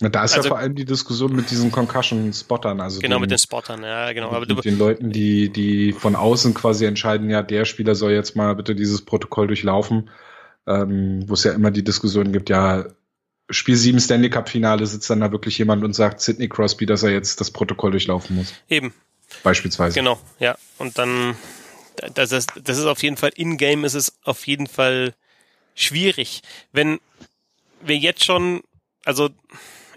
[0.00, 2.80] da ist also, ja vor allem die Diskussion mit diesen Concussion-Spottern.
[2.80, 4.30] Also genau, den, mit den Spottern, ja, genau.
[4.30, 8.36] Aber mit den Leuten, die, die von außen quasi entscheiden, ja, der Spieler soll jetzt
[8.36, 10.10] mal bitte dieses Protokoll durchlaufen,
[10.66, 12.86] ähm, wo es ja immer die Diskussion gibt, ja,
[13.50, 17.02] Spiel 7 Stanley Cup Finale sitzt dann da wirklich jemand und sagt Sidney Crosby, dass
[17.02, 18.52] er jetzt das Protokoll durchlaufen muss.
[18.68, 18.92] Eben.
[19.42, 19.94] Beispielsweise.
[19.94, 20.56] Genau, ja.
[20.76, 21.34] Und dann,
[22.14, 25.14] das ist, das ist auf jeden Fall, in-game ist es auf jeden Fall
[25.74, 26.42] schwierig.
[26.72, 27.00] Wenn
[27.80, 28.62] wir jetzt schon,
[29.04, 29.30] also,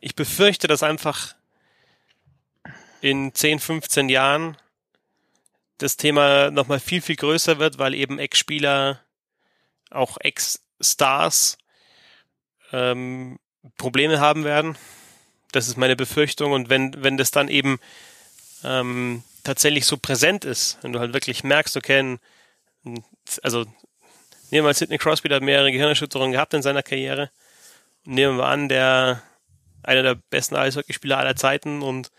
[0.01, 1.35] ich befürchte, dass einfach
[3.01, 4.57] in 10, 15 Jahren
[5.77, 8.99] das Thema nochmal viel, viel größer wird, weil eben Ex-Spieler,
[9.89, 11.57] auch Ex-Stars
[12.71, 13.39] ähm,
[13.77, 14.77] Probleme haben werden.
[15.51, 16.51] Das ist meine Befürchtung.
[16.51, 17.79] Und wenn, wenn das dann eben
[18.63, 22.17] ähm, tatsächlich so präsent ist, wenn du halt wirklich merkst, okay,
[23.43, 23.73] also nehmen
[24.49, 27.31] wir mal Sidney Crosby, der hat mehrere Gehirnerschütterungen gehabt in seiner Karriere.
[28.03, 29.21] Nehmen wir an, der
[29.84, 32.11] einer der besten Eishockeyspieler aller Zeiten und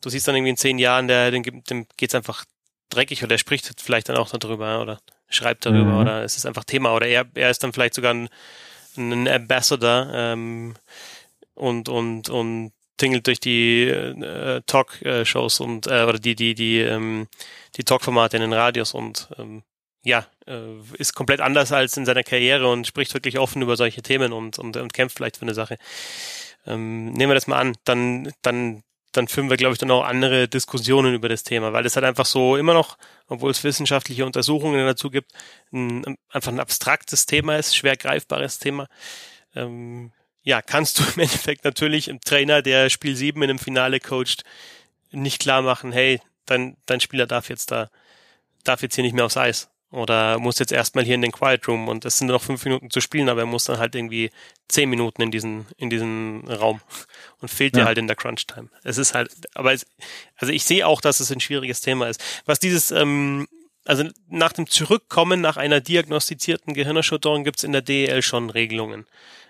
[0.00, 2.44] du siehst dann irgendwie in zehn Jahren, der, dem, dem geht's einfach
[2.90, 5.98] dreckig oder er spricht vielleicht dann auch darüber oder schreibt darüber mhm.
[5.98, 8.28] oder es ist einfach Thema oder er, er ist dann vielleicht sogar ein,
[8.96, 10.74] ein Ambassador ähm,
[11.54, 17.28] und und und tingelt durch die äh, Talk-Shows und äh, oder die die die ähm,
[17.76, 19.62] die Talk-Formate in den Radios und ähm,
[20.04, 20.60] ja äh,
[20.98, 24.58] ist komplett anders als in seiner Karriere und spricht wirklich offen über solche Themen und
[24.58, 25.78] und, und kämpft vielleicht für eine Sache
[26.66, 28.82] ähm, nehmen wir das mal an, dann, dann,
[29.12, 32.04] dann führen wir, glaube ich, dann auch andere Diskussionen über das Thema, weil es halt
[32.04, 32.96] einfach so immer noch,
[33.28, 35.32] obwohl es wissenschaftliche Untersuchungen dazu gibt,
[35.72, 38.88] ein, einfach ein abstraktes Thema ist, schwer greifbares Thema.
[39.54, 44.00] Ähm, ja, kannst du im Endeffekt natürlich im Trainer, der Spiel 7 in einem Finale
[44.00, 44.44] coacht,
[45.10, 47.90] nicht klar machen, hey, dein, dein Spieler darf jetzt da,
[48.64, 49.71] darf jetzt hier nicht mehr aufs Eis.
[49.92, 52.88] Oder muss jetzt erstmal hier in den Quiet Room und es sind noch fünf Minuten
[52.88, 54.30] zu spielen, aber er muss dann halt irgendwie
[54.66, 56.80] zehn Minuten in diesen, in diesen Raum
[57.40, 57.82] und fehlt ja.
[57.82, 58.70] dir halt in der Crunch Time.
[58.84, 59.86] Es ist halt, aber es,
[60.36, 62.24] also ich sehe auch, dass es ein schwieriges Thema ist.
[62.46, 63.46] Was dieses, ähm,
[63.84, 69.06] also nach dem Zurückkommen nach einer diagnostizierten Gehirnerschütterung gibt's in der DEL schon Regelungen.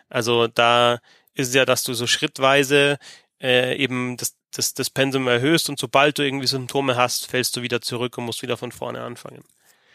[0.08, 0.94] Also da
[1.34, 2.98] ist es ja, dass du so schrittweise
[3.40, 7.62] äh, eben das, das, das Pensum erhöhst und sobald du irgendwie Symptome hast, fällst du
[7.62, 9.44] wieder zurück und musst wieder von vorne anfangen.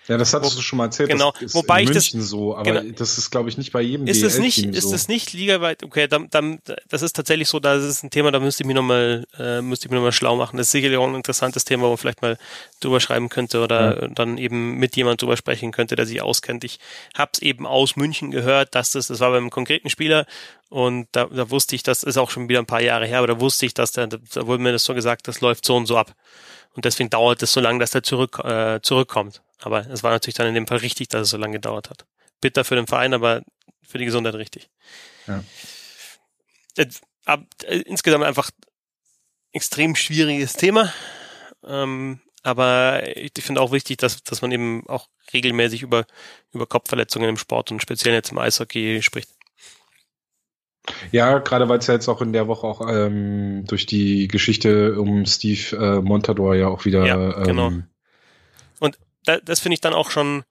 [0.07, 1.09] Ja, das hattest Wo, du schon mal erzählt.
[1.09, 3.73] Genau, das ist wobei in München das, so, aber genau, das ist, glaube ich, nicht
[3.73, 4.69] bei jedem ist es nicht, so.
[4.69, 5.83] Ist es nicht ligaweit?
[5.83, 8.75] Okay, dann, dann, das ist tatsächlich so, das ist ein Thema, da müsste ich mich
[8.75, 10.57] nochmal, äh, müsste ich mich nochmal schlau machen.
[10.57, 12.37] Das ist sicherlich auch ein interessantes Thema, wo man vielleicht mal
[12.79, 14.07] drüber schreiben könnte oder ja.
[14.07, 16.63] dann eben mit jemand drüber sprechen könnte, der sich auskennt.
[16.63, 16.79] Ich
[17.13, 20.25] hab's eben aus München gehört, dass das, das war beim konkreten Spieler
[20.69, 23.27] und da, da wusste ich, das ist auch schon wieder ein paar Jahre her, aber
[23.27, 25.85] da wusste ich, dass der, da wurde mir das so gesagt, das läuft so und
[25.85, 26.13] so ab.
[26.75, 29.41] Und deswegen dauert es so lange, dass der zurück, äh, zurückkommt.
[29.59, 32.05] Aber es war natürlich dann in dem Fall richtig, dass es so lange gedauert hat.
[32.41, 33.41] Bitter für den Verein, aber
[33.81, 34.69] für die Gesundheit richtig.
[35.27, 35.43] Ja.
[37.25, 38.51] Ab, äh, insgesamt einfach
[39.51, 40.93] extrem schwieriges Thema.
[41.65, 46.05] Ähm, aber ich finde auch wichtig, dass, dass man eben auch regelmäßig über,
[46.53, 49.29] über Kopfverletzungen im Sport und speziell jetzt im Eishockey spricht.
[51.11, 54.97] Ja, gerade weil es ja jetzt auch in der Woche auch ähm, durch die Geschichte
[54.97, 57.05] um Steve äh, Montador ja auch wieder.
[57.05, 57.67] Ja, genau.
[57.67, 57.83] Ähm,
[59.27, 60.43] da, das finde ich dann auch schon,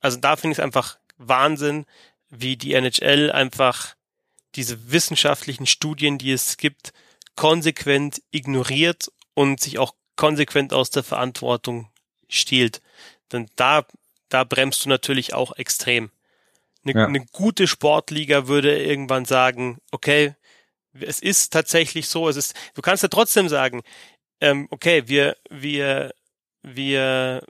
[0.00, 1.86] also da finde ich es einfach Wahnsinn,
[2.30, 3.94] wie die NHL einfach
[4.54, 6.92] diese wissenschaftlichen Studien, die es gibt,
[7.36, 11.90] konsequent ignoriert und sich auch konsequent aus der Verantwortung
[12.28, 12.82] stiehlt.
[13.32, 13.86] Denn da,
[14.28, 16.10] da bremst du natürlich auch extrem.
[16.84, 17.06] Eine, ja.
[17.06, 20.34] eine gute Sportliga würde irgendwann sagen, okay,
[21.00, 23.82] es ist tatsächlich so, es ist, du kannst ja trotzdem sagen,
[24.40, 26.12] ähm, okay, wir, wir,
[26.62, 27.46] wir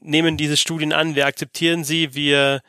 [0.00, 2.62] nehmen diese Studien an, wir akzeptieren sie, wir,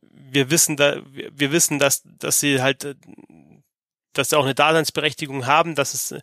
[0.00, 2.96] wir wissen da, wir wissen, dass, dass sie halt,
[4.12, 6.14] dass sie auch eine Daseinsberechtigung haben, dass es,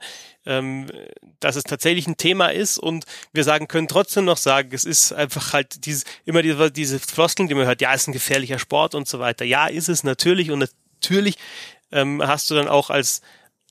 [0.46, 0.88] ähm,
[1.40, 5.12] dass es tatsächlich ein Thema ist und wir sagen können trotzdem noch sagen, es ist
[5.12, 8.96] einfach halt dieses, immer diese, diese Floskeln, die man hört, ja, ist ein gefährlicher Sport
[8.96, 9.46] und so weiter.
[9.46, 11.36] Ja, ist es natürlich und natürlich
[11.92, 13.22] ähm, hast du dann auch als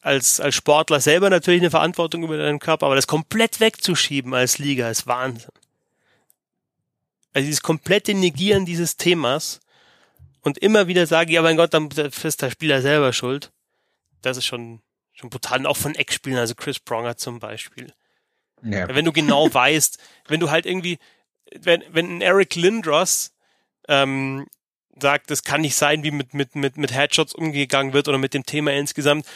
[0.01, 4.59] als, als Sportler selber natürlich eine Verantwortung über deinen Körper, aber das komplett wegzuschieben als
[4.59, 5.51] Liga ist Wahnsinn.
[7.39, 9.61] Also dieses komplette Negieren dieses Themas
[10.41, 13.53] und immer wieder sagen, ja mein Gott, dann ist der Spieler selber schuld.
[14.23, 14.81] Das ist schon,
[15.13, 15.61] schon brutal.
[15.61, 17.93] Und auch von Eckspielern, also Chris Pronger zum Beispiel.
[18.65, 18.93] Ja.
[18.93, 20.99] Wenn du genau weißt, wenn du halt irgendwie,
[21.55, 23.33] wenn, wenn ein Eric Lindros
[23.87, 24.49] ähm,
[25.01, 28.35] sagt, das kann nicht sein, wie mit, mit, mit, mit Headshots umgegangen wird oder mit
[28.35, 29.27] dem Thema insgesamt.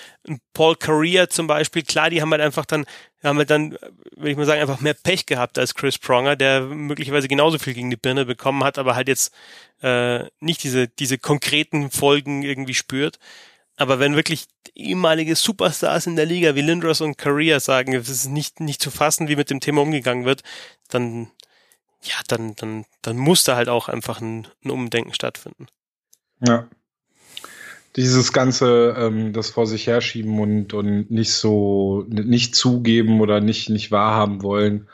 [0.54, 2.84] Paul Correa zum Beispiel, klar, die haben halt einfach dann,
[3.22, 3.72] haben halt dann,
[4.16, 7.74] würde ich mal sagen, einfach mehr Pech gehabt als Chris Pronger, der möglicherweise genauso viel
[7.74, 9.32] gegen die Birne bekommen hat, aber halt jetzt
[9.82, 13.18] äh, nicht diese, diese konkreten Folgen irgendwie spürt.
[13.76, 18.28] Aber wenn wirklich ehemalige Superstars in der Liga wie Lindros und Correa sagen, es ist
[18.28, 20.42] nicht, nicht zu fassen, wie mit dem Thema umgegangen wird,
[20.88, 21.30] dann
[22.02, 25.66] ja, dann, dann, dann muss da halt auch einfach ein, ein Umdenken stattfinden.
[26.46, 26.68] Ja.
[27.96, 33.68] Dieses ganze, ähm, das vor sich herschieben und, und nicht so, nicht zugeben oder nicht,
[33.68, 34.88] nicht wahrhaben wollen,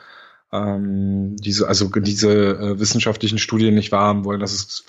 [0.51, 4.85] ähm, diese, also diese äh, wissenschaftlichen Studien nicht wahrhaben wollen, das ist,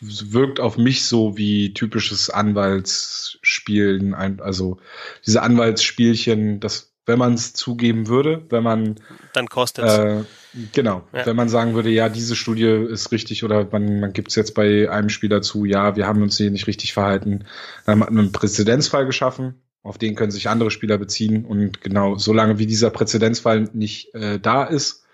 [0.00, 4.78] wirkt auf mich so wie typisches Anwaltsspielen, also
[5.26, 8.94] diese Anwaltsspielchen, das wenn man es zugeben würde, wenn man
[9.32, 9.98] dann kostet es.
[9.98, 10.24] Äh,
[10.72, 11.26] genau, ja.
[11.26, 14.54] wenn man sagen würde, ja, diese Studie ist richtig oder man, man gibt es jetzt
[14.54, 17.44] bei einem Spieler zu, ja, wir haben uns hier nicht richtig verhalten,
[17.84, 22.16] dann hat man einen Präzedenzfall geschaffen, auf den können sich andere Spieler beziehen und genau,
[22.16, 25.04] solange wie dieser Präzedenzfall nicht äh, da ist,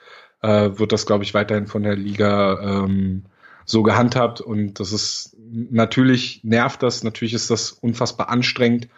[0.42, 3.24] äh, wird das, glaube ich, weiterhin von der Liga ähm,
[3.64, 8.88] so gehandhabt und das ist natürlich nervt das, natürlich ist das unfassbar anstrengend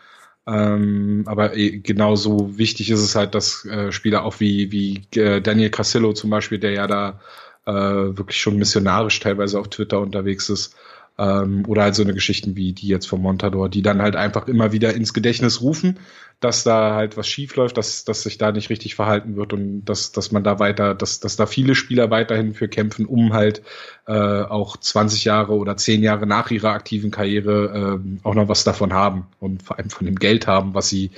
[0.47, 5.41] ähm, aber eh, genauso wichtig ist es halt, dass äh, Spieler auch wie, wie äh,
[5.41, 7.21] Daniel Casillo zum Beispiel, der ja da
[7.67, 10.75] äh, wirklich schon missionarisch teilweise auf Twitter unterwegs ist,
[11.19, 14.47] ähm, oder halt so eine Geschichten wie die jetzt vom Montador, die dann halt einfach
[14.47, 15.99] immer wieder ins Gedächtnis rufen,
[16.41, 19.85] dass da halt was schief läuft, dass, dass sich da nicht richtig verhalten wird und
[19.85, 23.63] dass, dass man da weiter, dass, dass da viele Spieler weiterhin für kämpfen, um halt
[24.07, 28.63] äh, auch 20 Jahre oder 10 Jahre nach ihrer aktiven Karriere äh, auch noch was
[28.63, 31.11] davon haben und vor allem von dem Geld haben, was sie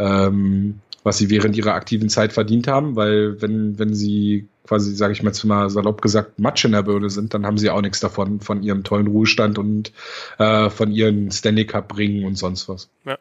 [0.00, 5.12] ähm, was sie während ihrer aktiven Zeit verdient haben, weil wenn, wenn sie quasi, sage
[5.12, 7.82] ich mal jetzt mal salopp gesagt, Matsch in der Birne sind, dann haben sie auch
[7.82, 9.92] nichts davon, von ihrem tollen Ruhestand und
[10.38, 12.88] äh, von ihren Stanley Cup Ringen und sonst was.
[13.04, 13.18] Ja.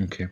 [0.00, 0.30] Okay.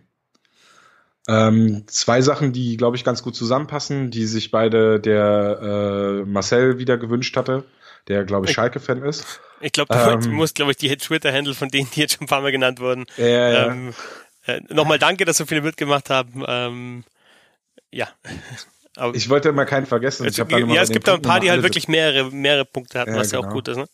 [1.28, 6.78] Ähm, zwei Sachen, die, glaube ich, ganz gut zusammenpassen, die sich beide der äh, Marcel
[6.78, 7.64] wieder gewünscht hatte,
[8.08, 9.40] der, glaube ich, Schalke-Fan ist.
[9.60, 12.28] Ich glaube, du ähm, musst, glaube ich, die Twitter-Handle von denen, die jetzt schon ein
[12.28, 13.06] paar Mal genannt wurden.
[13.16, 13.72] Ja, ja.
[13.72, 13.94] Ähm,
[14.46, 16.44] äh, Nochmal danke, dass so viele mitgemacht haben.
[16.46, 17.04] Ähm,
[17.90, 18.08] ja.
[18.96, 20.26] Aber ich wollte mal keinen vergessen.
[20.26, 23.20] Ich ja, es gibt da ein paar, die halt wirklich mehrere, mehrere Punkte hatten, ja,
[23.20, 23.42] was genau.
[23.42, 23.76] ja auch gut ist.
[23.76, 23.86] Ne?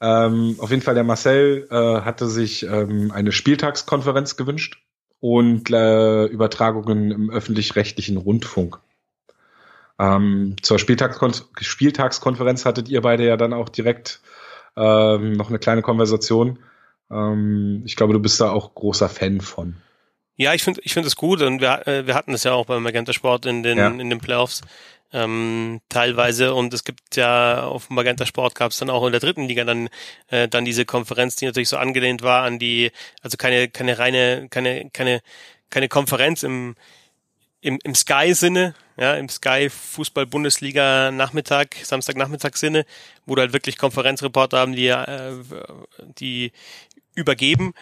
[0.00, 4.82] Ähm, auf jeden Fall, der Marcel äh, hatte sich ähm, eine Spieltagskonferenz gewünscht
[5.20, 8.80] und äh, Übertragungen im öffentlich-rechtlichen Rundfunk.
[10.00, 14.20] Ähm, zur Spieltagskon Spieltagskonferenz hattet ihr beide ja dann auch direkt
[14.76, 16.58] ähm, noch eine kleine Konversation.
[17.12, 19.76] Ähm, ich glaube, du bist da auch großer Fan von.
[20.36, 22.66] Ja, ich finde ich finde es gut und wir, äh, wir hatten es ja auch
[22.66, 23.88] beim Magenta Sport in den, ja.
[23.88, 24.62] in den Playoffs
[25.12, 29.12] ähm, teilweise und es gibt ja auf dem Magenta Sport gab es dann auch in
[29.12, 29.88] der dritten Liga dann
[30.28, 32.90] äh, dann diese Konferenz, die natürlich so angelehnt war an die,
[33.20, 35.20] also keine keine reine keine keine
[35.68, 36.76] keine Konferenz im
[37.60, 42.84] im, im Sky-Sinne, ja, im Sky Fußball Bundesliga Nachmittag, Samstag Nachmittag Sinne,
[43.24, 45.32] wo du halt wirklich Konferenzreporter haben, die äh,
[46.18, 46.52] die
[47.14, 47.74] übergeben,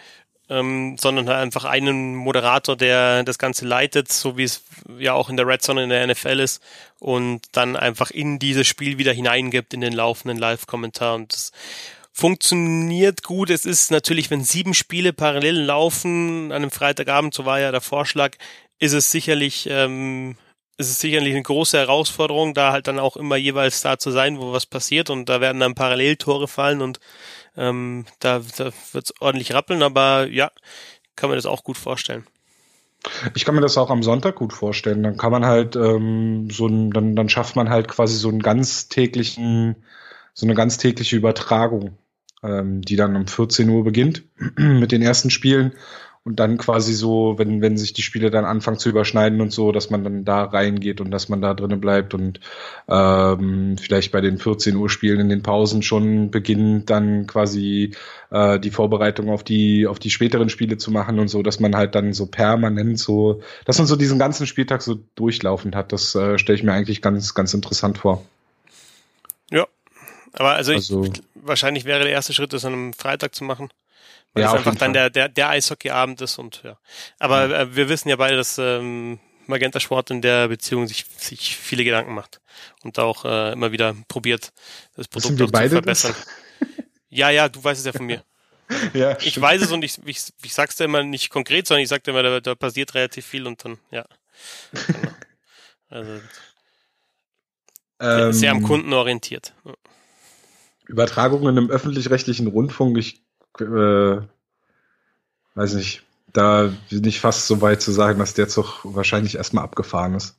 [0.49, 4.63] ähm, sondern halt einfach einen Moderator, der das Ganze leitet, so wie es
[4.99, 6.61] ja auch in der Red Zone in der NFL ist
[6.99, 11.51] und dann einfach in dieses Spiel wieder hineingibt in den laufenden Live-Kommentar und das
[12.11, 13.49] funktioniert gut.
[13.49, 17.79] Es ist natürlich, wenn sieben Spiele parallel laufen an einem Freitagabend, so war ja der
[17.79, 18.35] Vorschlag,
[18.79, 20.35] ist es sicherlich ähm,
[20.81, 24.39] ist es sicherlich eine große Herausforderung, da halt dann auch immer jeweils da zu sein,
[24.39, 26.99] wo was passiert und da werden dann Paralleltore fallen und
[27.57, 30.51] ähm, da da wird es ordentlich rappeln, aber ja,
[31.15, 32.25] kann man das auch gut vorstellen.
[33.33, 35.01] Ich kann mir das auch am Sonntag gut vorstellen.
[35.03, 38.41] Dann kann man halt ähm, so ein, dann, dann schafft man halt quasi so einen
[38.41, 39.75] ganz täglichen,
[40.33, 41.97] so eine ganz tägliche Übertragung,
[42.43, 44.23] ähm, die dann um 14 Uhr beginnt
[44.57, 45.73] mit den ersten Spielen
[46.23, 49.71] und dann quasi so, wenn, wenn sich die Spiele dann anfangen zu überschneiden und so,
[49.71, 52.39] dass man dann da reingeht und dass man da drinnen bleibt und
[52.87, 57.95] ähm, vielleicht bei den 14 Uhr Spielen in den Pausen schon beginnt, dann quasi
[58.29, 61.75] äh, die Vorbereitung auf die, auf die späteren Spiele zu machen und so, dass man
[61.75, 66.13] halt dann so permanent so, dass man so diesen ganzen Spieltag so durchlaufend hat, das
[66.13, 68.23] äh, stelle ich mir eigentlich ganz, ganz interessant vor.
[69.49, 69.65] Ja,
[70.33, 73.71] aber also, also ich, wahrscheinlich wäre der erste Schritt, das an einem Freitag zu machen.
[74.33, 76.77] Weil ja, es einfach dann der, der, der Eishockeyabend ist und ja.
[77.19, 77.53] Aber mhm.
[77.53, 81.83] äh, wir wissen ja beide, dass ähm, Magenta Sport in der Beziehung sich, sich viele
[81.83, 82.39] Gedanken macht
[82.83, 84.53] und auch äh, immer wieder probiert,
[84.95, 86.15] das Produkt zu verbessern.
[87.09, 88.23] ja, ja, du weißt es ja von mir.
[88.93, 89.41] ja, ich stimmt.
[89.43, 92.11] weiß es und ich, ich, ich sag's dir immer nicht konkret, sondern ich sag dir
[92.11, 94.05] immer, da, da passiert relativ viel und dann, ja.
[94.87, 95.11] Genau.
[95.89, 96.21] Also
[97.99, 99.53] ähm, sehr am Kunden orientiert.
[100.87, 103.21] Übertragungen im öffentlich-rechtlichen Rundfunk, ich
[103.59, 104.21] äh,
[105.55, 106.03] weiß nicht,
[106.33, 110.37] da bin ich fast so weit zu sagen, dass der Zug wahrscheinlich erstmal abgefahren ist.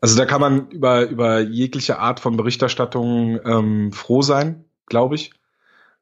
[0.00, 5.32] Also da kann man über, über jegliche Art von Berichterstattung ähm, froh sein, glaube ich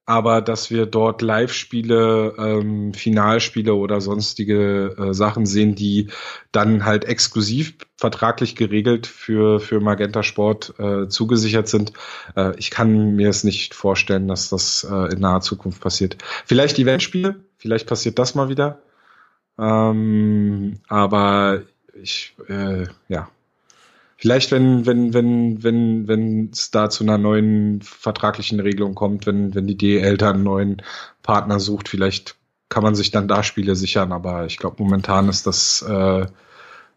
[0.06, 6.08] aber dass wir dort Live-Spiele, ähm, Finalspiele oder sonstige äh, Sachen sehen, die
[6.52, 11.92] dann halt exklusiv vertraglich geregelt für, für Magenta Sport äh, zugesichert sind.
[12.36, 16.18] Äh, ich kann mir es nicht vorstellen, dass das äh, in naher Zukunft passiert.
[16.44, 18.82] Vielleicht Eventspiele, vielleicht passiert das mal wieder.
[19.58, 21.62] Ähm, aber
[21.94, 23.28] ich, äh, ja,
[24.24, 29.54] Vielleicht, wenn, wenn, wenn, wenn, wenn es da zu einer neuen vertraglichen Regelung kommt, wenn,
[29.54, 30.80] wenn die DL da einen neuen
[31.22, 32.34] Partner sucht, vielleicht
[32.70, 36.26] kann man sich dann da Spiele sichern, aber ich glaube, momentan ist das äh,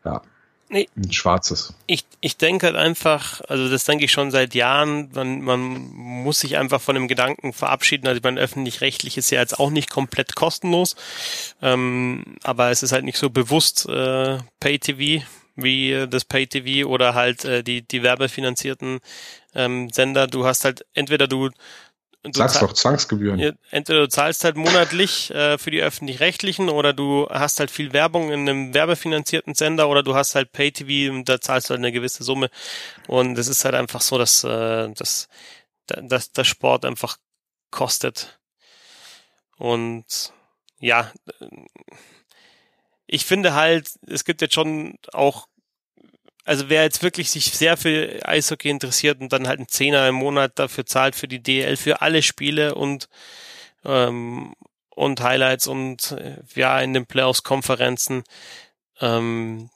[0.05, 0.21] ja
[0.69, 1.73] nee, ein schwarzes.
[1.85, 5.59] Ich, ich denke halt einfach, also das denke ich schon seit Jahren, man, man
[5.93, 8.07] muss sich einfach von dem Gedanken verabschieden.
[8.07, 10.95] Also ich meine, öffentlich-rechtlich ist ja jetzt auch nicht komplett kostenlos,
[11.61, 15.25] ähm, aber es ist halt nicht so bewusst äh, Pay-TV
[15.57, 18.99] wie äh, das Pay-TV oder halt äh, die, die werbefinanzierten
[19.53, 20.27] ähm, Sender.
[20.27, 21.49] Du hast halt entweder du
[22.23, 23.57] Du Sag's doch, Zwangsgebühren.
[23.69, 28.31] Entweder du zahlst halt monatlich äh, für die öffentlich-rechtlichen oder du hast halt viel Werbung
[28.31, 31.91] in einem werbefinanzierten Sender oder du hast halt Pay-TV und da zahlst du halt eine
[31.91, 32.49] gewisse Summe.
[33.07, 35.29] Und es ist halt einfach so, dass, äh, dass,
[35.85, 37.17] dass der Sport einfach
[37.71, 38.39] kostet.
[39.57, 40.33] Und
[40.79, 41.11] ja,
[43.07, 45.47] ich finde halt, es gibt jetzt schon auch,
[46.45, 50.15] also wer jetzt wirklich sich sehr für Eishockey interessiert und dann halt einen Zehner im
[50.15, 53.09] Monat dafür zahlt für die DL für alle Spiele und
[53.85, 54.53] ähm,
[54.89, 58.23] und Highlights und äh, ja in den Playoffs Konferenzen,
[58.99, 59.69] ähm,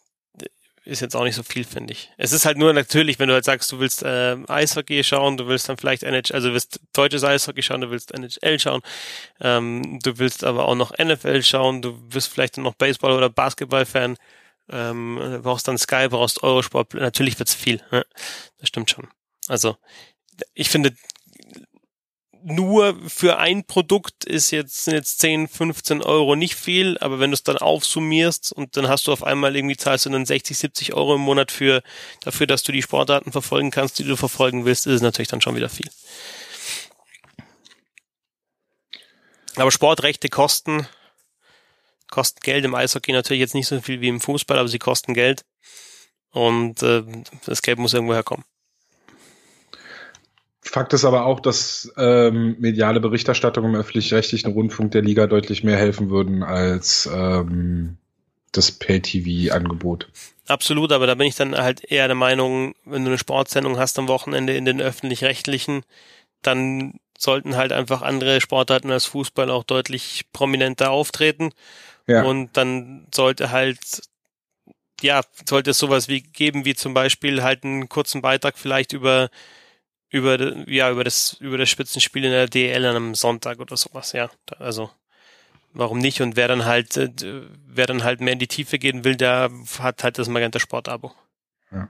[0.83, 2.11] ist jetzt auch nicht so viel, finde ich.
[2.17, 5.47] Es ist halt nur natürlich, wenn du halt sagst, du willst äh, Eishockey schauen, du
[5.47, 8.81] willst dann vielleicht NHL, also du willst deutsches Eishockey schauen, du willst NHL schauen,
[9.39, 14.17] ähm, du willst aber auch noch NFL schauen, du wirst vielleicht noch Baseball- oder Basketball-Fan,
[14.71, 17.81] ähm, brauchst dann Sky, brauchst Eurosport, natürlich wird's viel.
[17.91, 18.05] Ne?
[18.57, 19.07] Das stimmt schon.
[19.47, 19.77] Also
[20.53, 20.95] ich finde,
[22.43, 27.31] nur für ein Produkt ist jetzt, sind jetzt 10, 15 Euro nicht viel, aber wenn
[27.31, 30.57] du es dann aufsummierst und dann hast du auf einmal irgendwie zahlst du dann 60,
[30.57, 31.81] 70 Euro im Monat für,
[32.21, 35.41] dafür, dass du die Sportdaten verfolgen kannst, die du verfolgen willst, ist es natürlich dann
[35.41, 35.89] schon wieder viel.
[39.55, 40.87] Aber Sportrechte kosten,
[42.09, 45.13] kosten Geld im Eishockey natürlich jetzt nicht so viel wie im Fußball, aber sie kosten
[45.13, 45.43] Geld.
[46.31, 47.03] Und äh,
[47.45, 48.45] das Geld muss irgendwo herkommen.
[50.71, 55.75] Fakt ist aber auch, dass ähm, mediale Berichterstattung im öffentlich-rechtlichen Rundfunk der Liga deutlich mehr
[55.75, 57.97] helfen würden als ähm,
[58.53, 60.07] das Pay-TV-Angebot.
[60.47, 63.99] Absolut, aber da bin ich dann halt eher der Meinung, wenn du eine Sportsendung hast
[63.99, 65.83] am Wochenende in den öffentlich-rechtlichen,
[66.41, 71.49] dann sollten halt einfach andere Sportarten als Fußball auch deutlich prominenter auftreten.
[72.07, 72.23] Ja.
[72.23, 74.03] Und dann sollte halt,
[75.01, 79.29] ja, sollte es sowas wie geben, wie zum Beispiel halt einen kurzen Beitrag vielleicht über
[80.11, 84.11] über, ja, über das, über das Spitzenspiel in der DL an einem Sonntag oder sowas,
[84.11, 84.29] ja.
[84.59, 84.91] Also,
[85.73, 86.21] warum nicht?
[86.21, 87.09] Und wer dann halt, äh,
[87.67, 90.89] wer dann halt mehr in die Tiefe gehen will, der hat halt das Magenta Sport
[90.89, 91.13] Abo.
[91.71, 91.87] Ja.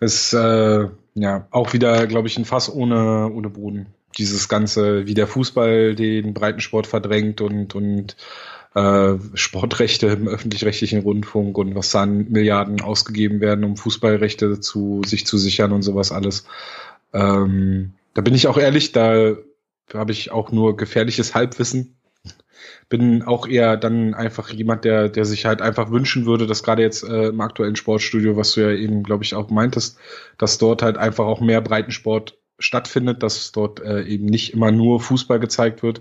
[0.00, 3.86] Ist, äh, ja, auch wieder, glaube ich, ein Fass ohne, ohne Boden.
[4.18, 8.16] Dieses Ganze, wie der Fußball den Breitensport verdrängt und, und,
[8.74, 15.26] äh, Sportrechte im öffentlich-rechtlichen Rundfunk und was dann Milliarden ausgegeben werden, um Fußballrechte zu sich
[15.26, 16.44] zu sichern und sowas alles.
[17.12, 19.36] Ähm, da bin ich auch ehrlich, da
[19.94, 21.96] habe ich auch nur gefährliches Halbwissen.
[22.88, 26.82] Bin auch eher dann einfach jemand, der, der sich halt einfach wünschen würde, dass gerade
[26.82, 29.98] jetzt äh, im aktuellen Sportstudio, was du ja eben, glaube ich, auch meintest,
[30.38, 35.00] dass dort halt einfach auch mehr Breitensport stattfindet, dass dort äh, eben nicht immer nur
[35.00, 36.00] Fußball gezeigt wird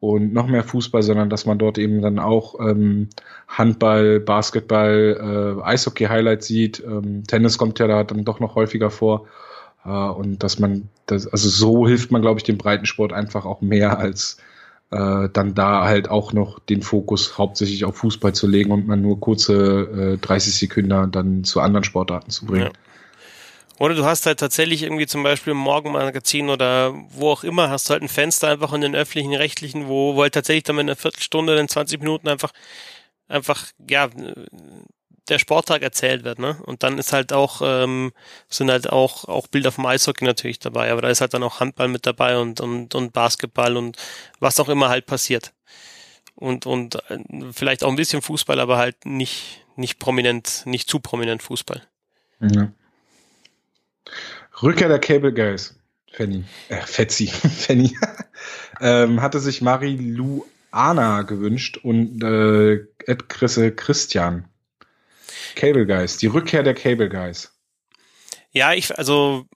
[0.00, 3.10] und noch mehr Fußball, sondern dass man dort eben dann auch ähm,
[3.46, 6.82] Handball, Basketball, äh, Eishockey-Highlights sieht.
[6.82, 9.26] Ähm, Tennis kommt ja da dann doch noch häufiger vor.
[9.84, 13.60] Äh, und dass man, das, also so hilft man, glaube ich, dem Breitensport einfach auch
[13.60, 14.38] mehr als
[14.90, 19.00] äh, dann da halt auch noch den Fokus hauptsächlich auf Fußball zu legen und man
[19.00, 22.66] nur kurze äh, 30 Sekunden dann zu anderen Sportarten zu bringen.
[22.66, 22.72] Ja.
[23.78, 27.88] Oder du hast halt tatsächlich irgendwie zum Beispiel im Morgenmagazin oder wo auch immer, hast
[27.88, 30.88] du halt ein Fenster einfach in den öffentlichen, rechtlichen, wo, wo halt tatsächlich dann in
[30.88, 32.52] einer Viertelstunde, in 20 Minuten einfach,
[33.26, 34.10] einfach, ja,
[35.30, 36.58] der Sporttag erzählt wird, ne?
[36.64, 38.12] Und dann ist halt auch, ähm,
[38.48, 41.60] sind halt auch, auch Bilder vom Eishockey natürlich dabei, aber da ist halt dann auch
[41.60, 43.96] Handball mit dabei und, und, und Basketball und
[44.40, 45.52] was auch immer halt passiert.
[46.34, 47.18] Und, und äh,
[47.52, 51.82] vielleicht auch ein bisschen Fußball, aber halt nicht, nicht prominent, nicht zu prominent Fußball.
[52.40, 52.72] Ja.
[54.62, 55.78] Rückkehr der Cable Guys,
[56.12, 57.96] Fanny, äh, Fetzi, Fanny,
[58.80, 64.49] ähm, hatte sich Marie Luana gewünscht und äh, Ed Chrisse Christian.
[65.54, 67.52] Cable Guys, die Rückkehr der Cable Guys.
[68.52, 69.46] Ja, ich, also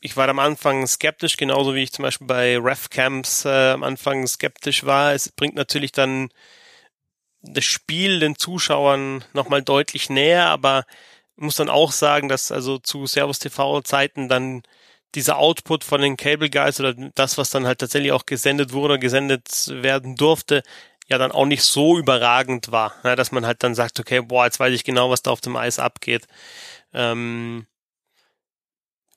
[0.00, 4.26] ich war am Anfang skeptisch, genauso wie ich zum Beispiel bei RefCamps äh, am Anfang
[4.26, 5.12] skeptisch war.
[5.14, 6.30] Es bringt natürlich dann
[7.42, 10.84] das Spiel den Zuschauern nochmal deutlich näher, aber
[11.36, 14.62] muss dann auch sagen, dass also zu Servus TV Zeiten dann
[15.14, 18.98] dieser Output von den Cable Guys oder das, was dann halt tatsächlich auch gesendet wurde,
[18.98, 20.62] gesendet werden durfte,
[21.06, 24.46] ja dann auch nicht so überragend war, ja, dass man halt dann sagt, okay, boah,
[24.46, 26.26] jetzt weiß ich genau, was da auf dem Eis abgeht.
[26.92, 27.66] Ähm,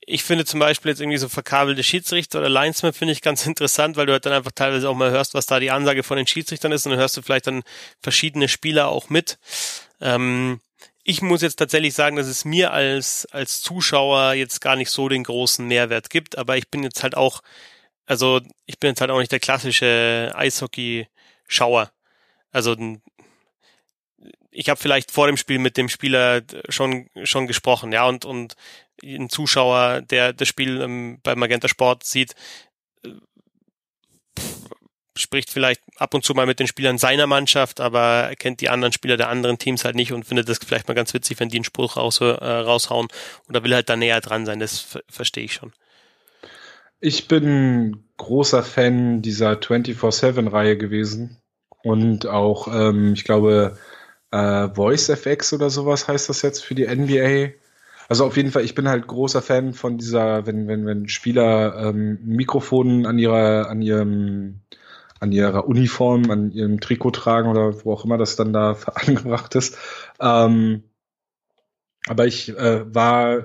[0.10, 3.98] ich finde zum Beispiel jetzt irgendwie so verkabelte Schiedsrichter oder Linesman finde ich ganz interessant,
[3.98, 6.28] weil du halt dann einfach teilweise auch mal hörst, was da die Ansage von den
[6.28, 7.64] Schiedsrichtern ist und dann hörst du vielleicht dann
[8.02, 9.38] verschiedene Spieler auch mit.
[10.02, 10.62] Ähm,
[11.04, 15.08] ich muss jetzt tatsächlich sagen, dass es mir als, als Zuschauer jetzt gar nicht so
[15.10, 17.42] den großen Mehrwert gibt, aber ich bin jetzt halt auch,
[18.06, 20.34] also ich bin jetzt halt auch nicht der klassische
[21.48, 21.92] Eishockey-Schauer.
[22.52, 22.76] Also
[24.52, 28.56] ich habe vielleicht vor dem Spiel mit dem Spieler schon schon gesprochen, ja, und und
[29.04, 32.34] ein Zuschauer, der das Spiel ähm, bei Magenta Sport sieht,
[35.16, 38.94] spricht vielleicht ab und zu mal mit den Spielern seiner Mannschaft, aber kennt die anderen
[38.94, 41.58] Spieler der anderen Teams halt nicht und findet das vielleicht mal ganz witzig, wenn die
[41.58, 43.08] einen Spruch raus, äh, raushauen
[43.50, 44.60] oder will halt da näher dran sein.
[44.60, 45.74] Das verstehe ich schon.
[47.00, 51.38] Ich bin großer Fan dieser 24-7-Reihe gewesen
[51.84, 53.78] und auch, ähm, ich glaube,
[54.32, 57.54] äh, Voice FX oder sowas heißt das jetzt für die NBA.
[58.10, 61.76] Also auf jeden Fall, ich bin halt großer Fan von dieser, wenn, wenn, wenn Spieler
[61.90, 64.62] ähm, Mikrofonen an ihrer, an ihrem
[65.20, 69.56] an ihrer Uniform, an ihrem Trikot tragen oder wo auch immer das dann da angebracht
[69.56, 69.78] ist.
[70.20, 70.84] Ähm,
[72.08, 73.44] aber ich äh, war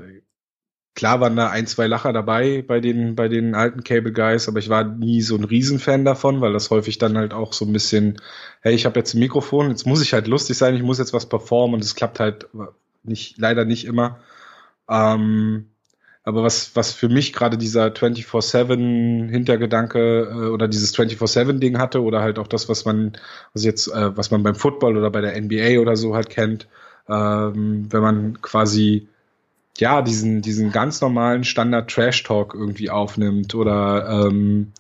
[0.94, 4.58] klar waren da ein, zwei Lacher dabei bei den, bei den alten Cable Guys, aber
[4.58, 7.72] ich war nie so ein Riesenfan davon, weil das häufig dann halt auch so ein
[7.72, 8.20] bisschen,
[8.60, 11.14] hey, ich habe jetzt ein Mikrofon, jetzt muss ich halt lustig sein, ich muss jetzt
[11.14, 12.48] was performen und es klappt halt
[13.04, 14.18] nicht, leider nicht immer.
[14.88, 15.66] Ähm,
[16.24, 22.38] aber was, was für mich gerade dieser 24-7-Hintergedanke äh, oder dieses 24-7-Ding hatte oder halt
[22.38, 23.18] auch das, was man,
[23.54, 26.68] also jetzt, äh, was man beim Football oder bei der NBA oder so halt kennt,
[27.08, 29.08] ähm, wenn man quasi
[29.78, 34.72] ja diesen, diesen ganz normalen Standard-Trash-Talk irgendwie aufnimmt oder ähm,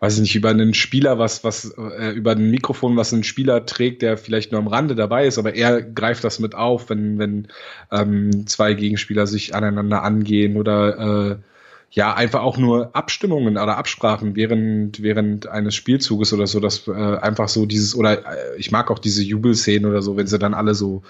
[0.00, 3.66] weiß ich nicht, über einen Spieler, was, was, äh, über ein Mikrofon, was ein Spieler
[3.66, 7.18] trägt, der vielleicht nur am Rande dabei ist, aber er greift das mit auf, wenn,
[7.18, 7.48] wenn
[7.92, 11.36] ähm, zwei Gegenspieler sich aneinander angehen oder äh,
[11.92, 16.92] ja, einfach auch nur Abstimmungen oder Absprachen während, während eines Spielzuges oder so, dass äh,
[16.92, 20.54] einfach so dieses, oder äh, ich mag auch diese Jubelszenen oder so, wenn sie dann
[20.54, 21.02] alle so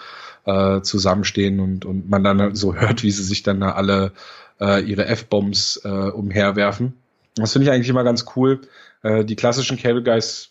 [0.44, 4.12] äh, zusammenstehen und, und man dann so hört, wie sie sich dann da alle
[4.60, 6.94] äh, ihre F-Bombs äh, umherwerfen.
[7.36, 8.60] Das finde ich eigentlich immer ganz cool.
[9.02, 10.50] Äh, die klassischen Cable Guys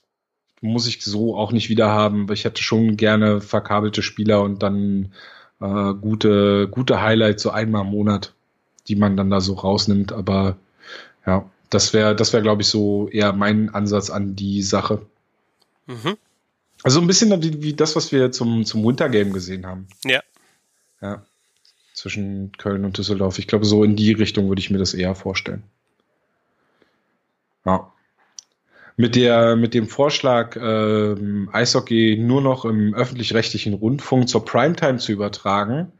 [0.61, 4.61] muss ich so auch nicht wieder haben, weil ich hätte schon gerne verkabelte Spieler und
[4.61, 5.13] dann
[5.61, 8.33] äh, gute, gute Highlights so einmal im Monat,
[8.87, 10.11] die man dann da so rausnimmt.
[10.11, 10.57] Aber
[11.25, 15.01] ja, das wäre, das wäre, glaube ich, so eher mein Ansatz an die Sache.
[15.85, 16.17] Mhm.
[16.83, 19.87] Also ein bisschen wie, wie das, was wir zum, zum Wintergame gesehen haben.
[20.05, 20.21] Ja.
[21.01, 21.23] Ja.
[21.93, 23.39] Zwischen Köln und Düsseldorf.
[23.39, 25.63] Ich glaube, so in die Richtung würde ich mir das eher vorstellen.
[27.65, 27.91] Ja.
[28.95, 35.11] Mit, der, mit dem Vorschlag, ähm, Eishockey nur noch im öffentlich-rechtlichen Rundfunk zur Primetime zu
[35.11, 35.91] übertragen,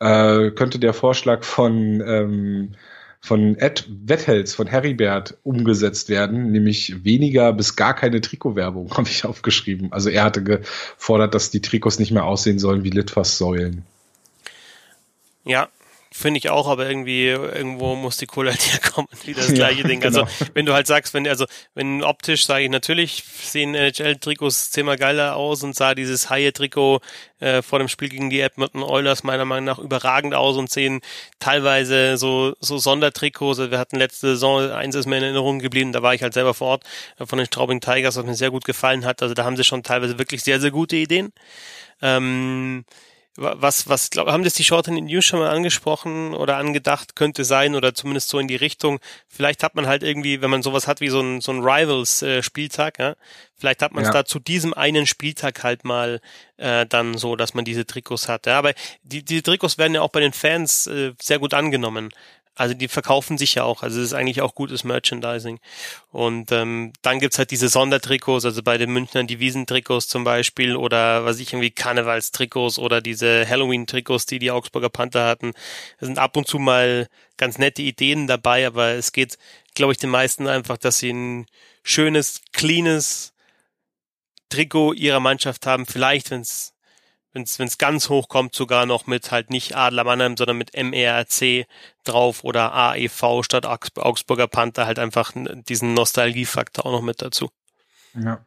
[0.00, 2.74] äh, könnte der Vorschlag von, ähm,
[3.20, 9.24] von Ed Wethels, von Heribert, umgesetzt werden, nämlich weniger bis gar keine Trikotwerbung, habe ich
[9.24, 9.92] aufgeschrieben.
[9.92, 13.84] Also er hatte gefordert, dass die Trikots nicht mehr aussehen sollen wie Litfaßsäulen.
[15.44, 15.68] Ja,
[16.10, 19.08] Finde ich auch, aber irgendwie, irgendwo muss die Kohle halt herkommen.
[19.24, 20.02] Wieder das gleiche ja, Ding.
[20.02, 20.50] Also, genau.
[20.54, 21.44] wenn du halt sagst, wenn, also,
[21.74, 27.00] wenn optisch sage ich natürlich, sehen NHL-Trikots zehnmal geiler aus und sah dieses Haie-Trikot
[27.40, 31.02] äh, vor dem Spiel gegen die Edmonton Oilers meiner Meinung nach überragend aus und sehen
[31.40, 33.58] teilweise so, so Sondertrikots.
[33.58, 36.32] Also wir hatten letzte Saison, eins ist mir in Erinnerung geblieben, da war ich halt
[36.32, 36.84] selber vor Ort,
[37.18, 39.22] äh, von den Straubing Tigers, was mir sehr gut gefallen hat.
[39.22, 41.32] Also da haben sie schon teilweise wirklich sehr, sehr gute Ideen.
[42.00, 42.84] Ähm,
[43.38, 47.14] was, was glaub, haben das die Short in den News schon mal angesprochen oder angedacht
[47.14, 48.98] könnte sein oder zumindest so in die Richtung?
[49.28, 52.98] Vielleicht hat man halt irgendwie, wenn man sowas hat wie so ein, so ein Rivals-Spieltag,
[52.98, 53.14] äh, ja,
[53.56, 54.12] vielleicht hat man es ja.
[54.12, 56.20] da zu diesem einen Spieltag halt mal
[56.56, 58.46] äh, dann so, dass man diese Trikots hat.
[58.46, 62.10] Ja, aber die, die Trikots werden ja auch bei den Fans äh, sehr gut angenommen.
[62.58, 63.82] Also die verkaufen sich ja auch.
[63.84, 65.60] Also es ist eigentlich auch gutes Merchandising.
[66.10, 70.74] Und ähm, dann gibt's halt diese Sondertrikots, also bei den Münchnern die Wiesentrikots zum Beispiel
[70.74, 75.52] oder was ich irgendwie Karnevalstrikots oder diese Halloween-Trikots, die die Augsburger Panther hatten.
[75.98, 79.38] Es sind ab und zu mal ganz nette Ideen dabei, aber es geht,
[79.74, 81.46] glaube ich, den meisten einfach, dass sie ein
[81.84, 83.34] schönes, cleanes
[84.48, 85.86] Trikot ihrer Mannschaft haben.
[85.86, 86.74] Vielleicht, wenn es
[87.32, 91.66] wenn es ganz hoch kommt, sogar noch mit halt nicht Adler Mannheim, sondern mit MRC
[92.04, 95.32] drauf oder AEV statt Augsburger Panther halt einfach
[95.68, 97.50] diesen Nostalgiefaktor auch noch mit dazu.
[98.14, 98.44] Ja.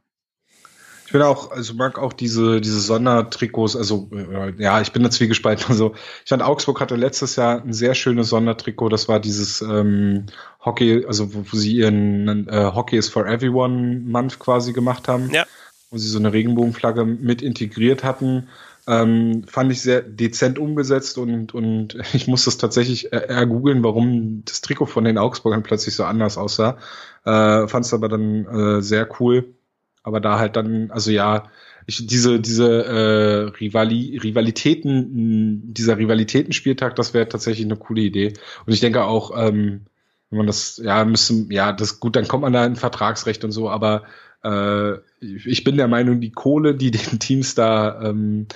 [1.12, 5.12] Ich bin auch, also mag auch diese, diese Sondertrikots, also äh, ja, ich bin da
[5.12, 5.66] zwiegespalten.
[5.68, 5.94] Also
[6.24, 10.28] ich fand, Augsburg hatte letztes Jahr ein sehr schönes Sondertrikot, das war dieses ähm,
[10.64, 15.30] Hockey, also wo, wo sie ihren äh, Hockey is for Everyone Month quasi gemacht haben.
[15.32, 15.46] Ja.
[15.90, 18.48] Wo sie so eine Regenbogenflagge mit integriert hatten.
[18.92, 24.44] Ähm, fand ich sehr dezent umgesetzt und, und ich muss das tatsächlich eher googeln, warum
[24.44, 26.78] das Trikot von den Augsburgern plötzlich so anders aussah.
[27.24, 29.56] Äh, fand es aber dann äh, sehr cool.
[30.04, 31.44] Aber da halt dann, also ja,
[31.86, 38.34] ich, diese, diese äh, Rivali Rivalitäten, dieser Rivalitätenspieltag, das wäre tatsächlich eine coole Idee.
[38.66, 39.86] Und ich denke auch, ähm,
[40.30, 43.52] wenn man das, ja, müssen, ja, das gut, dann kommt man da in Vertragsrecht und
[43.52, 44.04] so, aber
[44.44, 48.48] äh, ich bin der Meinung, die Kohle, die den Teams da ähm,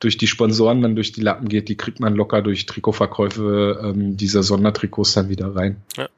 [0.00, 4.16] durch die Sponsoren dann durch die Lappen geht, die kriegt man locker durch Trikotverkäufe ähm,
[4.16, 5.82] dieser Sondertrikots dann wieder rein.
[5.96, 6.08] Ja.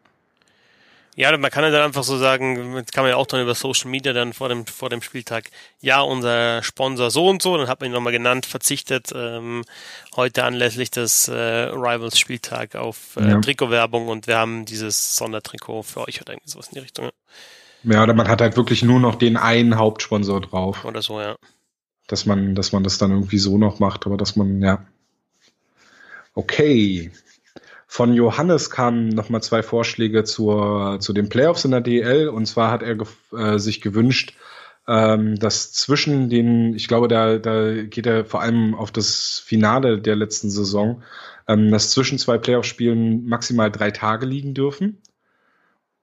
[1.19, 3.57] Ja, man kann ja dann einfach so sagen, das kann man ja auch dann über
[3.57, 5.51] Social Media dann vor dem, vor dem Spieltag,
[5.81, 9.65] ja, unser Sponsor so und so, dann hat man ihn nochmal genannt, verzichtet, ähm,
[10.15, 13.41] heute anlässlich des äh, Rivals Spieltag auf äh, ja.
[13.41, 17.11] Trikotwerbung und wir haben dieses Sondertrikot für euch oder irgendwie sowas in die Richtung.
[17.83, 20.85] Ja, oder man hat halt wirklich nur noch den einen Hauptsponsor drauf.
[20.85, 21.35] Oder so, ja.
[22.09, 24.85] Dass man, dass man das dann irgendwie so noch macht, aber dass man, ja.
[26.35, 27.13] Okay.
[27.87, 32.29] Von Johannes kamen nochmal zwei Vorschläge zur, zu den Playoffs in der DL.
[32.29, 32.97] Und zwar hat er
[33.33, 34.35] äh, sich gewünscht,
[34.89, 40.01] ähm, dass zwischen den, ich glaube, da, da geht er vor allem auf das Finale
[40.01, 41.03] der letzten Saison,
[41.47, 44.99] ähm, dass zwischen zwei Playoff-Spielen maximal drei Tage liegen dürfen.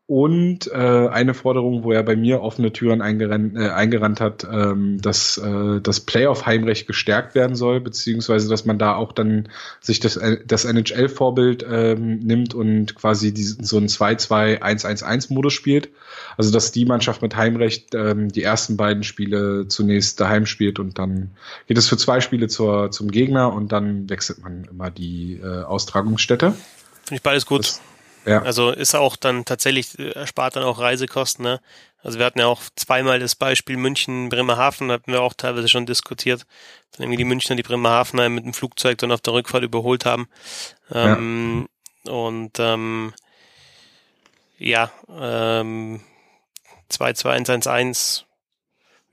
[0.07, 5.01] Und äh, eine Forderung, wo er bei mir offene Türen eingerannt, äh, eingerannt hat, ähm,
[5.01, 9.49] dass äh, das Playoff-Heimrecht gestärkt werden soll, beziehungsweise dass man da auch dann
[9.81, 15.89] sich das, äh, das NHL-Vorbild ähm, nimmt und quasi diesen, so ein 2-2-1-1-1-Modus spielt.
[16.37, 20.99] Also dass die Mannschaft mit Heimrecht ähm, die ersten beiden Spiele zunächst daheim spielt und
[20.99, 21.31] dann
[21.65, 25.63] geht es für zwei Spiele zur, zum Gegner und dann wechselt man immer die äh,
[25.63, 26.51] Austragungsstätte.
[26.51, 27.61] Finde ich beides gut.
[27.61, 27.81] Das,
[28.25, 28.41] ja.
[28.41, 31.61] Also ist auch dann tatsächlich, äh, erspart dann auch Reisekosten, ne?
[32.01, 35.87] Also wir hatten ja auch zweimal das Beispiel München, Bremerhaven, hatten wir auch teilweise schon
[35.87, 36.45] diskutiert.
[36.91, 40.27] Dann irgendwie die Münchner die Bremerhavener mit dem Flugzeug dann auf der Rückfahrt überholt haben.
[40.91, 41.67] Ähm,
[42.05, 42.11] ja.
[42.11, 43.13] Und ähm,
[44.59, 46.01] ja, ähm,
[46.89, 48.25] 22111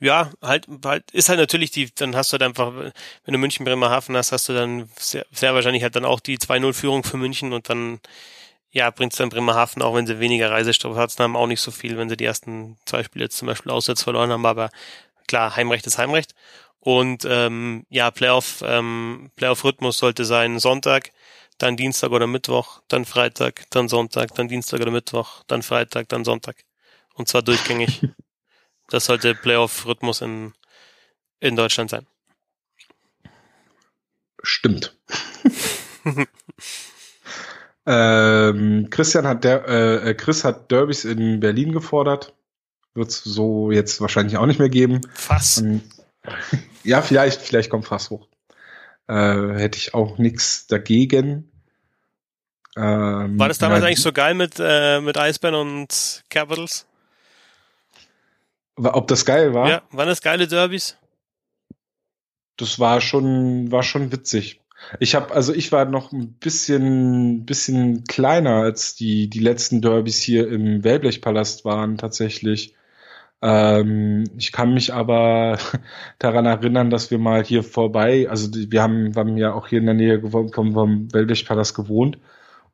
[0.02, 3.64] ja, halt, halt, ist halt natürlich die, dann hast du halt einfach, wenn du München
[3.64, 7.52] Bremerhaven hast, hast du dann sehr, sehr wahrscheinlich halt dann auch die 2-0-Führung für München
[7.52, 8.00] und dann
[8.72, 12.16] ja, dann Bremerhaven, auch wenn sie weniger Reisestrapazen haben, auch nicht so viel, wenn sie
[12.16, 14.70] die ersten zwei Spiele jetzt zum Beispiel auswärts verloren haben, aber
[15.28, 16.34] klar, Heimrecht ist Heimrecht.
[16.80, 21.12] Und ähm, ja, Playoff, ähm, Playoff-Rhythmus sollte sein Sonntag,
[21.58, 26.24] dann Dienstag oder Mittwoch, dann Freitag, dann Sonntag, dann Dienstag oder Mittwoch, dann Freitag, dann
[26.24, 26.64] Sonntag.
[27.14, 28.00] Und zwar durchgängig.
[28.88, 30.54] das sollte Playoff-Rhythmus in,
[31.40, 32.06] in Deutschland sein.
[34.42, 34.96] Stimmt.
[37.84, 42.34] Ähm, Christian hat der, äh, äh, Chris hat Derbys in Berlin gefordert.
[42.94, 45.00] Wird es so jetzt wahrscheinlich auch nicht mehr geben.
[45.14, 45.58] Fass.
[45.58, 45.82] Und,
[46.84, 48.28] ja, vielleicht, vielleicht kommt Fass hoch.
[49.08, 51.50] Äh, hätte ich auch nichts dagegen.
[52.76, 56.86] Ähm, War das damals ja, eigentlich so geil mit, äh, mit Eisbären und Capitals?
[58.76, 59.68] Ob das geil war?
[59.68, 60.96] Ja, waren das geile Derbys?
[62.56, 64.61] Das war schon, war schon witzig.
[65.00, 70.20] Ich habe, also ich war noch ein bisschen, bisschen kleiner als die, die letzten Derbys
[70.22, 72.74] hier im Wellblechpalast waren tatsächlich.
[73.42, 75.58] Ähm, ich kann mich aber
[76.18, 79.78] daran erinnern, dass wir mal hier vorbei, also wir haben, wir haben ja auch hier
[79.80, 82.18] in der Nähe vom, vom Wellblechpalast gewohnt.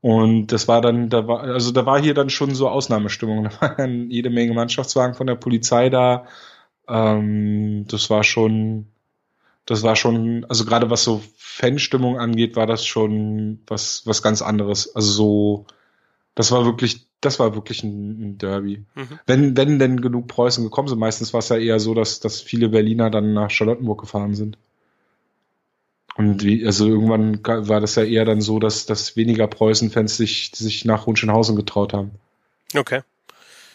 [0.01, 3.49] Und das war dann, da war, also da war hier dann schon so Ausnahmestimmung.
[3.61, 6.27] Da waren jede Menge Mannschaftswagen von der Polizei da.
[6.89, 8.89] Ähm, das war schon,
[9.69, 14.41] das war schon, also gerade was so Fanstimmung angeht, war das schon was, was ganz
[14.41, 14.97] anderes.
[14.97, 15.67] Also so,
[16.35, 18.87] das war wirklich, das war wirklich ein, ein Derby.
[18.95, 19.19] Mhm.
[19.27, 22.41] Wenn, wenn denn genug Preußen gekommen sind, meistens war es ja eher so, dass, dass
[22.41, 24.57] viele Berliner dann nach Charlottenburg gefahren sind.
[26.17, 30.51] Und wie, also irgendwann war das ja eher dann so, dass, dass weniger Preußen-Fans sich,
[30.55, 32.13] sich nach Hunschenhausen getraut haben.
[32.75, 33.03] Okay.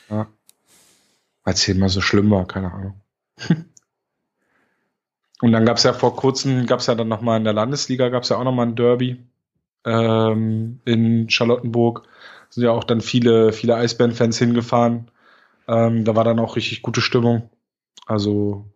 [0.10, 0.28] Ja.
[1.44, 3.00] Weil es hier immer so schlimm war, keine Ahnung.
[5.44, 8.08] Und dann gab es ja vor kurzem, gab es ja dann nochmal in der Landesliga,
[8.08, 9.18] gab es ja auch nochmal ein Derby
[9.84, 12.04] ähm, in Charlottenburg.
[12.50, 15.12] Sind ja auch dann viele, viele Eisbären-Fans hingefahren.
[15.68, 17.50] Ähm, da war dann auch richtig gute Stimmung.
[18.06, 18.72] Also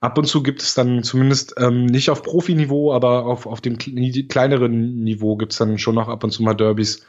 [0.00, 3.78] ab und zu gibt es dann zumindest ähm, nicht auf Profiniveau, aber auf, auf dem
[3.78, 7.06] kleineren Niveau gibt es dann schon noch ab und zu mal Derbys.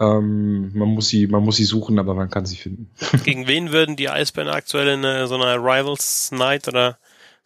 [0.00, 2.92] Ähm, man muss sie, man muss sie suchen, aber man kann sie finden.
[3.24, 6.96] Gegen wen würden die Eisbären aktuell in äh, so einer Rivals Night oder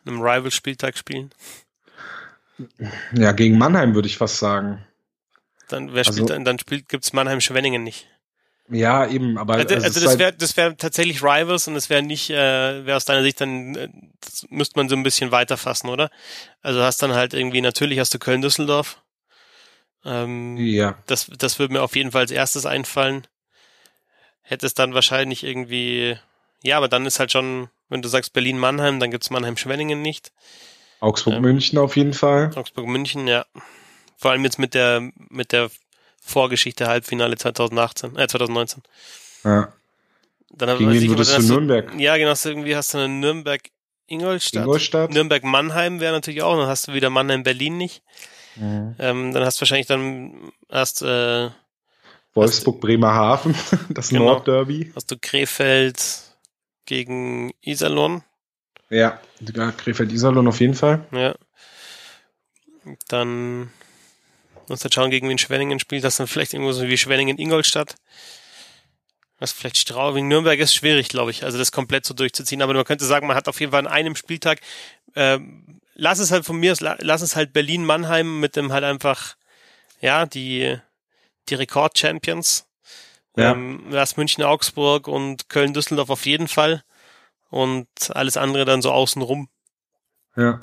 [0.07, 1.33] einem Rival-Spieltag spielen?
[3.13, 4.85] Ja, gegen Mannheim würde ich fast sagen.
[5.69, 8.09] Dann, wer spielt, also, dann, dann spielt, gibt's Mannheim-Schwenningen nicht.
[8.69, 9.55] Ja, eben, aber.
[9.55, 13.05] Also, also, das wäre das wäre tatsächlich Rivals und es wäre nicht, äh, wäre aus
[13.05, 13.89] deiner Sicht dann, äh,
[14.21, 16.11] das müsste man so ein bisschen weiter fassen, oder?
[16.63, 19.03] Also hast dann halt irgendwie, natürlich hast du Köln-Düsseldorf.
[20.05, 20.97] Ähm, ja.
[21.07, 23.27] Das, das würde mir auf jeden Fall als erstes einfallen.
[24.43, 26.17] Hätte es dann wahrscheinlich irgendwie,
[26.63, 30.33] ja, aber dann ist halt schon, wenn du sagst Berlin-Mannheim, dann gibt's Mannheim-Schwenningen nicht.
[31.01, 32.51] Augsburg-München ähm, auf jeden Fall.
[32.55, 33.45] Augsburg-München, ja.
[34.17, 35.71] Vor allem jetzt mit der, mit der
[36.21, 38.83] Vorgeschichte Halbfinale 2018, äh, 2019.
[39.45, 39.73] Ja.
[40.51, 41.93] Dann Gegen wen würdest du Nürnberg?
[41.99, 43.61] Ja, genau, irgendwie hast du eine Nürnberg
[44.07, 44.65] Ingolstadt.
[44.65, 45.11] Ingolstadt.
[45.11, 48.03] Nürnberg Mannheim wäre natürlich auch, dann hast du wieder Mannheim Berlin nicht.
[48.57, 48.95] Mhm.
[48.99, 51.51] Ähm, dann hast du wahrscheinlich dann erst äh,
[52.35, 53.55] Wolfsburg Bremerhaven,
[53.91, 54.93] das genau, Nordderby.
[54.95, 56.03] Hast du Krefeld,
[56.87, 58.23] gegen Iserlohn.
[58.91, 59.21] Ja,
[59.79, 61.07] Krefeld-Iserlohn auf jeden Fall.
[61.13, 61.35] Ja.
[63.09, 63.71] Dann
[64.69, 66.05] muss halt schauen, gegen wen Schwenningen spielt.
[66.05, 67.95] Das dann vielleicht irgendwo so wie Schwenningen-Ingolstadt.
[69.39, 72.63] Was vielleicht Straubing, Nürnberg ist schwierig, glaube ich, also das komplett so durchzuziehen.
[72.63, 74.61] Aber man könnte sagen, man hat auf jeden Fall an einem Spieltag,
[75.15, 75.39] äh,
[75.95, 79.37] lass es halt von mir, lass es halt Berlin-Mannheim mit dem halt einfach,
[80.01, 80.77] ja, die,
[81.49, 82.67] die Rekord-Champions
[83.37, 83.53] ja.
[83.53, 86.83] Ähm, lass München, Augsburg und Köln, Düsseldorf auf jeden Fall.
[87.51, 89.49] Und alles andere dann so außenrum.
[90.37, 90.61] Ja.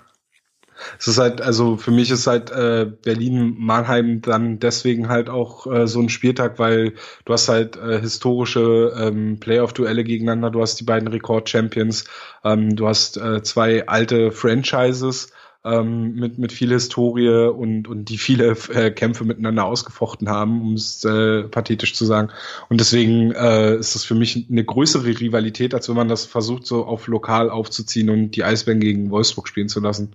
[0.98, 5.88] Es ist halt, also für mich ist halt äh, Berlin-Mannheim dann deswegen halt auch äh,
[5.88, 6.94] so ein Spieltag, weil
[7.26, 12.06] du hast halt äh, historische ähm, Playoff-Duelle gegeneinander, du hast die beiden Rekord-Champions,
[12.44, 15.34] ähm, du hast äh, zwei alte Franchises
[15.66, 20.74] ähm, mit, mit viel Historie und, und die viele äh, Kämpfe miteinander ausgefochten haben, um
[20.74, 22.30] es äh, pathetisch zu sagen.
[22.70, 26.66] Und deswegen äh, ist das für mich eine größere Rivalität, als wenn man das versucht,
[26.66, 30.14] so auf lokal aufzuziehen und die Eisbären gegen Wolfsburg spielen zu lassen.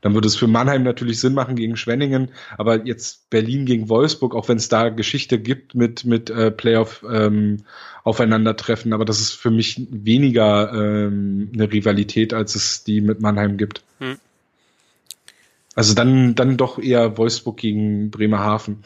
[0.00, 4.34] Dann würde es für Mannheim natürlich Sinn machen gegen Schwenningen, aber jetzt Berlin gegen Wolfsburg,
[4.34, 7.58] auch wenn es da Geschichte gibt mit, mit äh, Playoff ähm,
[8.02, 13.58] Aufeinandertreffen, aber das ist für mich weniger ähm, eine Rivalität, als es die mit Mannheim
[13.58, 13.82] gibt.
[13.98, 14.16] Hm.
[15.80, 18.82] Also dann, dann doch eher Wolfsburg gegen Bremerhaven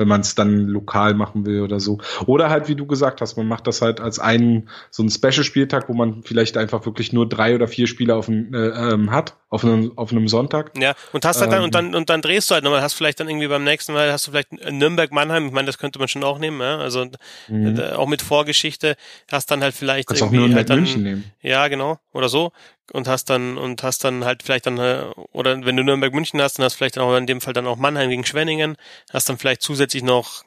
[0.00, 1.98] wenn man es dann lokal machen will oder so.
[2.24, 5.90] Oder halt, wie du gesagt hast, man macht das halt als einen so einen Special-Spieltag,
[5.90, 9.36] wo man vielleicht einfach wirklich nur drei oder vier Spiele auf ein, äh, ähm, hat,
[9.50, 10.72] auf einem, auf einem Sonntag.
[10.78, 12.94] Ja, und hast halt dann, ähm, und dann, und dann drehst du halt nochmal, hast
[12.94, 16.08] vielleicht dann irgendwie beim nächsten Mal, hast du vielleicht Nürnberg-Mannheim, ich meine, das könnte man
[16.08, 16.78] schon auch nehmen, ja?
[16.78, 17.04] also
[17.48, 17.78] mhm.
[17.78, 18.96] äh, auch mit Vorgeschichte,
[19.30, 21.24] hast dann halt vielleicht Kannst auch Nürnberg halt dann, München nehmen.
[21.42, 22.52] Ja, genau, oder so
[22.92, 26.40] und hast dann und hast dann halt vielleicht dann äh, oder wenn du Nürnberg München
[26.40, 28.76] hast, dann hast du vielleicht auch in dem Fall dann auch Mannheim gegen Schwenningen,
[29.12, 30.44] hast dann vielleicht zusätzlich noch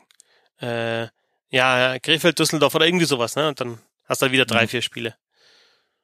[0.62, 1.08] äh,
[1.50, 3.48] ja Krefeld Düsseldorf oder irgendwie sowas, ne?
[3.48, 4.68] Und dann hast du halt wieder drei, mhm.
[4.70, 5.16] vier Spiele.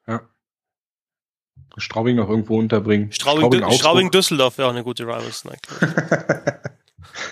[0.07, 0.21] Ja.
[1.77, 3.11] Straubing noch irgendwo unterbringen.
[3.11, 5.61] Straubing, Straubing, Straubing Düsseldorf wäre auch eine gute Rivals Night.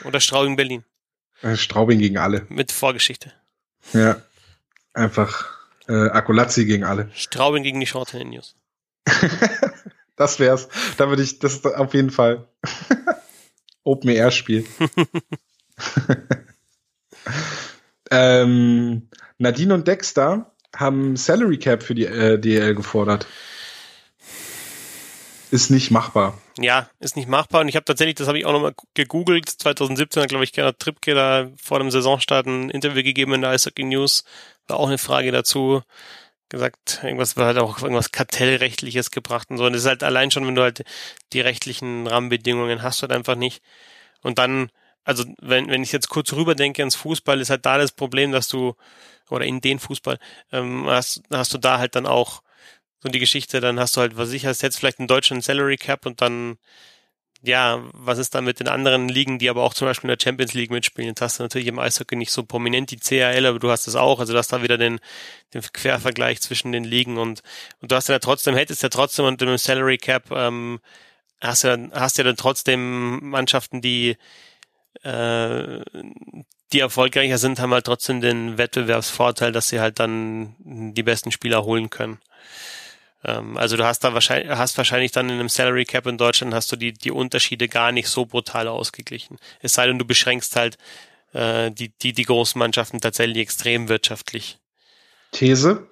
[0.05, 0.83] oder Straubing Berlin.
[1.41, 2.45] Äh, Straubing gegen alle.
[2.49, 3.33] Mit Vorgeschichte.
[3.93, 4.21] Ja.
[4.93, 5.45] Einfach
[5.87, 7.09] äh, Akulazzi gegen alle.
[7.13, 8.55] Straubing gegen die Short News.
[10.15, 10.67] das wär's.
[10.97, 12.47] Da würde ich, das ist auf jeden Fall
[13.83, 14.65] Open Air Spiel.
[18.11, 23.27] ähm, Nadine und Dexter haben Salary Cap für die äh, DL gefordert.
[25.51, 26.37] ist nicht machbar.
[26.59, 27.61] Ja, ist nicht machbar.
[27.61, 30.79] Und ich habe tatsächlich, das habe ich auch nochmal gegoogelt, 2017 hat, glaube ich, Gerhard
[30.79, 34.23] Trippke da vor dem Saisonstart ein Interview gegeben in der Eishockey News.
[34.67, 35.81] War auch eine Frage dazu.
[36.49, 39.65] Gesagt, irgendwas war halt auch irgendwas Kartellrechtliches gebracht und so.
[39.65, 40.83] Und das ist halt allein schon, wenn du halt
[41.33, 43.61] die rechtlichen Rahmenbedingungen hast, halt einfach nicht.
[44.21, 44.71] Und dann,
[45.03, 48.47] also wenn, wenn ich jetzt kurz rüberdenke ins Fußball, ist halt da das Problem, dass
[48.47, 48.75] du,
[49.29, 50.19] oder in den Fußball,
[50.51, 52.43] ähm, hast, hast du da halt dann auch
[53.03, 55.77] so die Geschichte, dann hast du halt, was ich hast jetzt vielleicht einen deutschen Salary
[55.77, 56.57] Cap und dann,
[57.47, 60.23] ja, was ist dann mit den anderen Ligen, die aber auch zum Beispiel in der
[60.23, 61.09] Champions League mitspielen?
[61.09, 63.95] Jetzt hast du natürlich im Eishockey nicht so prominent die CHL, aber du hast es
[63.95, 64.99] auch, also du hast da wieder den,
[65.53, 67.41] den Quervergleich zwischen den Ligen und,
[67.81, 70.79] und du hast ja trotzdem, hättest ja trotzdem unter dem Salary Cap, ähm,
[71.41, 74.17] hast ja, hast ja dann trotzdem Mannschaften, die,
[75.03, 75.81] äh,
[76.73, 81.63] die erfolgreicher sind, haben halt trotzdem den Wettbewerbsvorteil, dass sie halt dann die besten Spieler
[81.63, 82.19] holen können.
[83.27, 86.53] Ähm, also du hast da wahrscheinlich, hast wahrscheinlich dann in einem Salary Cap in Deutschland
[86.53, 89.37] hast du die, die Unterschiede gar nicht so brutal ausgeglichen.
[89.61, 90.77] Es sei denn, du beschränkst halt
[91.33, 94.57] äh, die, die, die großen Mannschaften tatsächlich extrem wirtschaftlich.
[95.31, 95.87] These.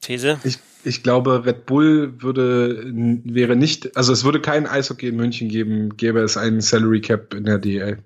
[0.00, 0.40] These?
[0.42, 2.82] Ich, ich glaube, Red Bull würde,
[3.24, 7.32] wäre nicht, also es würde kein Eishockey in München geben, gäbe es einen Salary Cap
[7.32, 8.02] in der DL.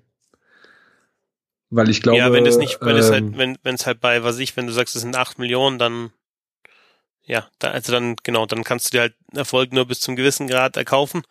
[1.71, 2.19] Weil ich glaube.
[2.19, 4.37] Ja, wenn es nicht, wenn ähm, es halt, ähm, wenn, wenn es halt bei, was
[4.39, 6.11] ich, wenn du sagst, es sind acht Millionen, dann
[7.31, 10.47] ja, da, also dann, genau, dann kannst du dir halt Erfolg nur bis zum gewissen
[10.47, 11.21] Grad erkaufen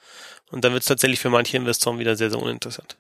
[0.51, 2.97] und dann wird es tatsächlich für manche Investoren wieder sehr, sehr uninteressant.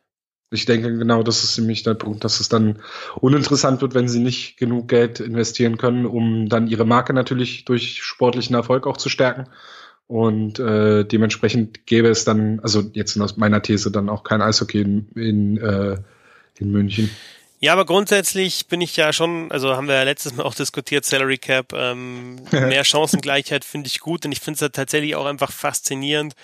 [0.50, 2.80] Ich denke, genau das ist nämlich der Punkt, dass es dann
[3.16, 8.02] uninteressant wird, wenn sie nicht genug Geld investieren können, um dann ihre Marke natürlich durch
[8.02, 9.46] sportlichen Erfolg auch zu stärken.
[10.06, 14.82] Und äh, dementsprechend gäbe es dann, also jetzt aus meiner These, dann auch kein Eishockey
[14.82, 15.96] in, in, äh,
[16.58, 17.10] in München.
[17.62, 21.04] Ja, aber grundsätzlich bin ich ja schon, also haben wir ja letztes Mal auch diskutiert,
[21.04, 25.26] Salary Cap, ähm, mehr Chancengleichheit finde ich gut und ich finde es ja tatsächlich auch
[25.26, 26.34] einfach faszinierend.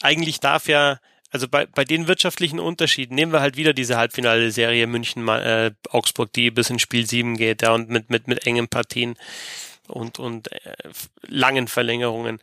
[0.00, 1.00] Eigentlich darf ja,
[1.32, 6.32] also bei, bei den wirtschaftlichen Unterschieden, nehmen wir halt wieder diese Halbfinale-Serie München, äh, Augsburg,
[6.32, 9.16] die bis in Spiel 7 geht, ja, und mit, mit, mit engen Partien
[9.88, 10.76] und, und äh,
[11.26, 12.40] langen Verlängerungen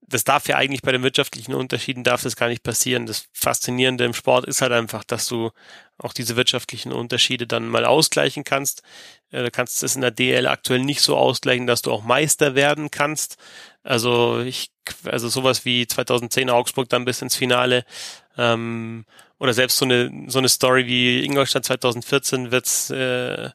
[0.00, 3.06] das darf ja eigentlich bei den wirtschaftlichen Unterschieden darf das gar nicht passieren.
[3.06, 5.50] Das Faszinierende im Sport ist halt einfach, dass du
[5.98, 8.82] auch diese wirtschaftlichen Unterschiede dann mal ausgleichen kannst.
[9.30, 12.54] Äh, du kannst es in der DL aktuell nicht so ausgleichen, dass du auch Meister
[12.54, 13.36] werden kannst.
[13.82, 14.70] Also ich,
[15.04, 17.84] also sowas wie 2010 Augsburg dann bis ins Finale,
[18.38, 19.04] ähm,
[19.38, 23.50] oder selbst so eine, so eine Story wie Ingolstadt 2014 wird's, äh,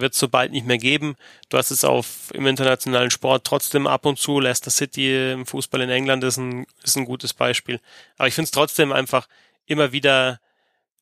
[0.00, 1.16] wird es so bald nicht mehr geben.
[1.48, 4.40] Du hast es auf im internationalen Sport trotzdem ab und zu.
[4.40, 7.80] Leicester City im Fußball in England ist ein, ist ein gutes Beispiel.
[8.16, 9.28] Aber ich finde es trotzdem einfach
[9.66, 10.40] immer wieder,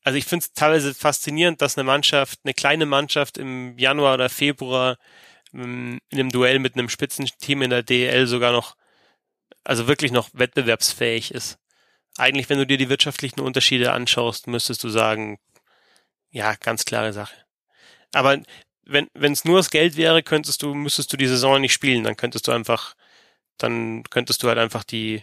[0.05, 4.29] also ich finde es teilweise faszinierend, dass eine Mannschaft, eine kleine Mannschaft im Januar oder
[4.29, 4.97] Februar
[5.55, 8.77] ähm, in einem Duell mit einem Spitzenteam in der DL sogar noch,
[9.65, 11.59] also wirklich noch wettbewerbsfähig ist.
[12.19, 15.39] Eigentlich, wenn du dir die wirtschaftlichen Unterschiede anschaust, müsstest du sagen,
[16.31, 17.35] ja, ganz klare Sache.
[18.13, 18.39] Aber
[18.85, 22.05] wenn wenn es nur das Geld wäre, könntest du müsstest du die Saison nicht spielen,
[22.05, 22.95] dann könntest du einfach
[23.59, 25.23] dann könntest du halt einfach die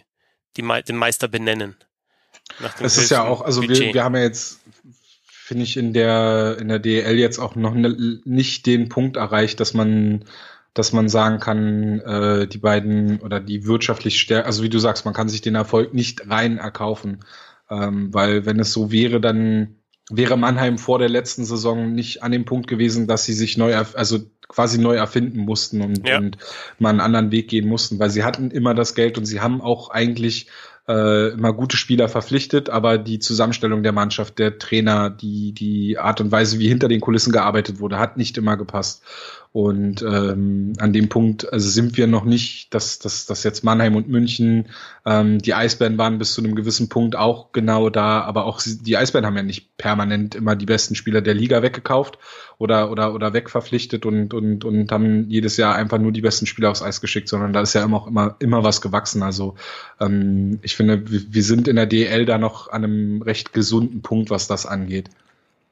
[0.56, 1.76] die den Meister benennen.
[2.80, 4.60] Das ist ja auch, also wir, wir haben ja jetzt
[5.22, 9.60] finde ich in der in der DL jetzt auch noch ne, nicht den Punkt erreicht,
[9.60, 10.24] dass man
[10.74, 15.04] dass man sagen kann, äh, die beiden oder die wirtschaftlich stärker, also wie du sagst,
[15.04, 17.24] man kann sich den Erfolg nicht rein erkaufen,
[17.68, 19.79] ähm, weil wenn es so wäre, dann
[20.10, 23.74] wäre Mannheim vor der letzten Saison nicht an dem Punkt gewesen, dass sie sich neu,
[23.74, 24.18] also
[24.48, 26.18] quasi neu erfinden mussten und, ja.
[26.18, 26.36] und
[26.78, 29.60] mal einen anderen Weg gehen mussten, weil sie hatten immer das Geld und sie haben
[29.60, 30.48] auch eigentlich
[30.90, 36.20] äh, immer gute Spieler verpflichtet, aber die Zusammenstellung der Mannschaft, der Trainer, die, die Art
[36.20, 39.04] und Weise, wie hinter den Kulissen gearbeitet wurde, hat nicht immer gepasst.
[39.52, 43.96] Und ähm, an dem Punkt also sind wir noch nicht, dass, dass, dass jetzt Mannheim
[43.96, 44.68] und München,
[45.04, 48.96] ähm, die Eisbären waren bis zu einem gewissen Punkt auch genau da, aber auch die
[48.96, 52.18] Eisbären haben ja nicht permanent immer die besten Spieler der Liga weggekauft
[52.60, 56.70] oder, oder, oder wegverpflichtet und, und, und haben jedes Jahr einfach nur die besten Spieler
[56.70, 59.22] aufs Eis geschickt, sondern da ist ja immer auch immer, immer was gewachsen.
[59.22, 59.54] Also
[59.98, 64.28] ähm, ich finde, wir, sind in der DL da noch an einem recht gesunden Punkt,
[64.28, 65.08] was das angeht.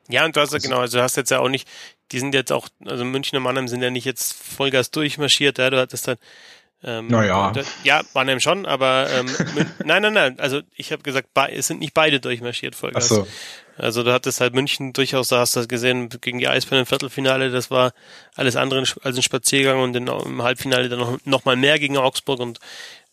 [0.09, 1.69] Ja, und du hast ja genau, also du hast jetzt ja auch nicht,
[2.11, 5.69] die sind jetzt auch, also München und Mannheim sind ja nicht jetzt Vollgas durchmarschiert, ja,
[5.69, 6.17] du hattest dann
[6.85, 7.53] ähm, naja.
[7.83, 9.27] ja, Mannheim schon, aber ähm,
[9.85, 10.41] nein, nein, nein.
[10.41, 13.11] Also ich habe gesagt, es sind nicht beide durchmarschiert Vollgas.
[13.11, 13.27] Ach so.
[13.77, 16.87] Also du hattest halt München durchaus, da hast du das gesehen, gegen die Eisbären im
[16.87, 17.93] Viertelfinale, das war
[18.35, 22.41] alles andere als ein Spaziergang und im Halbfinale dann noch, noch mal mehr gegen Augsburg
[22.41, 22.59] und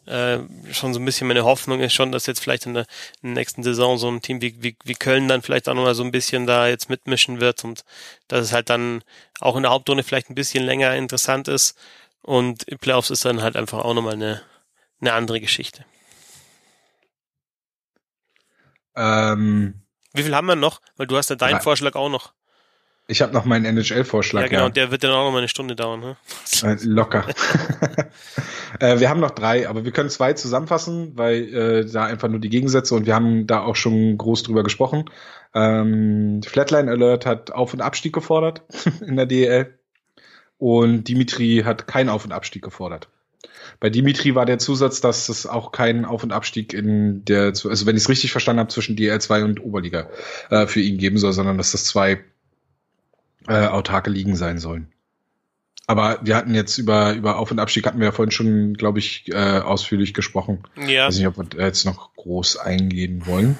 [0.07, 0.39] äh,
[0.71, 2.85] schon so ein bisschen meine Hoffnung ist schon, dass jetzt vielleicht in der,
[3.21, 5.95] in der nächsten Saison so ein Team wie, wie, wie Köln dann vielleicht auch nochmal
[5.95, 7.83] so ein bisschen da jetzt mitmischen wird und
[8.27, 9.03] dass es halt dann
[9.39, 11.75] auch in der Hauptrunde vielleicht ein bisschen länger interessant ist
[12.25, 14.41] und Playoffs ist dann halt einfach auch nochmal eine,
[14.99, 15.85] eine andere Geschichte.
[18.95, 19.81] Ähm,
[20.13, 20.81] Wie viel haben wir noch?
[20.97, 21.59] Weil du hast ja deinen Drei.
[21.61, 22.33] Vorschlag auch noch.
[23.07, 24.41] ich habe noch meinen NHL-Vorschlag.
[24.41, 24.65] Ja, genau.
[24.65, 25.99] Und der wird dann auch noch mal eine Stunde dauern.
[25.99, 26.17] Ne?
[26.63, 27.27] Äh, locker.
[28.79, 32.39] äh, wir haben noch drei, aber wir können zwei zusammenfassen, weil äh, da einfach nur
[32.39, 35.09] die Gegensätze und wir haben da auch schon groß drüber gesprochen.
[35.53, 38.63] Ähm, Flatline Alert hat Auf- und Abstieg gefordert
[39.05, 39.77] in der DEL
[40.65, 43.07] und Dimitri hat keinen Auf- und Abstieg gefordert.
[43.79, 47.85] Bei Dimitri war der Zusatz, dass es auch keinen Auf- und Abstieg in der, also
[47.85, 50.09] wenn ich es richtig verstanden habe, zwischen DL 2 und Oberliga
[50.49, 52.23] äh, für ihn geben soll, sondern dass das zwei
[53.47, 54.87] äh, autarke Ligen sein sollen.
[55.85, 58.97] Aber wir hatten jetzt über, über Auf- und Abstieg hatten wir ja vorhin schon, glaube
[58.97, 60.63] ich, äh, ausführlich gesprochen.
[60.87, 63.59] Ja, weiß nicht, ob wir jetzt noch groß eingehen wollen.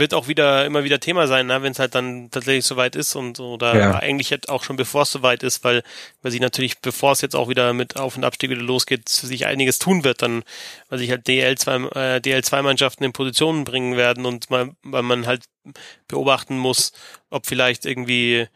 [0.00, 1.62] Wird auch wieder immer wieder Thema sein, ne?
[1.62, 3.94] wenn es halt dann tatsächlich soweit ist und oder Ja.
[3.98, 5.82] eigentlich halt auch schon bevor es soweit ist, weil
[6.22, 9.46] weil sich natürlich bevor es jetzt auch wieder mit Auf- und Abstieg wieder losgeht, sich
[9.46, 10.42] einiges tun wird, dann
[10.88, 14.70] weil sich halt DL 2 äh, DL 2 Mannschaften in Positionen bringen werden und mal,
[14.82, 15.44] weil man halt
[16.08, 16.92] beobachten muss,
[17.30, 18.48] ob vielleicht irgendwie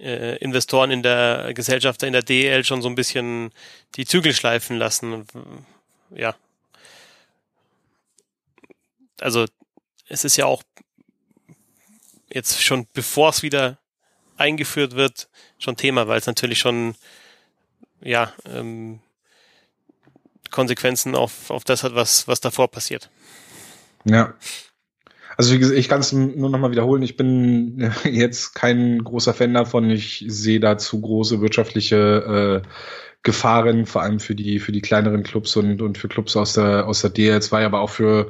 [0.00, 3.50] äh, Investoren in der Gesellschaft in der DL schon so ein bisschen
[3.96, 5.26] die Zügel schleifen lassen.
[6.14, 6.34] Ja.
[9.20, 9.46] Also
[10.08, 10.62] es ist ja auch
[12.34, 13.78] jetzt schon bevor es wieder
[14.36, 15.28] eingeführt wird,
[15.58, 16.96] schon Thema, weil es natürlich schon
[18.02, 19.00] ja ähm,
[20.50, 23.08] Konsequenzen auf, auf das hat, was, was davor passiert.
[24.04, 24.34] Ja.
[25.36, 27.02] Also wie gesagt, ich kann es nur noch mal wiederholen.
[27.02, 29.90] Ich bin jetzt kein großer Fan davon.
[29.90, 32.68] Ich sehe da zu große wirtschaftliche äh,
[33.22, 36.86] Gefahren, vor allem für die für die kleineren Clubs und und für Clubs aus der
[36.86, 38.28] aus der DL2, aber auch für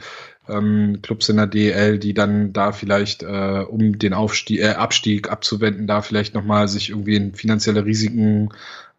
[0.48, 5.30] ähm, Clubs in der DL, die dann da vielleicht, äh, um den Aufstieg, äh, Abstieg
[5.30, 8.50] abzuwenden, da vielleicht nochmal sich irgendwie in finanzielle Risiken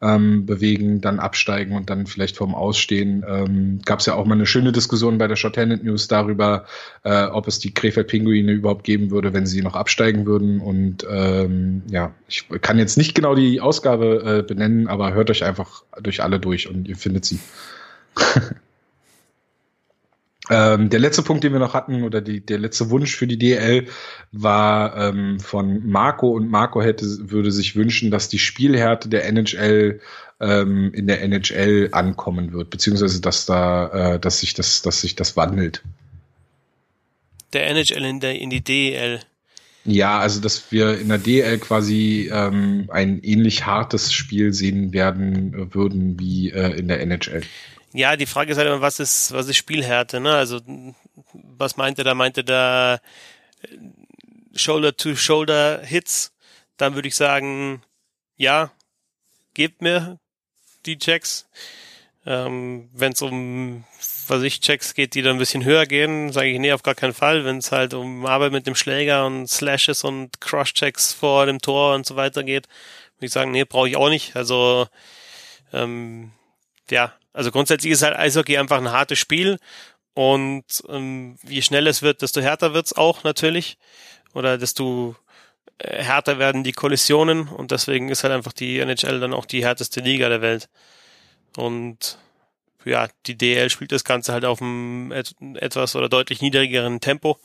[0.02, 3.24] ähm, bewegen, dann absteigen und dann vielleicht vorm Ausstehen.
[3.28, 6.66] Ähm, Gab es ja auch mal eine schöne Diskussion bei der Shorthanded News darüber,
[7.04, 10.60] äh, ob es die Krefeld Pinguine überhaupt geben würde, wenn sie noch absteigen würden.
[10.60, 15.44] Und ähm, ja, ich kann jetzt nicht genau die Ausgabe äh, benennen, aber hört euch
[15.44, 17.40] einfach durch alle durch und ihr findet sie.
[20.50, 23.40] Ähm, der letzte Punkt, den wir noch hatten, oder die, der letzte Wunsch für die
[23.40, 23.88] DL
[24.32, 30.02] war ähm, von Marco und Marco hätte, würde sich wünschen, dass die Spielhärte der NHL
[30.40, 35.16] ähm, in der NHL ankommen wird, beziehungsweise dass da, äh, dass sich das, dass sich
[35.16, 35.82] das wandelt.
[37.54, 39.22] Der NHL in, der, in die DEL.
[39.86, 45.54] Ja, also dass wir in der DL quasi ähm, ein ähnlich hartes Spiel sehen werden
[45.54, 47.42] äh, würden wie äh, in der NHL.
[47.96, 50.36] Ja, die Frage ist halt immer, was ist, was ist Spielhärte, ne?
[50.36, 50.60] Also,
[51.34, 52.14] was meinte da?
[52.14, 53.00] Meinte da
[54.54, 56.34] Shoulder-to-Shoulder-Hits?
[56.76, 57.82] Dann würde ich sagen,
[58.36, 58.72] ja,
[59.54, 60.20] gebt mir
[60.86, 61.48] die Checks.
[62.26, 63.86] Ähm, Wenn es um,
[64.28, 66.96] was ich, Checks geht, die dann ein bisschen höher gehen, sage ich, nee, auf gar
[66.96, 67.46] keinen Fall.
[67.46, 71.96] Wenn es halt um Arbeit mit dem Schläger und Slashes und Cross-Checks vor dem Tor
[71.96, 72.68] und so weiter geht,
[73.18, 74.36] würde ich sagen, nee, brauche ich auch nicht.
[74.36, 74.88] Also,
[75.72, 76.34] ähm,
[76.90, 79.60] ja, also grundsätzlich ist halt Eishockey einfach ein hartes Spiel
[80.14, 83.78] und ähm, je schneller es wird, desto härter wird's auch natürlich
[84.34, 85.16] oder desto
[85.78, 89.64] äh, härter werden die Kollisionen und deswegen ist halt einfach die NHL dann auch die
[89.64, 90.70] härteste Liga der Welt.
[91.58, 92.18] Und
[92.86, 97.38] ja, die DL spielt das Ganze halt auf einem et etwas oder deutlich niedrigeren Tempo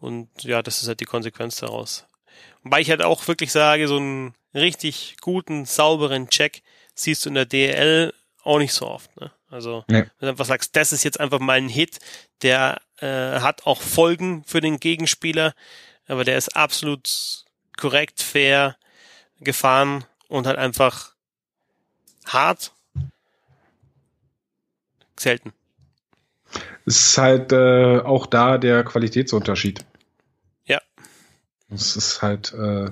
[0.00, 2.06] und ja, das ist halt die Konsequenz daraus.
[2.62, 6.62] Wobei ich halt auch wirklich sage, so einen richtig guten, sauberen Check
[6.94, 8.12] siehst du in der DL
[8.44, 9.18] auch nicht so oft.
[9.20, 9.30] Ne?
[9.50, 10.04] Also Nee.
[10.18, 11.98] wenn du einfach sagst, das ist jetzt einfach mal ein Hit,
[12.42, 15.54] der äh, hat auch Folgen für den Gegenspieler,
[16.06, 17.44] aber der ist absolut
[17.76, 18.76] korrekt, fair
[19.40, 21.14] gefahren und halt einfach
[22.26, 22.72] hart.
[25.18, 25.52] Selten.
[26.86, 29.84] Es ist halt äh, auch da der Qualitätsunterschied.
[30.66, 30.80] Ja.
[31.70, 32.90] Es ist halt äh,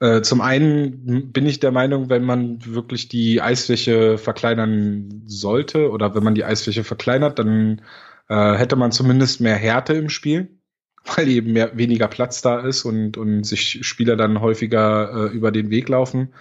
[0.00, 6.14] äh, zum einen bin ich der Meinung, wenn man wirklich die Eisfläche verkleinern sollte oder
[6.14, 7.82] wenn man die Eisfläche verkleinert, dann
[8.28, 10.48] äh, hätte man zumindest mehr Härte im Spiel,
[11.16, 15.52] weil eben mehr, weniger Platz da ist und, und sich Spieler dann häufiger äh, über
[15.52, 16.32] den Weg laufen.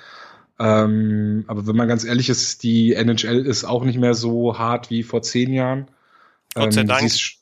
[0.58, 4.90] Ähm, aber wenn man ganz ehrlich ist, die NHL ist auch nicht mehr so hart
[4.90, 5.90] wie vor zehn Jahren.
[6.54, 7.06] Gott sei Ähm, Dank.
[7.06, 7.38] ist,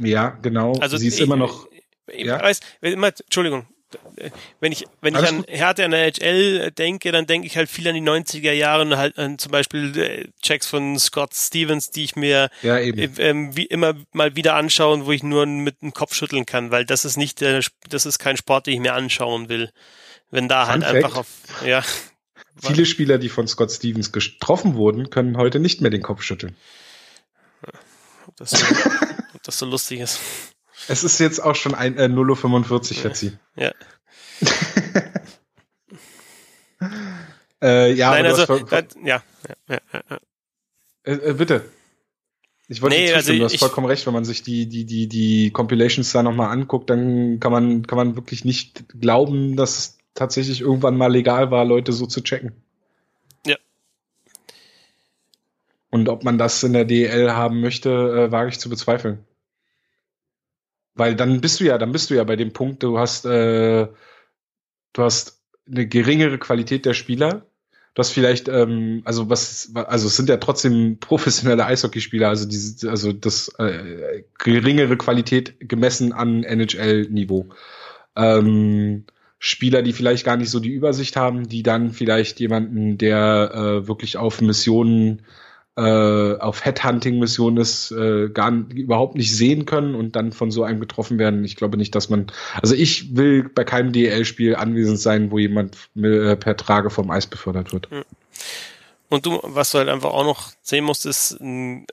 [0.00, 0.72] ja, genau.
[0.80, 1.68] Also sie ist ich, immer noch.
[2.06, 2.42] Ich ja?
[2.42, 3.66] weiß, immer, Entschuldigung,
[4.60, 5.44] wenn ich wenn ich an.
[5.48, 8.96] Härte an der NHL denke, dann denke ich halt viel an die 90er Jahre und
[8.96, 13.56] halt an zum Beispiel äh, Checks von Scott Stevens, die ich mir Ja, äh, ähm,
[13.56, 16.84] wie immer mal wieder anschaue und wo ich nur mit dem Kopf schütteln kann, weil
[16.84, 19.70] das ist nicht der, das ist kein Sport, den ich mir anschauen will.
[20.30, 21.28] Wenn da halt Fun einfach auf,
[21.64, 21.82] ja,
[22.62, 26.56] Viele Spieler, die von Scott Stevens getroffen wurden, können heute nicht mehr den Kopf schütteln.
[28.26, 28.66] ob das so,
[29.34, 30.20] ob das so lustig ist.
[30.88, 33.32] Es ist jetzt auch schon ein äh, 0.45 Uhr, Fetzi.
[33.56, 33.72] Ja.
[37.62, 40.18] äh, ja, Nein, also, hast voll- das, ja, ja, ja, ja.
[41.04, 41.64] äh, äh, bitte.
[42.68, 45.06] Ich wollte Nee, also du hast ich- vollkommen recht, wenn man sich die, die, die,
[45.06, 49.98] die Compilations da nochmal anguckt, dann kann man, kann man wirklich nicht glauben, dass es
[50.14, 52.52] tatsächlich irgendwann mal legal war, Leute so zu checken.
[53.46, 53.56] Ja.
[55.90, 59.24] Und ob man das in der DL haben möchte, äh, wage ich zu bezweifeln.
[60.94, 63.88] Weil dann bist du ja, dann bist du ja bei dem Punkt, du hast, äh,
[64.92, 67.46] du hast eine geringere Qualität der Spieler.
[67.94, 72.90] Du hast vielleicht, ähm, also was, also es sind ja trotzdem professionelle Eishockeyspieler, also diese,
[72.90, 77.48] also das äh, geringere Qualität gemessen an NHL-Niveau.
[78.16, 79.04] Ähm,
[79.38, 83.88] Spieler, die vielleicht gar nicht so die Übersicht haben, die dann vielleicht jemanden, der äh,
[83.88, 85.22] wirklich auf Missionen
[85.76, 90.78] äh, auf Headhunting-Missionen ist, äh, gar überhaupt nicht sehen können und dann von so einem
[90.78, 91.44] getroffen werden.
[91.44, 92.28] Ich glaube nicht, dass man,
[92.62, 97.26] also ich will bei keinem DL-Spiel anwesend sein, wo jemand äh, per Trage vom Eis
[97.26, 97.88] befördert wird.
[99.08, 101.32] Und du, was du halt einfach auch noch sehen musst, ist,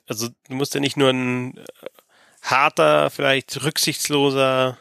[0.08, 1.62] also du musst ja nicht nur ein äh,
[2.44, 4.78] harter, vielleicht rücksichtsloser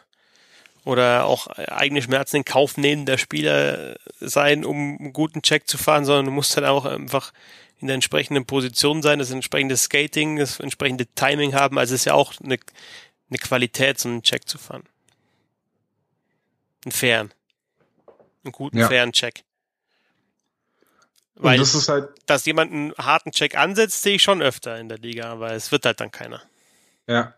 [0.84, 6.04] oder auch eigene Schmerzen in Kauf nehmender Spieler sein, um einen guten Check zu fahren,
[6.04, 7.32] sondern du musst halt auch einfach
[7.80, 11.78] in der entsprechenden Position sein, das entsprechende Skating, das entsprechende Timing haben.
[11.78, 12.58] Also es ist ja auch eine,
[13.30, 14.84] eine Qualität, so einen Check zu fahren.
[16.84, 17.30] Einen fairen.
[18.44, 18.88] Einen guten, Ja.
[18.88, 19.44] fairen Check.
[21.36, 24.88] Weil das ist halt, dass jemand einen harten Check ansetzt, sehe ich schon öfter in
[24.90, 26.42] der Liga, aber es wird halt dann keiner.
[27.06, 27.34] ja.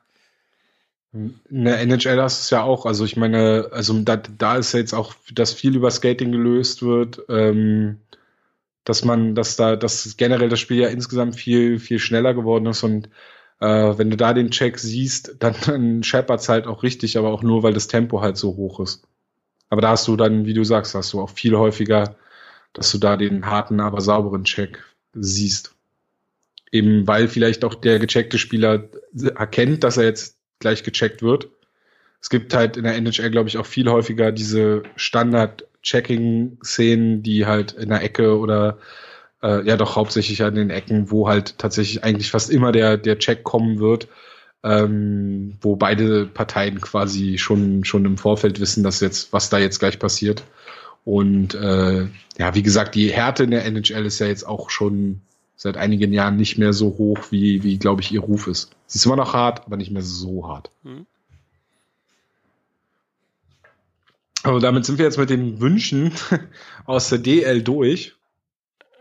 [1.14, 4.72] In der NHL hast du es ja auch, also ich meine, also da, da ist
[4.72, 8.00] ja jetzt auch, dass viel über Skating gelöst wird, ähm,
[8.84, 12.82] dass man, dass da, dass generell das Spiel ja insgesamt viel, viel schneller geworden ist
[12.82, 13.08] und
[13.60, 17.42] äh, wenn du da den Check siehst, dann, dann scheppert's halt auch richtig, aber auch
[17.42, 19.04] nur, weil das Tempo halt so hoch ist.
[19.68, 22.16] Aber da hast du dann, wie du sagst, hast du auch viel häufiger,
[22.72, 24.82] dass du da den harten, aber sauberen Check
[25.14, 25.74] siehst.
[26.70, 31.48] Eben weil vielleicht auch der gecheckte Spieler erkennt, dass er jetzt gleich gecheckt wird.
[32.20, 34.82] Es gibt halt in der NHL, glaube ich, auch viel häufiger diese
[35.82, 38.78] Standard-Checking-Szenen, die halt in der Ecke oder
[39.42, 43.18] äh, ja doch hauptsächlich an den Ecken, wo halt tatsächlich eigentlich fast immer der, der
[43.18, 44.08] Check kommen wird,
[44.62, 49.80] ähm, wo beide Parteien quasi schon, schon im Vorfeld wissen, dass jetzt, was da jetzt
[49.80, 50.44] gleich passiert.
[51.04, 52.06] Und äh,
[52.38, 55.20] ja, wie gesagt, die Härte in der NHL ist ja jetzt auch schon
[55.56, 58.70] seit einigen Jahren nicht mehr so hoch, wie, wie glaube ich, ihr Ruf ist.
[58.86, 60.70] Sie ist immer noch hart, aber nicht mehr so hart.
[60.84, 61.06] Mhm.
[64.42, 66.12] Also damit sind wir jetzt mit den Wünschen
[66.86, 68.14] aus der DL durch.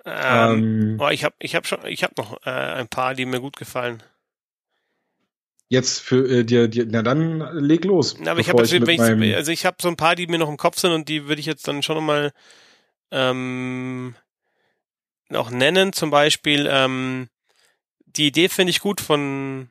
[0.05, 3.25] Ähm, Ähm, oh, ich habe ich hab schon, ich habe noch äh, ein paar, die
[3.25, 4.01] mir gut gefallen.
[5.69, 8.17] jetzt für äh, dir, dir, na dann leg los.
[8.19, 8.61] Na, aber ich habe
[9.35, 11.39] also ich habe so ein paar, die mir noch im Kopf sind und die würde
[11.39, 12.33] ich jetzt dann schon nochmal
[13.11, 14.15] ähm,
[15.29, 15.93] noch nennen.
[15.93, 17.29] Zum Beispiel ähm,
[18.05, 19.69] die Idee finde ich gut von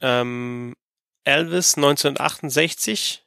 [0.00, 0.74] ähm,
[1.24, 3.23] Elvis 1968,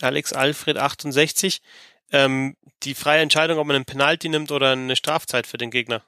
[0.00, 1.60] Alex Alfred 68.
[2.12, 6.02] Ähm, die freie Entscheidung, ob man einen Penalty nimmt oder eine Strafzeit für den Gegner.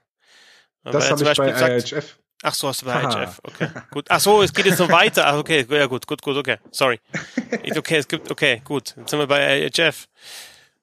[0.84, 2.18] Das habe zum ich bei Beispiel sagt- IHF.
[2.42, 3.22] Ach so, hast du bei Haha.
[3.22, 3.40] IHF.
[3.42, 4.04] Okay, gut.
[4.10, 5.26] Ach so, es geht jetzt noch weiter.
[5.26, 6.58] Ach, okay, ja gut, gut, gut, okay.
[6.70, 7.00] Sorry.
[7.76, 8.94] Okay, es gibt, okay, gut.
[8.98, 10.06] Jetzt sind wir bei IHF.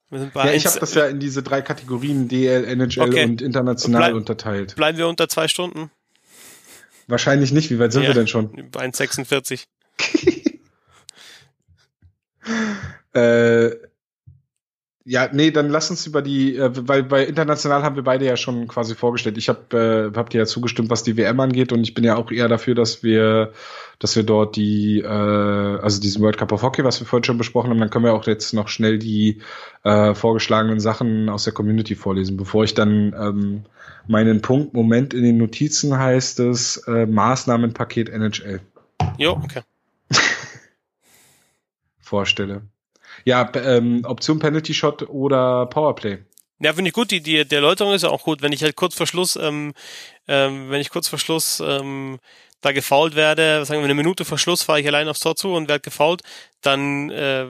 [0.10, 3.24] Wir sind bei Ja, ich habe das ja in diese drei Kategorien DL, NHL Okay.
[3.26, 4.76] und international Bleib- unterteilt.
[4.76, 5.92] Bleiben wir unter zwei Stunden?
[7.08, 7.70] Wahrscheinlich nicht.
[7.70, 8.10] Wie weit sind Ja.
[8.10, 8.72] wir denn schon?
[8.72, 9.66] Bei 1,46.
[13.14, 13.72] Äh,
[15.04, 18.38] ja, nee, dann lass uns über die, äh, weil bei international haben wir beide ja
[18.38, 19.38] schon quasi vorgestellt.
[19.38, 22.18] Ich habe äh, hab dir ja zugestimmt, was die WM angeht, und ich bin ja
[22.18, 23.52] auch eher dafür, dass wir,
[23.98, 27.40] dass wir dort die, äh, also diesen World Cup of Hockey, was wir vorhin schon
[27.40, 29.42] besprochen haben, dann können wir auch jetzt noch schnell die
[29.84, 33.64] äh, vorgeschlagenen Sachen aus der Community vorlesen, bevor ich dann ähm,
[34.08, 38.62] meinen Punkt Moment in den Notizen heißt es äh, Maßnahmenpaket NHL
[39.18, 39.62] Jo, okay.
[42.12, 42.62] Vorstelle.
[43.24, 46.20] Ja, ähm, Option Penalty Shot oder Powerplay.
[46.60, 47.10] Ja, finde ich gut.
[47.12, 48.42] Die, die, die Erläuterung ist ja auch gut.
[48.42, 49.74] Wenn ich halt kurz vor Schluss, ähm,
[50.28, 52.20] ähm, wenn ich kurz vor Schluss ähm,
[52.62, 55.54] da gefault werde, sagen wir eine Minute vor Schluss fahre ich allein aufs Tor zu
[55.54, 56.22] und werde gefault,
[56.62, 57.48] dann äh,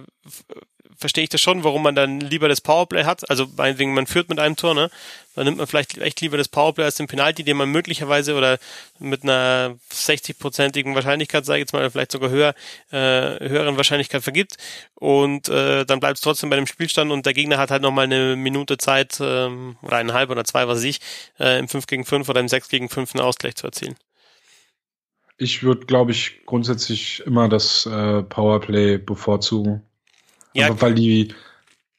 [1.02, 3.30] verstehe ich das schon, warum man dann lieber das Powerplay hat.
[3.30, 4.90] Also meinetwegen, man führt mit einem Tor, ne?
[5.36, 8.60] Dann nimmt man vielleicht echt lieber das Powerplay als den Penalty, den man möglicherweise oder
[9.00, 12.54] mit einer 60-prozentigen Wahrscheinlichkeit, sage ich jetzt mal, vielleicht sogar höher,
[12.92, 14.58] äh, höheren Wahrscheinlichkeit vergibt.
[14.96, 18.06] Und äh, dann bleibt es trotzdem bei dem Spielstand und der Gegner hat halt nochmal
[18.06, 21.00] eine Minute Zeit, ähm, oder eineinhalb oder zwei, was weiß ich,
[21.40, 23.96] äh, im 5 gegen 5 oder im 6 gegen 5 einen Ausgleich zu erzielen.
[25.38, 29.82] Ich würde, glaube ich, grundsätzlich immer das äh, Powerplay bevorzugen.
[30.54, 30.68] Ja.
[30.68, 31.34] Also, weil die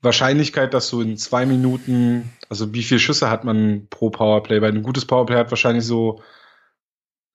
[0.00, 4.60] Wahrscheinlichkeit, dass du in zwei Minuten, also wie viele Schüsse hat man pro Powerplay?
[4.60, 6.22] Weil ein gutes Powerplay hat wahrscheinlich so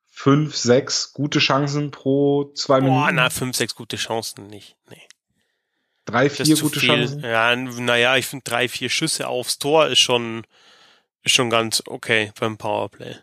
[0.10, 3.16] fünf, sechs gute Chancen pro zwei Boah, Minuten.
[3.16, 4.76] na, fünf, sechs gute Chancen nicht.
[4.90, 5.02] Nee.
[6.06, 6.90] Drei, vier gute viel.
[6.90, 7.20] Chancen?
[7.22, 10.44] Ja, naja, ich finde drei, vier Schüsse aufs Tor ist schon,
[11.24, 13.16] ist schon ganz okay beim Powerplay.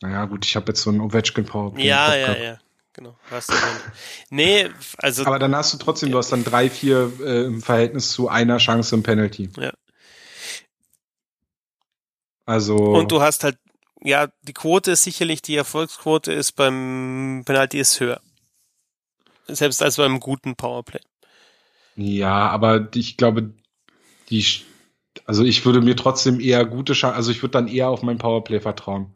[0.00, 1.86] Naja, gut, ich habe jetzt so ein Ovechkin Powerplay.
[1.86, 2.58] Ja, ja, ja.
[2.98, 3.14] Genau.
[3.30, 3.54] Hast du
[4.30, 5.24] nee, also.
[5.24, 8.58] Aber dann hast du trotzdem, du hast dann drei, vier äh, im Verhältnis zu einer
[8.58, 9.50] Chance im Penalty.
[9.56, 9.72] Ja.
[12.44, 12.74] Also.
[12.74, 13.56] Und du hast halt
[14.02, 18.20] ja, die Quote ist sicherlich, die Erfolgsquote ist beim Penalty ist höher.
[19.46, 21.00] Selbst als beim guten Powerplay.
[21.94, 23.54] Ja, aber ich glaube,
[24.28, 24.44] die,
[25.24, 28.18] also ich würde mir trotzdem eher gute Chancen, also ich würde dann eher auf mein
[28.18, 29.14] Powerplay vertrauen.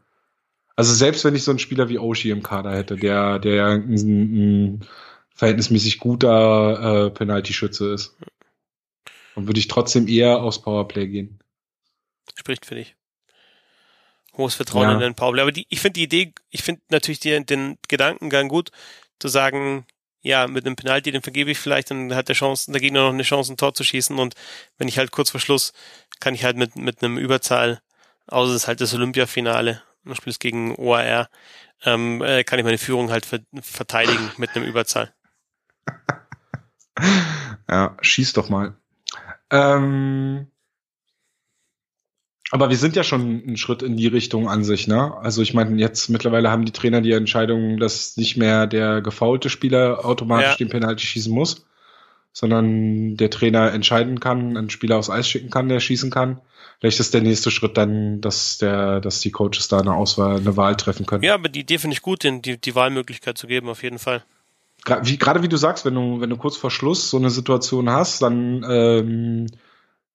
[0.77, 3.69] Also selbst wenn ich so einen Spieler wie Oshi im Kader hätte, der, der ja
[3.69, 4.87] ein, ein
[5.35, 8.17] verhältnismäßig guter äh, Penalty-Schütze ist,
[9.35, 11.39] dann würde ich trotzdem eher aufs Powerplay gehen.
[12.37, 12.97] Spricht für dich
[14.37, 14.95] hohes Vertrauen ja.
[14.95, 15.43] in den Powerplay.
[15.43, 18.71] Aber die, ich finde die Idee, ich finde natürlich die, den Gedankengang gut,
[19.19, 19.87] zu sagen,
[20.23, 23.13] ja, mit einem Penalty, den vergebe ich vielleicht, dann hat der Chance, der Gegner noch
[23.13, 24.35] eine Chance, ein Tor zu schießen und
[24.79, 25.73] wenn ich halt kurz vor Schluss,
[26.21, 27.83] kann ich halt mit, mit einem Überzahl,
[28.29, 31.29] außer es ist halt das Olympiafinale, man spielt gegen OAR,
[31.85, 35.13] ähm, äh, kann ich meine Führung halt ver verteidigen mit einem Überzahl.
[37.71, 38.75] Ja, schieß doch mal.
[39.51, 40.47] Ähm,
[42.51, 45.17] aber wir sind ja schon einen Schritt in die Richtung an sich, ne?
[45.17, 49.49] Also ich meine, jetzt mittlerweile haben die Trainer die Entscheidung, dass nicht mehr der gefaulte
[49.49, 50.57] Spieler automatisch ja.
[50.57, 51.65] den Penalty schießen muss,
[52.33, 56.43] sondern der Trainer entscheiden kann, einen Spieler aufs Eis schicken kann, der schießen kann.
[56.83, 60.57] Vielleicht ist der nächste Schritt dann, dass der, dass die Coaches da eine Auswahl, eine
[60.57, 61.23] Wahl treffen können.
[61.23, 64.01] Ja, aber die Idee finde ich gut, den, die, die Wahlmöglichkeit zu geben, auf jeden
[64.01, 64.25] Fall.
[64.85, 67.31] Gerade wie, gerade wie du sagst, wenn du, wenn du kurz vor Schluss so eine
[67.31, 69.47] Situation hast, dann ähm,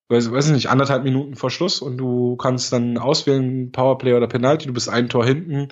[0.10, 4.28] weiß, weiß ich nicht, anderthalb Minuten vor Schluss und du kannst dann auswählen, Powerplay oder
[4.28, 5.70] Penalty, du bist ein Tor hinten,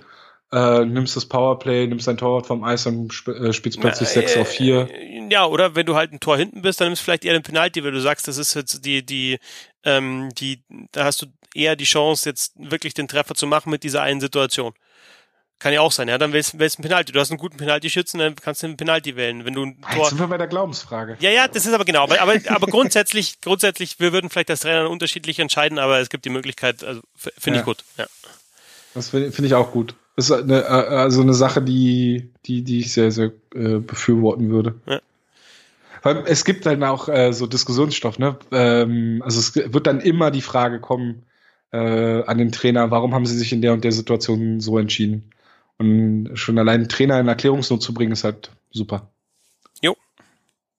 [0.54, 4.22] äh, nimmst das Powerplay, nimmst dein Torwart vom Eis und sp äh, spielst plötzlich Na,
[4.22, 4.88] 6 äh, auf 4.
[5.30, 7.44] Ja, oder wenn du halt ein Tor hinten bist, dann nimmst du vielleicht eher den
[7.44, 9.40] Penalty, weil du sagst, das ist jetzt die, die,
[9.86, 13.84] ähm, die, da hast du eher die Chance, jetzt wirklich den Treffer zu machen mit
[13.84, 14.74] dieser einen Situation.
[15.58, 16.18] Kann ja auch sein, ja.
[16.18, 17.14] Dann wählst, wählst du einen Penalty.
[17.14, 19.46] Du hast einen guten Penalty-Schützen, dann kannst du einen Penalty wählen.
[19.46, 19.96] Wenn du ein Tor.
[19.96, 21.16] Jetzt sind wir bei der Glaubensfrage.
[21.22, 22.04] Ja, ja, das ist aber genau.
[22.04, 26.26] Aber, aber, aber grundsätzlich, grundsätzlich, wir würden vielleicht als Trainer unterschiedlich entscheiden, aber es gibt
[26.26, 27.62] die Möglichkeit, also finde ja.
[27.62, 28.06] ich gut, ja.
[28.94, 29.96] Das finde find ich auch gut.
[30.18, 34.50] Das ist eine, äh, also eine Sache, die, die, die ich sehr, sehr äh, befürworten
[34.50, 34.76] würde.
[34.86, 35.00] Ja.
[36.06, 38.38] Es gibt dann auch äh, so Diskussionsstoff, ne?
[38.52, 41.24] Ähm, also es wird dann immer die Frage kommen
[41.72, 45.32] äh, an den Trainer, warum haben sie sich in der und der Situation so entschieden?
[45.78, 49.12] Und schon allein einen Trainer in Erklärungsnot zu bringen, ist halt super.
[49.82, 49.96] Jo.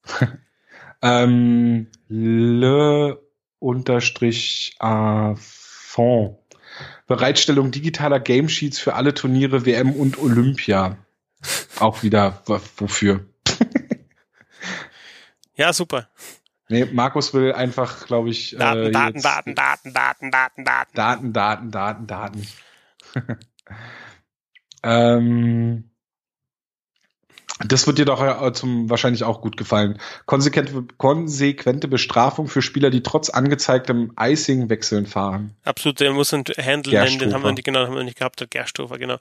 [1.02, 3.20] ähm, le
[3.58, 6.38] unterstrich Fond.
[7.06, 10.98] Bereitstellung digitaler Game Sheets für alle Turniere WM und Olympia.
[11.78, 13.26] Auch wieder wofür?
[15.56, 16.08] Ja, super.
[16.68, 18.56] Nee, Markus will einfach, glaube ich.
[18.58, 20.94] Daten, äh, Daten, Daten, Daten, Daten, Daten, Daten.
[20.94, 22.46] Daten, Daten, Daten, Daten.
[24.86, 25.90] Ähm,
[27.66, 29.98] das wird dir doch äh, zum, wahrscheinlich auch gut gefallen.
[30.26, 35.56] Konsequente, konsequente Bestrafung für Spieler, die trotz angezeigtem Icing wechseln fahren.
[35.64, 38.40] Absolut, der muss einen Handle nennen, den haben wir nicht, genau, haben wir nicht gehabt,
[38.40, 39.16] der Gersthofer, genau.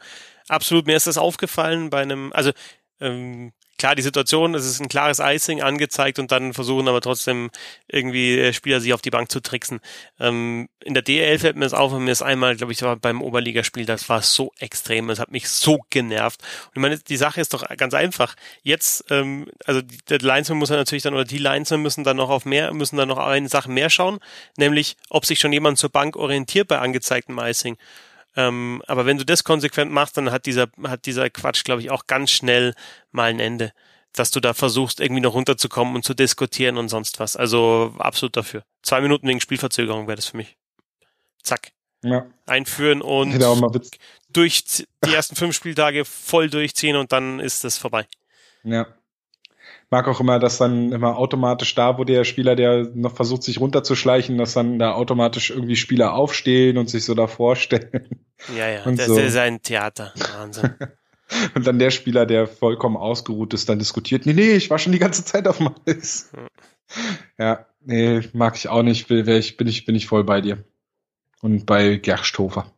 [0.50, 2.52] Absolut, mir ist das aufgefallen bei einem, also
[3.00, 7.50] ähm, klar, die Situation, es ist ein klares Icing angezeigt und dann versuchen aber trotzdem
[7.88, 9.80] irgendwie äh, Spieler sich auf die Bank zu tricksen.
[10.20, 12.96] Ähm, in der DL fällt mir das auf und mir ist einmal, glaube ich, war
[12.96, 16.42] beim Oberligaspiel, das war so extrem, es hat mich so genervt.
[16.68, 18.36] Und ich meine, die Sache ist doch ganz einfach.
[18.64, 22.30] Jetzt, ähm, also der Linesman muss ja natürlich dann, oder die Linesman müssen dann noch
[22.30, 24.20] auf mehr, müssen dann noch eine Sache mehr schauen,
[24.58, 27.78] nämlich, ob sich schon jemand zur Bank orientiert bei angezeigtem Icing.
[28.36, 31.92] Ähm, aber wenn du das konsequent machst, dann hat dieser, hat dieser Quatsch, glaube ich,
[31.92, 32.74] auch ganz schnell
[33.12, 33.72] mal ein Ende.
[34.14, 37.36] Dass du da versuchst, irgendwie noch runterzukommen und zu diskutieren und sonst was.
[37.36, 38.64] Also absolut dafür.
[38.82, 40.58] Zwei Minuten wegen Spielverzögerung wäre das für mich.
[41.44, 41.72] Zack.
[42.02, 42.26] Ja.
[42.46, 43.42] Einführen und
[44.30, 48.08] durch die ersten fünf Spieltage voll durchziehen und dann ist das vorbei.
[48.64, 48.88] Ja
[49.96, 53.62] mag auch immer, dass dann immer automatisch da, wo der Spieler, der noch versucht, sich
[53.62, 58.10] runterzuschleichen, dass dann da automatisch irgendwie Spieler aufstehen und sich so da vorstellen.
[58.58, 59.18] Ja, ja, und das so.
[59.18, 60.14] ist ein Theater.
[60.38, 60.76] Wahnsinn.
[61.56, 64.92] und dann der Spieler, der vollkommen ausgeruht ist, dann diskutiert, nee, nee, ich war schon
[64.92, 66.30] die ganze Zeit auf dem Eis.
[67.38, 70.66] ja, nee, mag ich auch nicht, bin ich, bin ich, bin ich voll bei dir.
[71.42, 72.70] Und bei Gersthofer.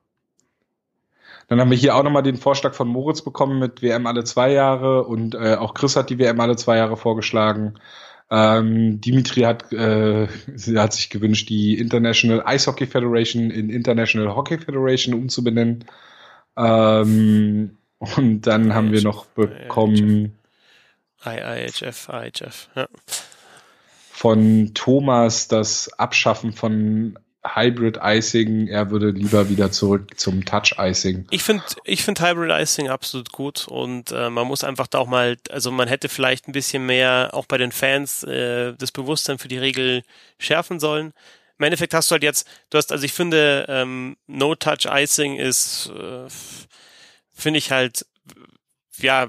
[1.48, 4.52] Dann haben wir hier auch nochmal den Vorschlag von Moritz bekommen mit WM alle zwei
[4.52, 7.76] Jahre und äh, auch Chris hat die WM alle zwei Jahre vorgeschlagen.
[8.30, 10.28] Ähm, Dimitri hat, äh,
[10.76, 15.86] hat sich gewünscht, die International Ice Hockey Federation in International Hockey Federation umzubenennen.
[16.58, 20.38] Ähm, und dann haben wir noch bekommen.
[21.26, 22.88] IIHF, IHF, ja.
[24.12, 27.18] Von Thomas das Abschaffen von
[27.56, 31.28] Hybrid Icing, er würde lieber wieder zurück zum Touch Icing.
[31.32, 35.08] Ich finde ich finde Hybrid Icing absolut gut und äh, man muss einfach da auch
[35.08, 39.38] mal, also man hätte vielleicht ein bisschen mehr auch bei den Fans äh, das Bewusstsein
[39.40, 40.04] für die Regel
[40.40, 41.14] schärfen sollen.
[41.60, 45.38] Im Endeffekt hast du halt jetzt, du hast, also ich finde, ähm, No Touch Icing
[45.38, 46.28] ist, äh,
[47.34, 48.06] finde ich halt,
[48.98, 49.28] ja,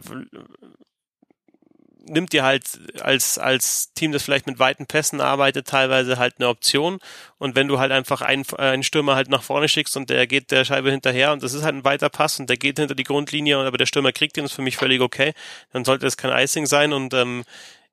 [2.09, 2.65] nimmt dir halt
[3.01, 6.99] als, als Team, das vielleicht mit weiten Pässen arbeitet, teilweise halt eine Option.
[7.39, 10.51] Und wenn du halt einfach einen, einen Stürmer halt nach vorne schickst und der geht
[10.51, 13.05] der Scheibe hinterher und das ist halt ein weiter Pass und der geht hinter die
[13.05, 15.33] Grundlinie, aber der Stürmer kriegt ihn, ist für mich völlig okay,
[15.73, 17.45] dann sollte das kein Icing sein und ähm,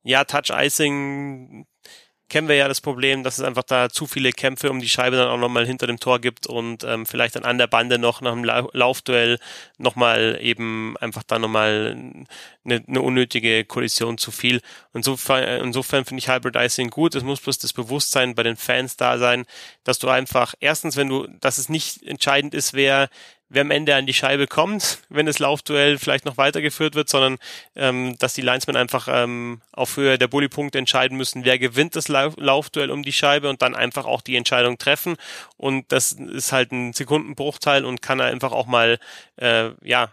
[0.03, 1.65] ja, Touch Icing
[2.29, 5.15] kennen wir ja das Problem, dass es einfach da zu viele Kämpfe um die Scheibe
[5.15, 8.21] dann auch nochmal hinter dem Tor gibt und ähm, vielleicht dann an der Bande noch
[8.21, 9.39] nach dem La Laufduell
[9.77, 11.95] nochmal eben einfach da nochmal
[12.65, 14.61] eine, eine unnötige Kollision zu viel.
[14.93, 17.13] Insofern, insofern finde ich Hybrid Icing gut.
[17.15, 19.45] Es muss bloß das Bewusstsein bei den Fans da sein,
[19.83, 23.09] dass du einfach erstens, wenn du, dass es nicht entscheidend ist, wer
[23.49, 27.37] wer am Ende an die Scheibe kommt, wenn das Laufduell vielleicht noch weitergeführt wird, sondern
[27.75, 32.07] ähm, dass die Linesmen einfach ähm, auf Höhe der Bullypunkte entscheiden müssen, wer gewinnt das
[32.07, 35.15] Lauf Laufduell um die Scheibe und dann einfach auch die Entscheidung treffen.
[35.57, 38.97] Und das ist halt ein Sekundenbruchteil und kann einfach auch mal
[39.37, 40.11] äh, ja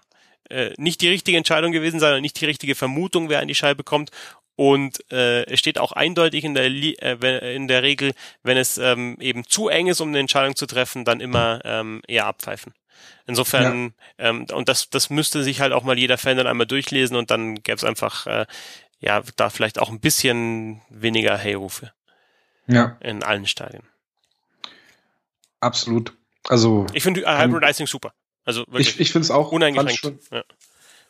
[0.50, 3.54] äh, nicht die richtige Entscheidung gewesen sein und nicht die richtige Vermutung, wer an die
[3.54, 4.10] Scheibe kommt.
[4.54, 9.16] Und äh, es steht auch eindeutig in der, äh, in der Regel, wenn es ähm,
[9.18, 12.74] eben zu eng ist, um eine Entscheidung zu treffen, dann immer ähm, eher abpfeifen.
[13.26, 14.30] Insofern, ja.
[14.30, 17.30] ähm, und das, das müsste sich halt auch mal jeder Fan dann einmal durchlesen und
[17.30, 18.46] dann gäbe es einfach, äh,
[19.00, 21.92] ja, da vielleicht auch ein bisschen weniger Hey-Rufe.
[22.66, 22.96] Ja.
[23.00, 23.82] In allen Stadien.
[25.60, 26.14] Absolut.
[26.48, 26.86] Also.
[26.92, 28.12] Ich finde äh, Hybridizing super.
[28.44, 28.94] Also wirklich.
[28.94, 29.98] Ich, ich finde es auch uneingeschränkt.
[29.98, 30.42] Schon, ja.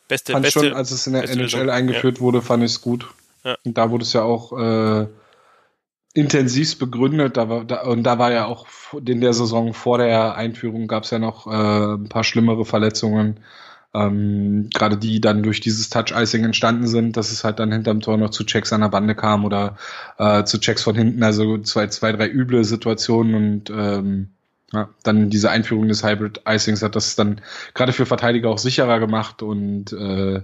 [0.07, 1.69] Beste, fand beste, schon, als es in der NHL Lösung.
[1.69, 2.21] eingeführt ja.
[2.21, 3.07] wurde, fand ich es gut.
[3.43, 3.57] Ja.
[3.63, 5.07] Und da wurde es ja auch äh,
[6.13, 7.37] intensivst begründet.
[7.37, 8.67] Da war, da, und da war ja auch
[9.05, 13.39] in der Saison vor der Einführung gab es ja noch äh, ein paar schlimmere Verletzungen.
[13.95, 18.17] Ähm, Gerade die dann durch dieses Touch-Icing entstanden sind, dass es halt dann hinterm Tor
[18.17, 19.77] noch zu Checks an der Bande kam oder
[20.17, 24.29] äh, zu Checks von hinten, also zwei, zwei, drei üble Situationen und ähm,
[24.71, 27.41] ja, dann diese Einführung des Hybrid-Icings hat das dann
[27.75, 30.41] gerade für Verteidiger auch sicherer gemacht und äh,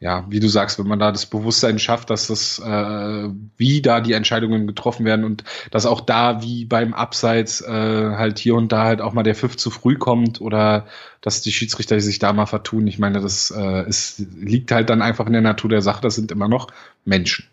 [0.00, 4.00] ja, wie du sagst, wenn man da das Bewusstsein schafft, dass das, äh, wie da
[4.00, 5.42] die Entscheidungen getroffen werden und
[5.72, 9.34] dass auch da wie beim Abseits äh, halt hier und da halt auch mal der
[9.34, 10.86] Pfiff zu früh kommt oder
[11.20, 12.86] dass die Schiedsrichter sich da mal vertun.
[12.86, 16.00] Ich meine, das äh, ist, liegt halt dann einfach in der Natur der Sache.
[16.00, 16.68] Das sind immer noch
[17.04, 17.48] Menschen.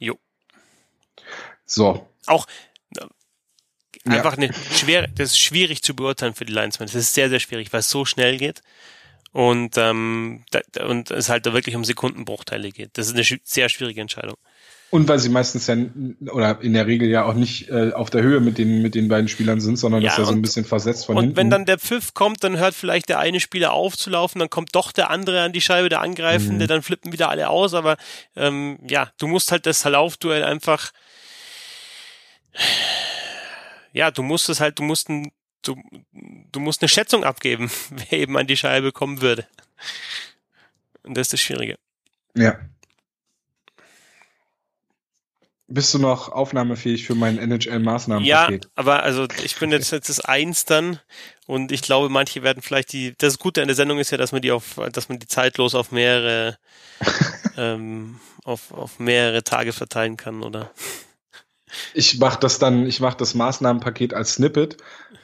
[0.00, 0.18] Jo.
[1.64, 2.08] So.
[2.26, 2.48] Auch
[2.96, 4.48] äh, einfach ja.
[4.48, 6.88] eine schwer, das ist schwierig zu beurteilen für die Linesmen.
[6.88, 8.62] Das ist sehr, sehr schwierig, weil es so schnell geht
[9.32, 12.90] und ähm, da, und es halt da wirklich um Sekundenbruchteile geht.
[12.94, 14.36] Das ist eine sehr schwierige Entscheidung.
[14.90, 15.76] Und weil sie meistens ja
[16.32, 19.08] oder in der Regel ja auch nicht äh, auf der Höhe mit den mit den
[19.08, 21.32] beiden Spielern sind, sondern ja, das ja so ein bisschen versetzt von und hinten.
[21.32, 24.38] Und wenn dann der Pfiff kommt, dann hört vielleicht der eine Spieler auf zu laufen,
[24.38, 26.68] dann kommt doch der andere an die Scheibe, der Angreifende, mhm.
[26.68, 27.74] dann flippen wieder alle aus.
[27.74, 27.98] Aber
[28.34, 30.90] ähm, ja, du musst halt das Laufduell einfach
[33.92, 35.32] ja, du musst es halt, du musst ein
[35.62, 35.76] du,
[36.52, 39.46] du musst eine Schätzung abgeben, wer eben an die Scheibe kommen würde.
[41.02, 41.78] Und das ist das Schwierige.
[42.34, 42.58] Ja.
[45.70, 48.24] Bist du noch aufnahmefähig für mein NHL-Maßnahmen?
[48.24, 50.98] Ja, aber also ich bin jetzt jetzt das Eins dann
[51.46, 53.14] und ich glaube, manche werden vielleicht die.
[53.18, 55.74] Das Gute an der Sendung ist ja, dass man die auf, dass man die zeitlos
[55.74, 56.56] auf mehrere
[57.58, 60.70] ähm, auf, auf mehrere Tage verteilen kann, oder?
[61.94, 64.76] Ich mache das dann, ich mache das Maßnahmenpaket als Snippet,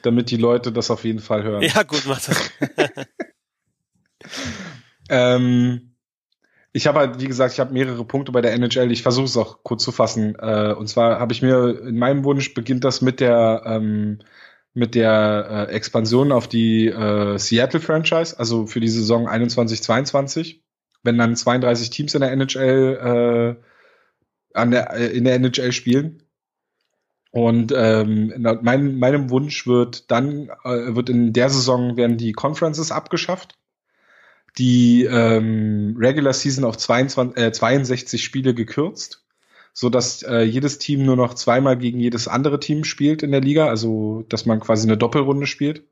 [0.03, 1.63] damit die Leute das auf jeden Fall hören.
[1.63, 2.51] Ja, gut, mach das.
[5.09, 5.95] ähm,
[6.73, 8.91] ich habe halt, wie gesagt, ich habe mehrere Punkte bei der NHL.
[8.91, 10.35] Ich versuche es auch kurz zu fassen.
[10.37, 14.19] Äh, und zwar habe ich mir in meinem Wunsch beginnt das mit der ähm,
[14.75, 20.63] mit der äh, Expansion auf die äh, Seattle Franchise, also für die Saison 21/22,
[21.05, 26.24] wenn dann 32 Teams in der NHL äh, an der, äh, in der NHL spielen
[27.35, 28.33] und ähm,
[28.63, 33.59] mein, meinem Wunsch wird dann, äh, wird in der Saison werden die Conferences abgeschafft,
[34.59, 39.25] die ähm, Regular Season auf 22, äh, 62 Spiele gekürzt,
[39.73, 43.41] so dass äh, jedes Team nur noch zweimal gegen jedes andere Team spielt in der
[43.41, 45.85] Liga, also dass man quasi eine Doppelrunde spielt.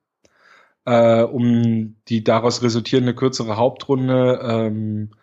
[0.84, 5.16] äh, um die daraus resultierende kürzere Hauptrunde ähm, äh,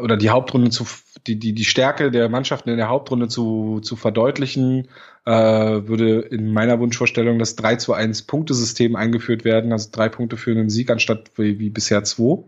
[0.00, 0.86] oder die Hauptrunde zu
[1.26, 4.88] die, die, die Stärke der Mannschaften in der Hauptrunde zu, zu verdeutlichen,
[5.24, 10.36] äh, würde in meiner Wunschvorstellung das 3 zu 1 Punktesystem eingeführt werden, also drei Punkte
[10.36, 12.42] für einen Sieg anstatt wie, wie bisher zwei,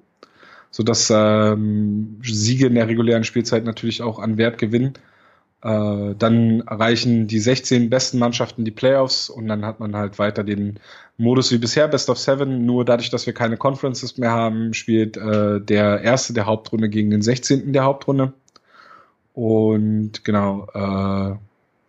[0.71, 4.95] sodass ähm, Siege in der regulären Spielzeit natürlich auch an Wert gewinnen.
[5.65, 10.45] Äh, dann erreichen die 16 besten Mannschaften die Playoffs und dann hat man halt weiter
[10.45, 10.79] den
[11.17, 12.67] Modus wie bisher, Best of Seven.
[12.67, 17.11] Nur dadurch, dass wir keine Conferences mehr haben, spielt äh, der erste der Hauptrunde gegen
[17.11, 17.73] den 16.
[17.73, 18.35] der Hauptrunde.
[19.33, 21.37] Und genau, äh,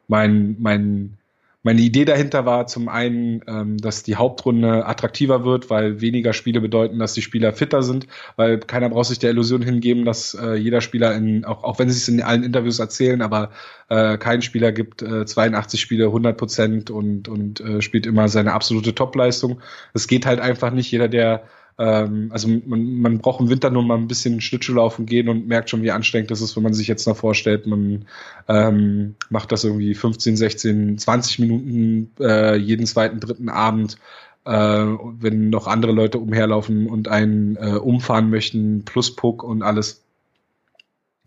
[0.08, 1.18] mein, mein
[1.66, 6.62] meine Idee dahinter war zum einen, ähm, dass die Hauptrunde attraktiver wird, weil weniger Spiele
[6.62, 8.06] bedeuten, dass die Spieler fitter sind,
[8.36, 11.90] weil keiner braucht sich der Illusion hingeben, dass äh, jeder Spieler in, auch, auch wenn
[11.90, 13.50] sie es in allen Interviews erzählen, aber
[13.90, 18.54] äh, kein Spieler gibt äh, 82 Spiele 100 Prozent und, und äh, spielt immer seine
[18.54, 19.60] absolute Topleistung.
[19.96, 20.92] Es geht halt einfach nicht.
[20.92, 21.46] Jeder, der
[21.78, 25.70] ähm, also man, man braucht im Winter nur mal ein bisschen Schlittschuhlaufen gehen und merkt
[25.70, 28.06] schon, wie anstrengend das ist, wenn man sich jetzt noch vorstellt, man
[28.48, 33.98] ähm, macht das irgendwie 15, 16, 20 Minuten äh, jeden zweiten, dritten Abend,
[34.46, 40.02] äh, wenn noch andere Leute umherlaufen und einen äh, umfahren möchten, plus Puck und alles.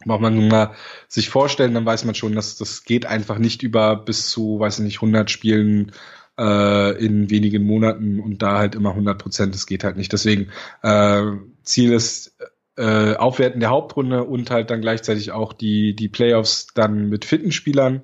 [0.06, 0.74] Braucht man nun mal
[1.08, 4.78] sich vorstellen, dann weiß man schon, dass das geht einfach nicht über bis zu, weiß
[4.78, 5.92] ich nicht, 100 Spielen
[6.38, 10.12] äh, in wenigen Monaten und da halt immer 100 Prozent, das geht halt nicht.
[10.12, 10.50] Deswegen
[10.82, 11.22] äh,
[11.64, 12.36] Ziel ist
[12.76, 17.50] äh, Aufwerten der Hauptrunde und halt dann gleichzeitig auch die, die Playoffs dann mit fitten
[17.50, 18.02] Spielern.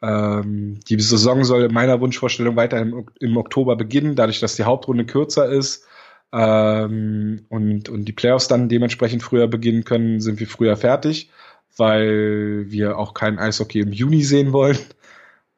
[0.00, 4.64] Ähm, die Saison soll in meiner Wunschvorstellung weiter im, im Oktober beginnen, dadurch, dass die
[4.64, 5.84] Hauptrunde kürzer ist
[6.32, 11.30] ähm, und, und die Playoffs dann dementsprechend früher beginnen können, sind wir früher fertig,
[11.76, 14.78] weil wir auch kein Eishockey im Juni sehen wollen.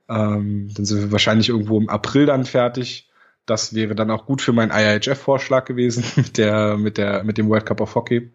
[0.09, 3.09] Ähm, dann sind wir wahrscheinlich irgendwo im April dann fertig.
[3.45, 7.49] Das wäre dann auch gut für meinen IIHF-Vorschlag gewesen mit der, mit der, mit dem
[7.49, 8.31] World Cup of Hockey.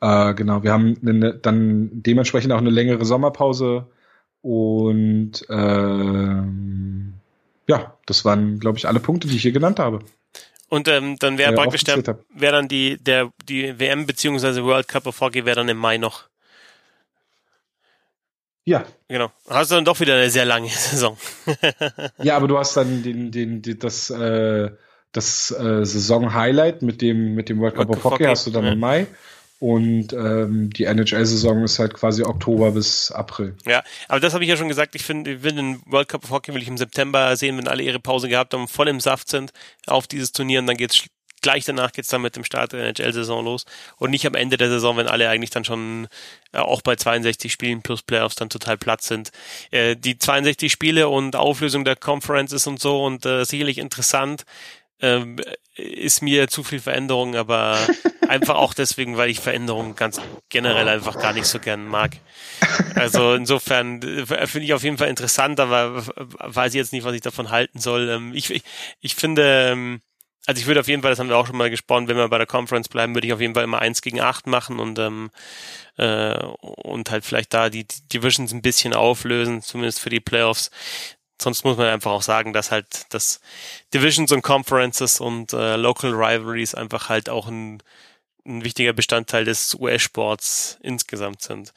[0.00, 3.86] Äh, genau, wir haben eine, dann dementsprechend auch eine längere Sommerpause
[4.40, 7.14] und ähm,
[7.68, 10.00] ja, das waren, glaube ich, alle Punkte, die ich hier genannt habe.
[10.68, 15.06] Und ähm, dann wäre praktisch der, wäre dann die, der, die WM beziehungsweise World Cup
[15.06, 16.24] of Hockey wäre dann im Mai noch.
[18.64, 18.84] Ja.
[19.08, 19.30] Genau.
[19.48, 21.16] Hast du dann doch wieder eine sehr lange Saison.
[22.22, 24.70] ja, aber du hast dann den, den, den das, äh,
[25.12, 28.72] das äh, Saison-Highlight mit dem, mit dem World Cup of Hockey hast du dann ja.
[28.72, 29.06] im Mai.
[29.58, 33.54] Und ähm, die NHL-Saison ist halt quasi Oktober bis April.
[33.64, 34.96] Ja, aber das habe ich ja schon gesagt.
[34.96, 37.68] Ich finde, ich will den World Cup of Hockey will ich im September sehen, wenn
[37.68, 39.52] alle ihre Pause gehabt haben, voll im Saft sind
[39.86, 41.06] auf dieses Turnier und dann geht's
[41.42, 43.66] gleich danach geht's dann mit dem Start der NHL-Saison los
[43.96, 46.08] und nicht am Ende der Saison, wenn alle eigentlich dann schon
[46.52, 49.30] äh, auch bei 62 Spielen plus Playoffs dann total platt sind.
[49.70, 54.44] Äh, die 62 Spiele und Auflösung der Conferences und so und äh, sicherlich interessant,
[55.00, 55.36] ähm,
[55.74, 57.78] ist mir zu viel Veränderung, aber
[58.28, 62.12] einfach auch deswegen, weil ich Veränderungen ganz generell einfach gar nicht so gern mag.
[62.94, 67.14] Also insofern äh, finde ich auf jeden Fall interessant, aber weiß ich jetzt nicht, was
[67.14, 68.08] ich davon halten soll.
[68.08, 68.62] Ähm, ich, ich,
[69.00, 70.02] ich finde, ähm,
[70.46, 72.28] also ich würde auf jeden Fall, das haben wir auch schon mal gesprochen, wenn wir
[72.28, 74.98] bei der Conference bleiben, würde ich auf jeden Fall immer eins gegen acht machen und
[74.98, 75.30] ähm,
[75.96, 80.70] äh, und halt vielleicht da die, die Divisions ein bisschen auflösen, zumindest für die Playoffs.
[81.40, 83.40] Sonst muss man einfach auch sagen, dass halt das
[83.94, 87.82] Divisions und Conferences und äh, Local Rivalries einfach halt auch ein,
[88.46, 91.72] ein wichtiger Bestandteil des US-Sports insgesamt sind.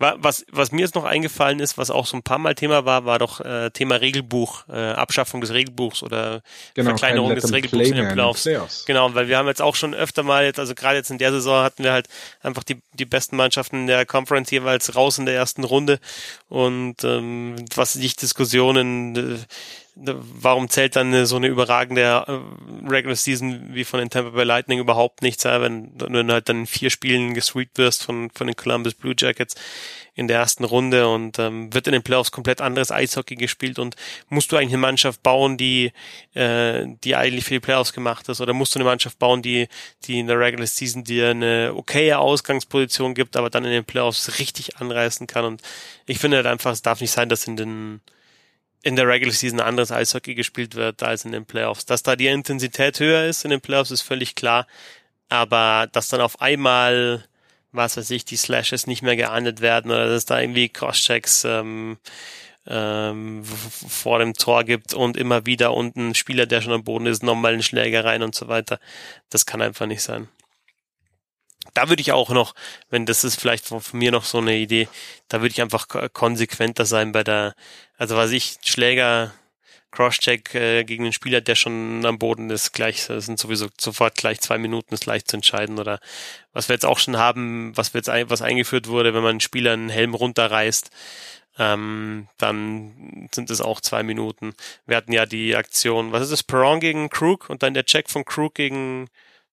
[0.00, 3.04] Was, was mir jetzt noch eingefallen ist, was auch so ein paar Mal Thema war,
[3.04, 6.42] war doch äh, Thema Regelbuch, äh, Abschaffung des Regelbuchs oder
[6.74, 8.44] genau, Verkleinerung des Regelbuchs in den Playoffs.
[8.44, 8.84] Playoffs.
[8.86, 11.32] Genau, weil wir haben jetzt auch schon öfter mal jetzt, also gerade jetzt in der
[11.32, 12.06] Saison hatten wir halt
[12.42, 15.98] einfach die, die besten Mannschaften der Conference jeweils raus in der ersten Runde
[16.48, 19.38] und ähm, was nicht Diskussionen äh,
[20.00, 24.78] warum zählt dann so eine überragende äh, Regular Season wie von den Tampa Bay Lightning
[24.78, 28.56] überhaupt nichts, wenn, wenn du halt dann in vier Spielen gesweept wirst von, von den
[28.56, 29.54] Columbus Blue Jackets
[30.14, 33.94] in der ersten Runde und ähm, wird in den Playoffs komplett anderes Eishockey gespielt und
[34.28, 35.92] musst du eigentlich eine Mannschaft bauen, die
[36.34, 38.40] äh, die eigentlich für die Playoffs gemacht ist?
[38.40, 39.68] Oder musst du eine Mannschaft bauen, die
[40.04, 44.38] die in der Regular Season dir eine okaye Ausgangsposition gibt, aber dann in den Playoffs
[44.38, 45.44] richtig anreißen kann?
[45.44, 45.62] Und
[46.06, 48.00] ich finde halt einfach, es darf nicht sein, dass in den
[48.82, 51.86] in der Regular Season anderes Eishockey gespielt wird als in den Playoffs.
[51.86, 54.66] Dass da die Intensität höher ist in den Playoffs, ist völlig klar.
[55.28, 57.24] Aber dass dann auf einmal,
[57.72, 61.98] was weiß ich, die Slashes nicht mehr geahndet werden oder dass da irgendwie Crosschecks ähm,
[62.66, 67.22] ähm, vor dem Tor gibt und immer wieder unten Spieler, der schon am Boden ist,
[67.22, 68.78] nochmal einen Schläger rein und so weiter.
[69.30, 70.28] Das kann einfach nicht sein
[71.74, 72.54] da würde ich auch noch,
[72.90, 74.88] wenn das ist vielleicht von, mir noch so eine Idee,
[75.28, 77.54] da würde ich einfach konsequenter sein bei der,
[77.96, 79.32] also was ich, Schläger,
[79.90, 84.16] Crosscheck äh, gegen den Spieler, der schon am Boden ist, gleich, das sind sowieso sofort
[84.16, 85.78] gleich zwei Minuten, ist leicht zu entscheiden.
[85.78, 85.98] Oder
[86.52, 89.30] was wir jetzt auch schon haben, was wir jetzt ein, was eingeführt wurde, wenn man
[89.30, 90.90] einen Spieler einen Helm runterreißt,
[91.58, 94.54] ähm, dann sind es auch zwei Minuten.
[94.86, 98.10] Wir hatten ja die Aktion, was ist das, Perron gegen Krug und dann der Check
[98.10, 99.08] von Krug gegen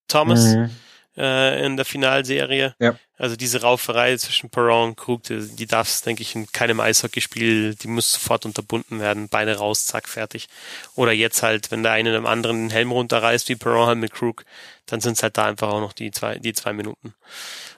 [0.06, 0.44] Thomas.
[0.44, 0.70] Mhm
[1.16, 2.74] äh, in der Finalserie.
[2.78, 2.98] Ja.
[3.18, 6.80] Also diese Rauferei zwischen Perron und Krug, die, die darf es, denke ich, in keinem
[6.80, 10.48] Eishockeyspiel, die muss sofort unterbunden werden, Beine raus, zack, fertig.
[10.94, 14.12] Oder jetzt halt, wenn der eine dem anderen den Helm runterreißt, wie Perron halt mit
[14.12, 14.44] Krug,
[14.84, 17.14] dann sind es halt da einfach auch noch die zwei, die zwei Minuten.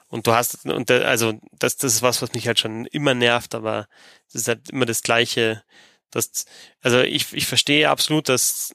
[0.09, 3.13] Und du hast, und der, also das, das ist was, was mich halt schon immer
[3.13, 3.87] nervt, aber
[4.27, 5.63] es ist halt immer das Gleiche.
[6.11, 6.45] Das,
[6.81, 8.73] also ich, ich verstehe absolut, dass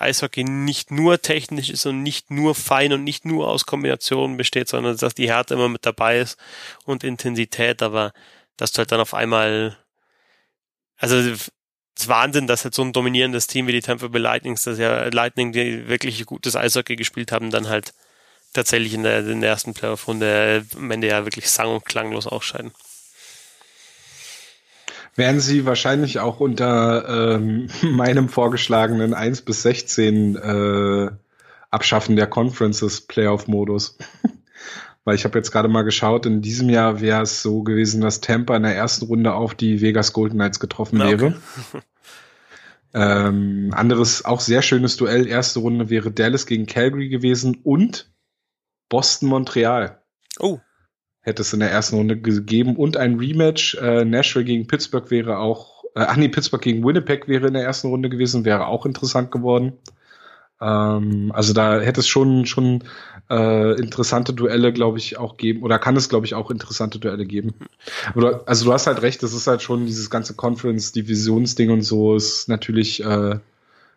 [0.00, 4.68] Eishockey nicht nur technisch ist und nicht nur fein und nicht nur aus Kombinationen besteht,
[4.68, 6.38] sondern dass die Härte immer mit dabei ist
[6.84, 8.12] und Intensität, aber
[8.56, 9.76] dass du halt dann auf einmal,
[10.96, 11.50] also es
[12.08, 15.52] Wahnsinn, dass halt so ein dominierendes Team wie die Tampa Bay Lightnings, das ja Lightning,
[15.52, 17.92] die wirklich gutes Eishockey gespielt haben, dann halt
[18.52, 22.72] tatsächlich in der, in der ersten Playoff-Runde am Ende ja wirklich sang- und klanglos ausscheiden
[25.16, 31.10] werden sie wahrscheinlich auch unter ähm, meinem vorgeschlagenen 1 bis 16 äh,
[31.70, 33.98] Abschaffen der Conferences Playoff-Modus.
[35.04, 38.20] Weil ich habe jetzt gerade mal geschaut, in diesem Jahr wäre es so gewesen, dass
[38.20, 41.20] Tampa in der ersten Runde auf die Vegas Golden Knights getroffen okay.
[41.20, 41.40] wäre.
[42.94, 48.10] ähm, anderes, auch sehr schönes Duell, erste Runde wäre Dallas gegen Calgary gewesen und
[48.90, 50.02] Boston-Montreal.
[50.38, 50.60] Oh
[51.22, 53.76] hätte es in der ersten Runde gegeben und ein Rematch.
[53.76, 57.64] Äh, Nashville gegen Pittsburgh wäre auch, äh, ach nee, Pittsburgh gegen Winnipeg wäre in der
[57.64, 59.74] ersten Runde gewesen, wäre auch interessant geworden.
[60.60, 62.84] Ähm, also da hätte es schon schon
[63.30, 67.26] äh, interessante Duelle, glaube ich, auch geben oder kann es, glaube ich, auch interessante Duelle
[67.26, 67.54] geben.
[68.14, 72.14] Oder, also du hast halt recht, das ist halt schon dieses ganze Conference-Divisionsding und so
[72.16, 73.38] ist natürlich äh,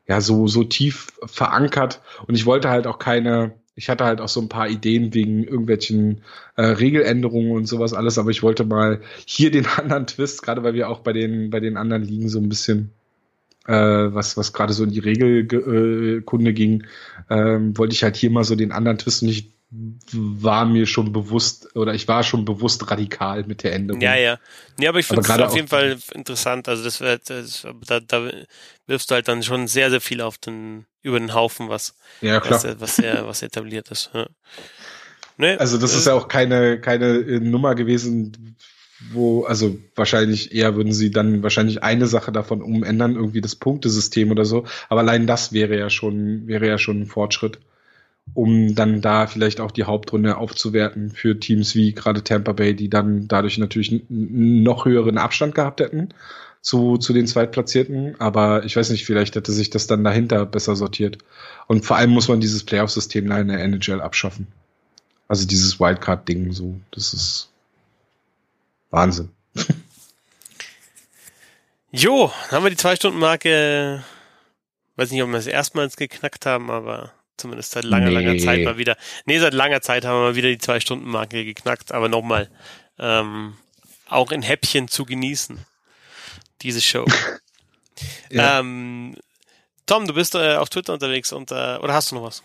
[0.07, 4.27] ja so so tief verankert und ich wollte halt auch keine ich hatte halt auch
[4.27, 6.21] so ein paar Ideen wegen irgendwelchen
[6.55, 10.73] äh, Regeländerungen und sowas alles, aber ich wollte mal hier den anderen Twist, gerade weil
[10.73, 12.91] wir auch bei den, bei den anderen Ligen so ein bisschen
[13.67, 16.83] äh, was, was gerade so in die Regelkunde äh, ging,
[17.29, 19.51] ähm, wollte ich halt hier mal so den anderen Twist und ich
[20.11, 24.01] war mir schon bewusst oder ich war schon bewusst radikal mit der Änderung.
[24.01, 24.39] Ja, ja.
[24.79, 26.67] Ja, aber ich finde es auf jeden Fall interessant.
[26.67, 28.29] Also das, das da, da
[28.85, 32.39] wirfst du halt dann schon sehr, sehr viel auf den über den Haufen, was, ja,
[32.39, 32.63] klar.
[32.63, 34.11] was, was, sehr, was etabliert ist.
[34.13, 34.27] Ja.
[35.37, 38.55] Nee, also das ist ja auch keine, keine äh, Nummer gewesen,
[39.11, 44.31] wo, also wahrscheinlich eher würden sie dann wahrscheinlich eine Sache davon umändern, irgendwie das Punktesystem
[44.31, 44.65] oder so.
[44.89, 47.59] Aber allein das wäre ja schon, wäre ja schon ein Fortschritt,
[48.33, 52.89] um dann da vielleicht auch die Hauptrunde aufzuwerten für Teams wie gerade Tampa Bay, die
[52.89, 56.09] dann dadurch natürlich einen noch höheren Abstand gehabt hätten
[56.61, 60.77] zu, zu den Zweitplatzierten, aber ich weiß nicht, vielleicht hätte sich das dann dahinter besser
[60.77, 61.17] sortiert.
[61.67, 64.47] Und vor allem muss man dieses Playoff-System in der NHL abschaffen.
[65.27, 67.49] Also dieses Wildcard-Ding, so, das ist
[68.89, 69.29] Wahnsinn.
[71.95, 74.03] Jo, haben wir die Zwei-Stunden-Marke,
[74.95, 77.11] weiß nicht, ob wir es erstmals geknackt haben, aber
[77.43, 78.13] zumindest seit langer, nee.
[78.13, 78.95] langer Zeit mal wieder.
[79.25, 82.49] Nee, seit langer Zeit haben wir mal wieder die Zwei-Stunden-Marke geknackt, aber nochmal,
[82.97, 83.57] ähm,
[84.07, 85.59] auch in Häppchen zu genießen
[86.61, 87.05] diese Show.
[88.29, 88.59] ja.
[88.59, 89.17] ähm,
[89.85, 92.43] Tom, du bist äh, auf Twitter unterwegs und äh, oder hast du noch was?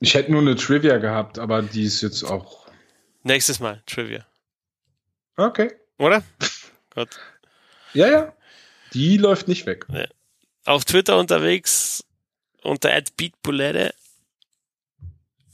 [0.00, 2.66] Ich hätte nur eine Trivia gehabt, aber die ist jetzt auch.
[3.24, 4.26] Nächstes Mal Trivia.
[5.36, 5.70] Okay.
[5.98, 6.22] Oder?
[6.94, 7.10] Gut.
[7.92, 8.32] Ja, ja.
[8.94, 9.84] Die läuft nicht weg.
[9.92, 10.06] Ja.
[10.64, 12.04] Auf Twitter unterwegs
[12.62, 13.94] unter @beatbulette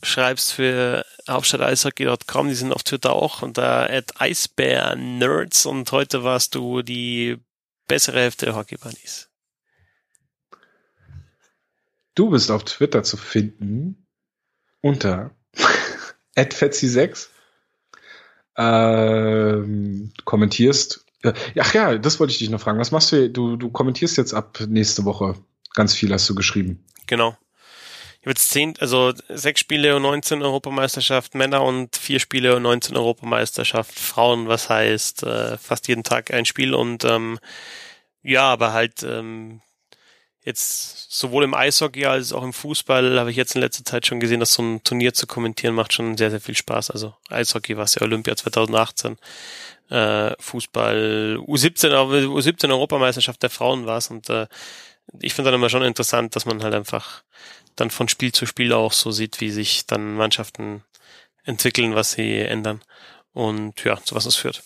[0.02, 7.38] schreibst für hauptstadteishockey.com, die sind auf Twitter auch unter @eisbärnerds und heute warst du die
[7.88, 9.28] bessere Hälfte der Hockey Bunnies.
[12.14, 14.06] Du bist auf Twitter zu finden
[14.80, 15.30] unter
[16.36, 17.28] @fetzi6
[18.56, 21.06] ähm, kommentierst.
[21.22, 22.78] Äh, ach ja, das wollte ich dich noch fragen.
[22.78, 23.30] Was machst du?
[23.30, 25.34] Du, du kommentierst jetzt ab nächste Woche.
[25.74, 26.84] Ganz viel hast du geschrieben.
[27.06, 27.36] Genau
[28.24, 32.62] ich habe jetzt zehn, also sechs Spiele und 19 Europameisterschaft Männer und vier Spiele und
[32.62, 37.38] 19 Europameisterschaft Frauen, was heißt äh, fast jeden Tag ein Spiel und ähm,
[38.22, 39.60] ja, aber halt ähm,
[40.42, 44.20] jetzt sowohl im Eishockey als auch im Fußball habe ich jetzt in letzter Zeit schon
[44.20, 46.92] gesehen, dass so ein Turnier zu kommentieren macht schon sehr, sehr viel Spaß.
[46.92, 49.18] Also Eishockey war es ja Olympia 2018,
[49.90, 51.90] äh, Fußball U17,
[52.24, 54.46] U17 Europameisterschaft der Frauen war es und äh,
[55.20, 57.22] ich finde dann immer schon interessant, dass man halt einfach
[57.76, 60.84] dann von Spiel zu Spiel auch so sieht, wie sich dann Mannschaften
[61.44, 62.80] entwickeln, was sie ändern
[63.32, 64.62] und ja, zu was es führt.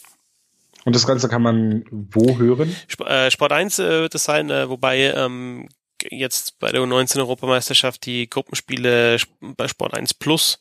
[0.84, 2.74] Und das Ganze kann man wo hören?
[3.06, 5.68] äh, Sport 1 äh, wird es sein, äh, wobei ähm,
[6.10, 10.60] jetzt bei der U19-Europameisterschaft die Gruppenspiele bei Sport 1 Plus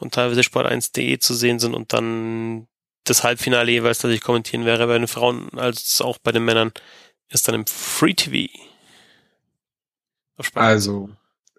[0.00, 2.66] und teilweise Sport 1.de zu sehen sind und dann
[3.04, 6.72] das Halbfinale jeweils, das ich kommentieren wäre, bei den Frauen als auch bei den Männern,
[7.28, 8.48] ist dann im Free TV.
[10.54, 11.10] Also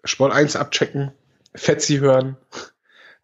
[0.04, 1.12] Sport 1 abchecken,
[1.54, 2.36] Fetzi hören,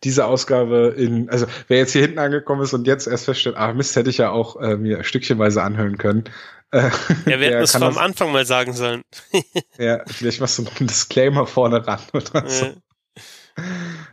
[0.04, 3.72] diese Ausgabe in, also wer jetzt hier hinten angekommen ist und jetzt erst feststellt, ah
[3.72, 6.24] Mist, hätte ich ja auch äh, mir stückchenweise anhören können.
[6.72, 6.90] Äh,
[7.26, 9.02] ja, wir hätten es vom Anfang mal sagen sollen.
[9.78, 12.64] ja, vielleicht machst du noch einen Disclaimer vorne ran oder so.
[12.66, 12.72] Ja.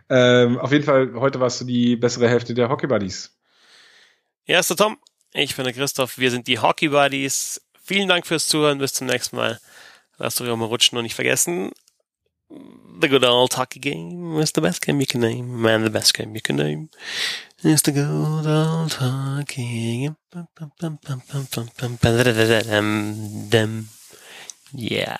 [0.10, 3.36] Ähm, auf jeden Fall, heute warst du die bessere Hälfte der Hockey Buddies.
[4.46, 4.98] Ja, ist der Tom.
[5.34, 6.18] Ich bin der Christoph.
[6.18, 7.62] Wir sind die Hockey Buddies.
[7.82, 8.80] Vielen Dank fürs Zuhören.
[8.80, 9.60] Bis zum nächsten Mal.
[10.20, 11.72] Euch auch mal rutschen und nicht vergessen.
[13.02, 15.44] The good old hockey game is the best game you can name.
[15.44, 16.90] Man, the best game you can name
[17.64, 20.10] is the good old hockey
[23.52, 23.88] game.
[24.74, 25.18] Yeah.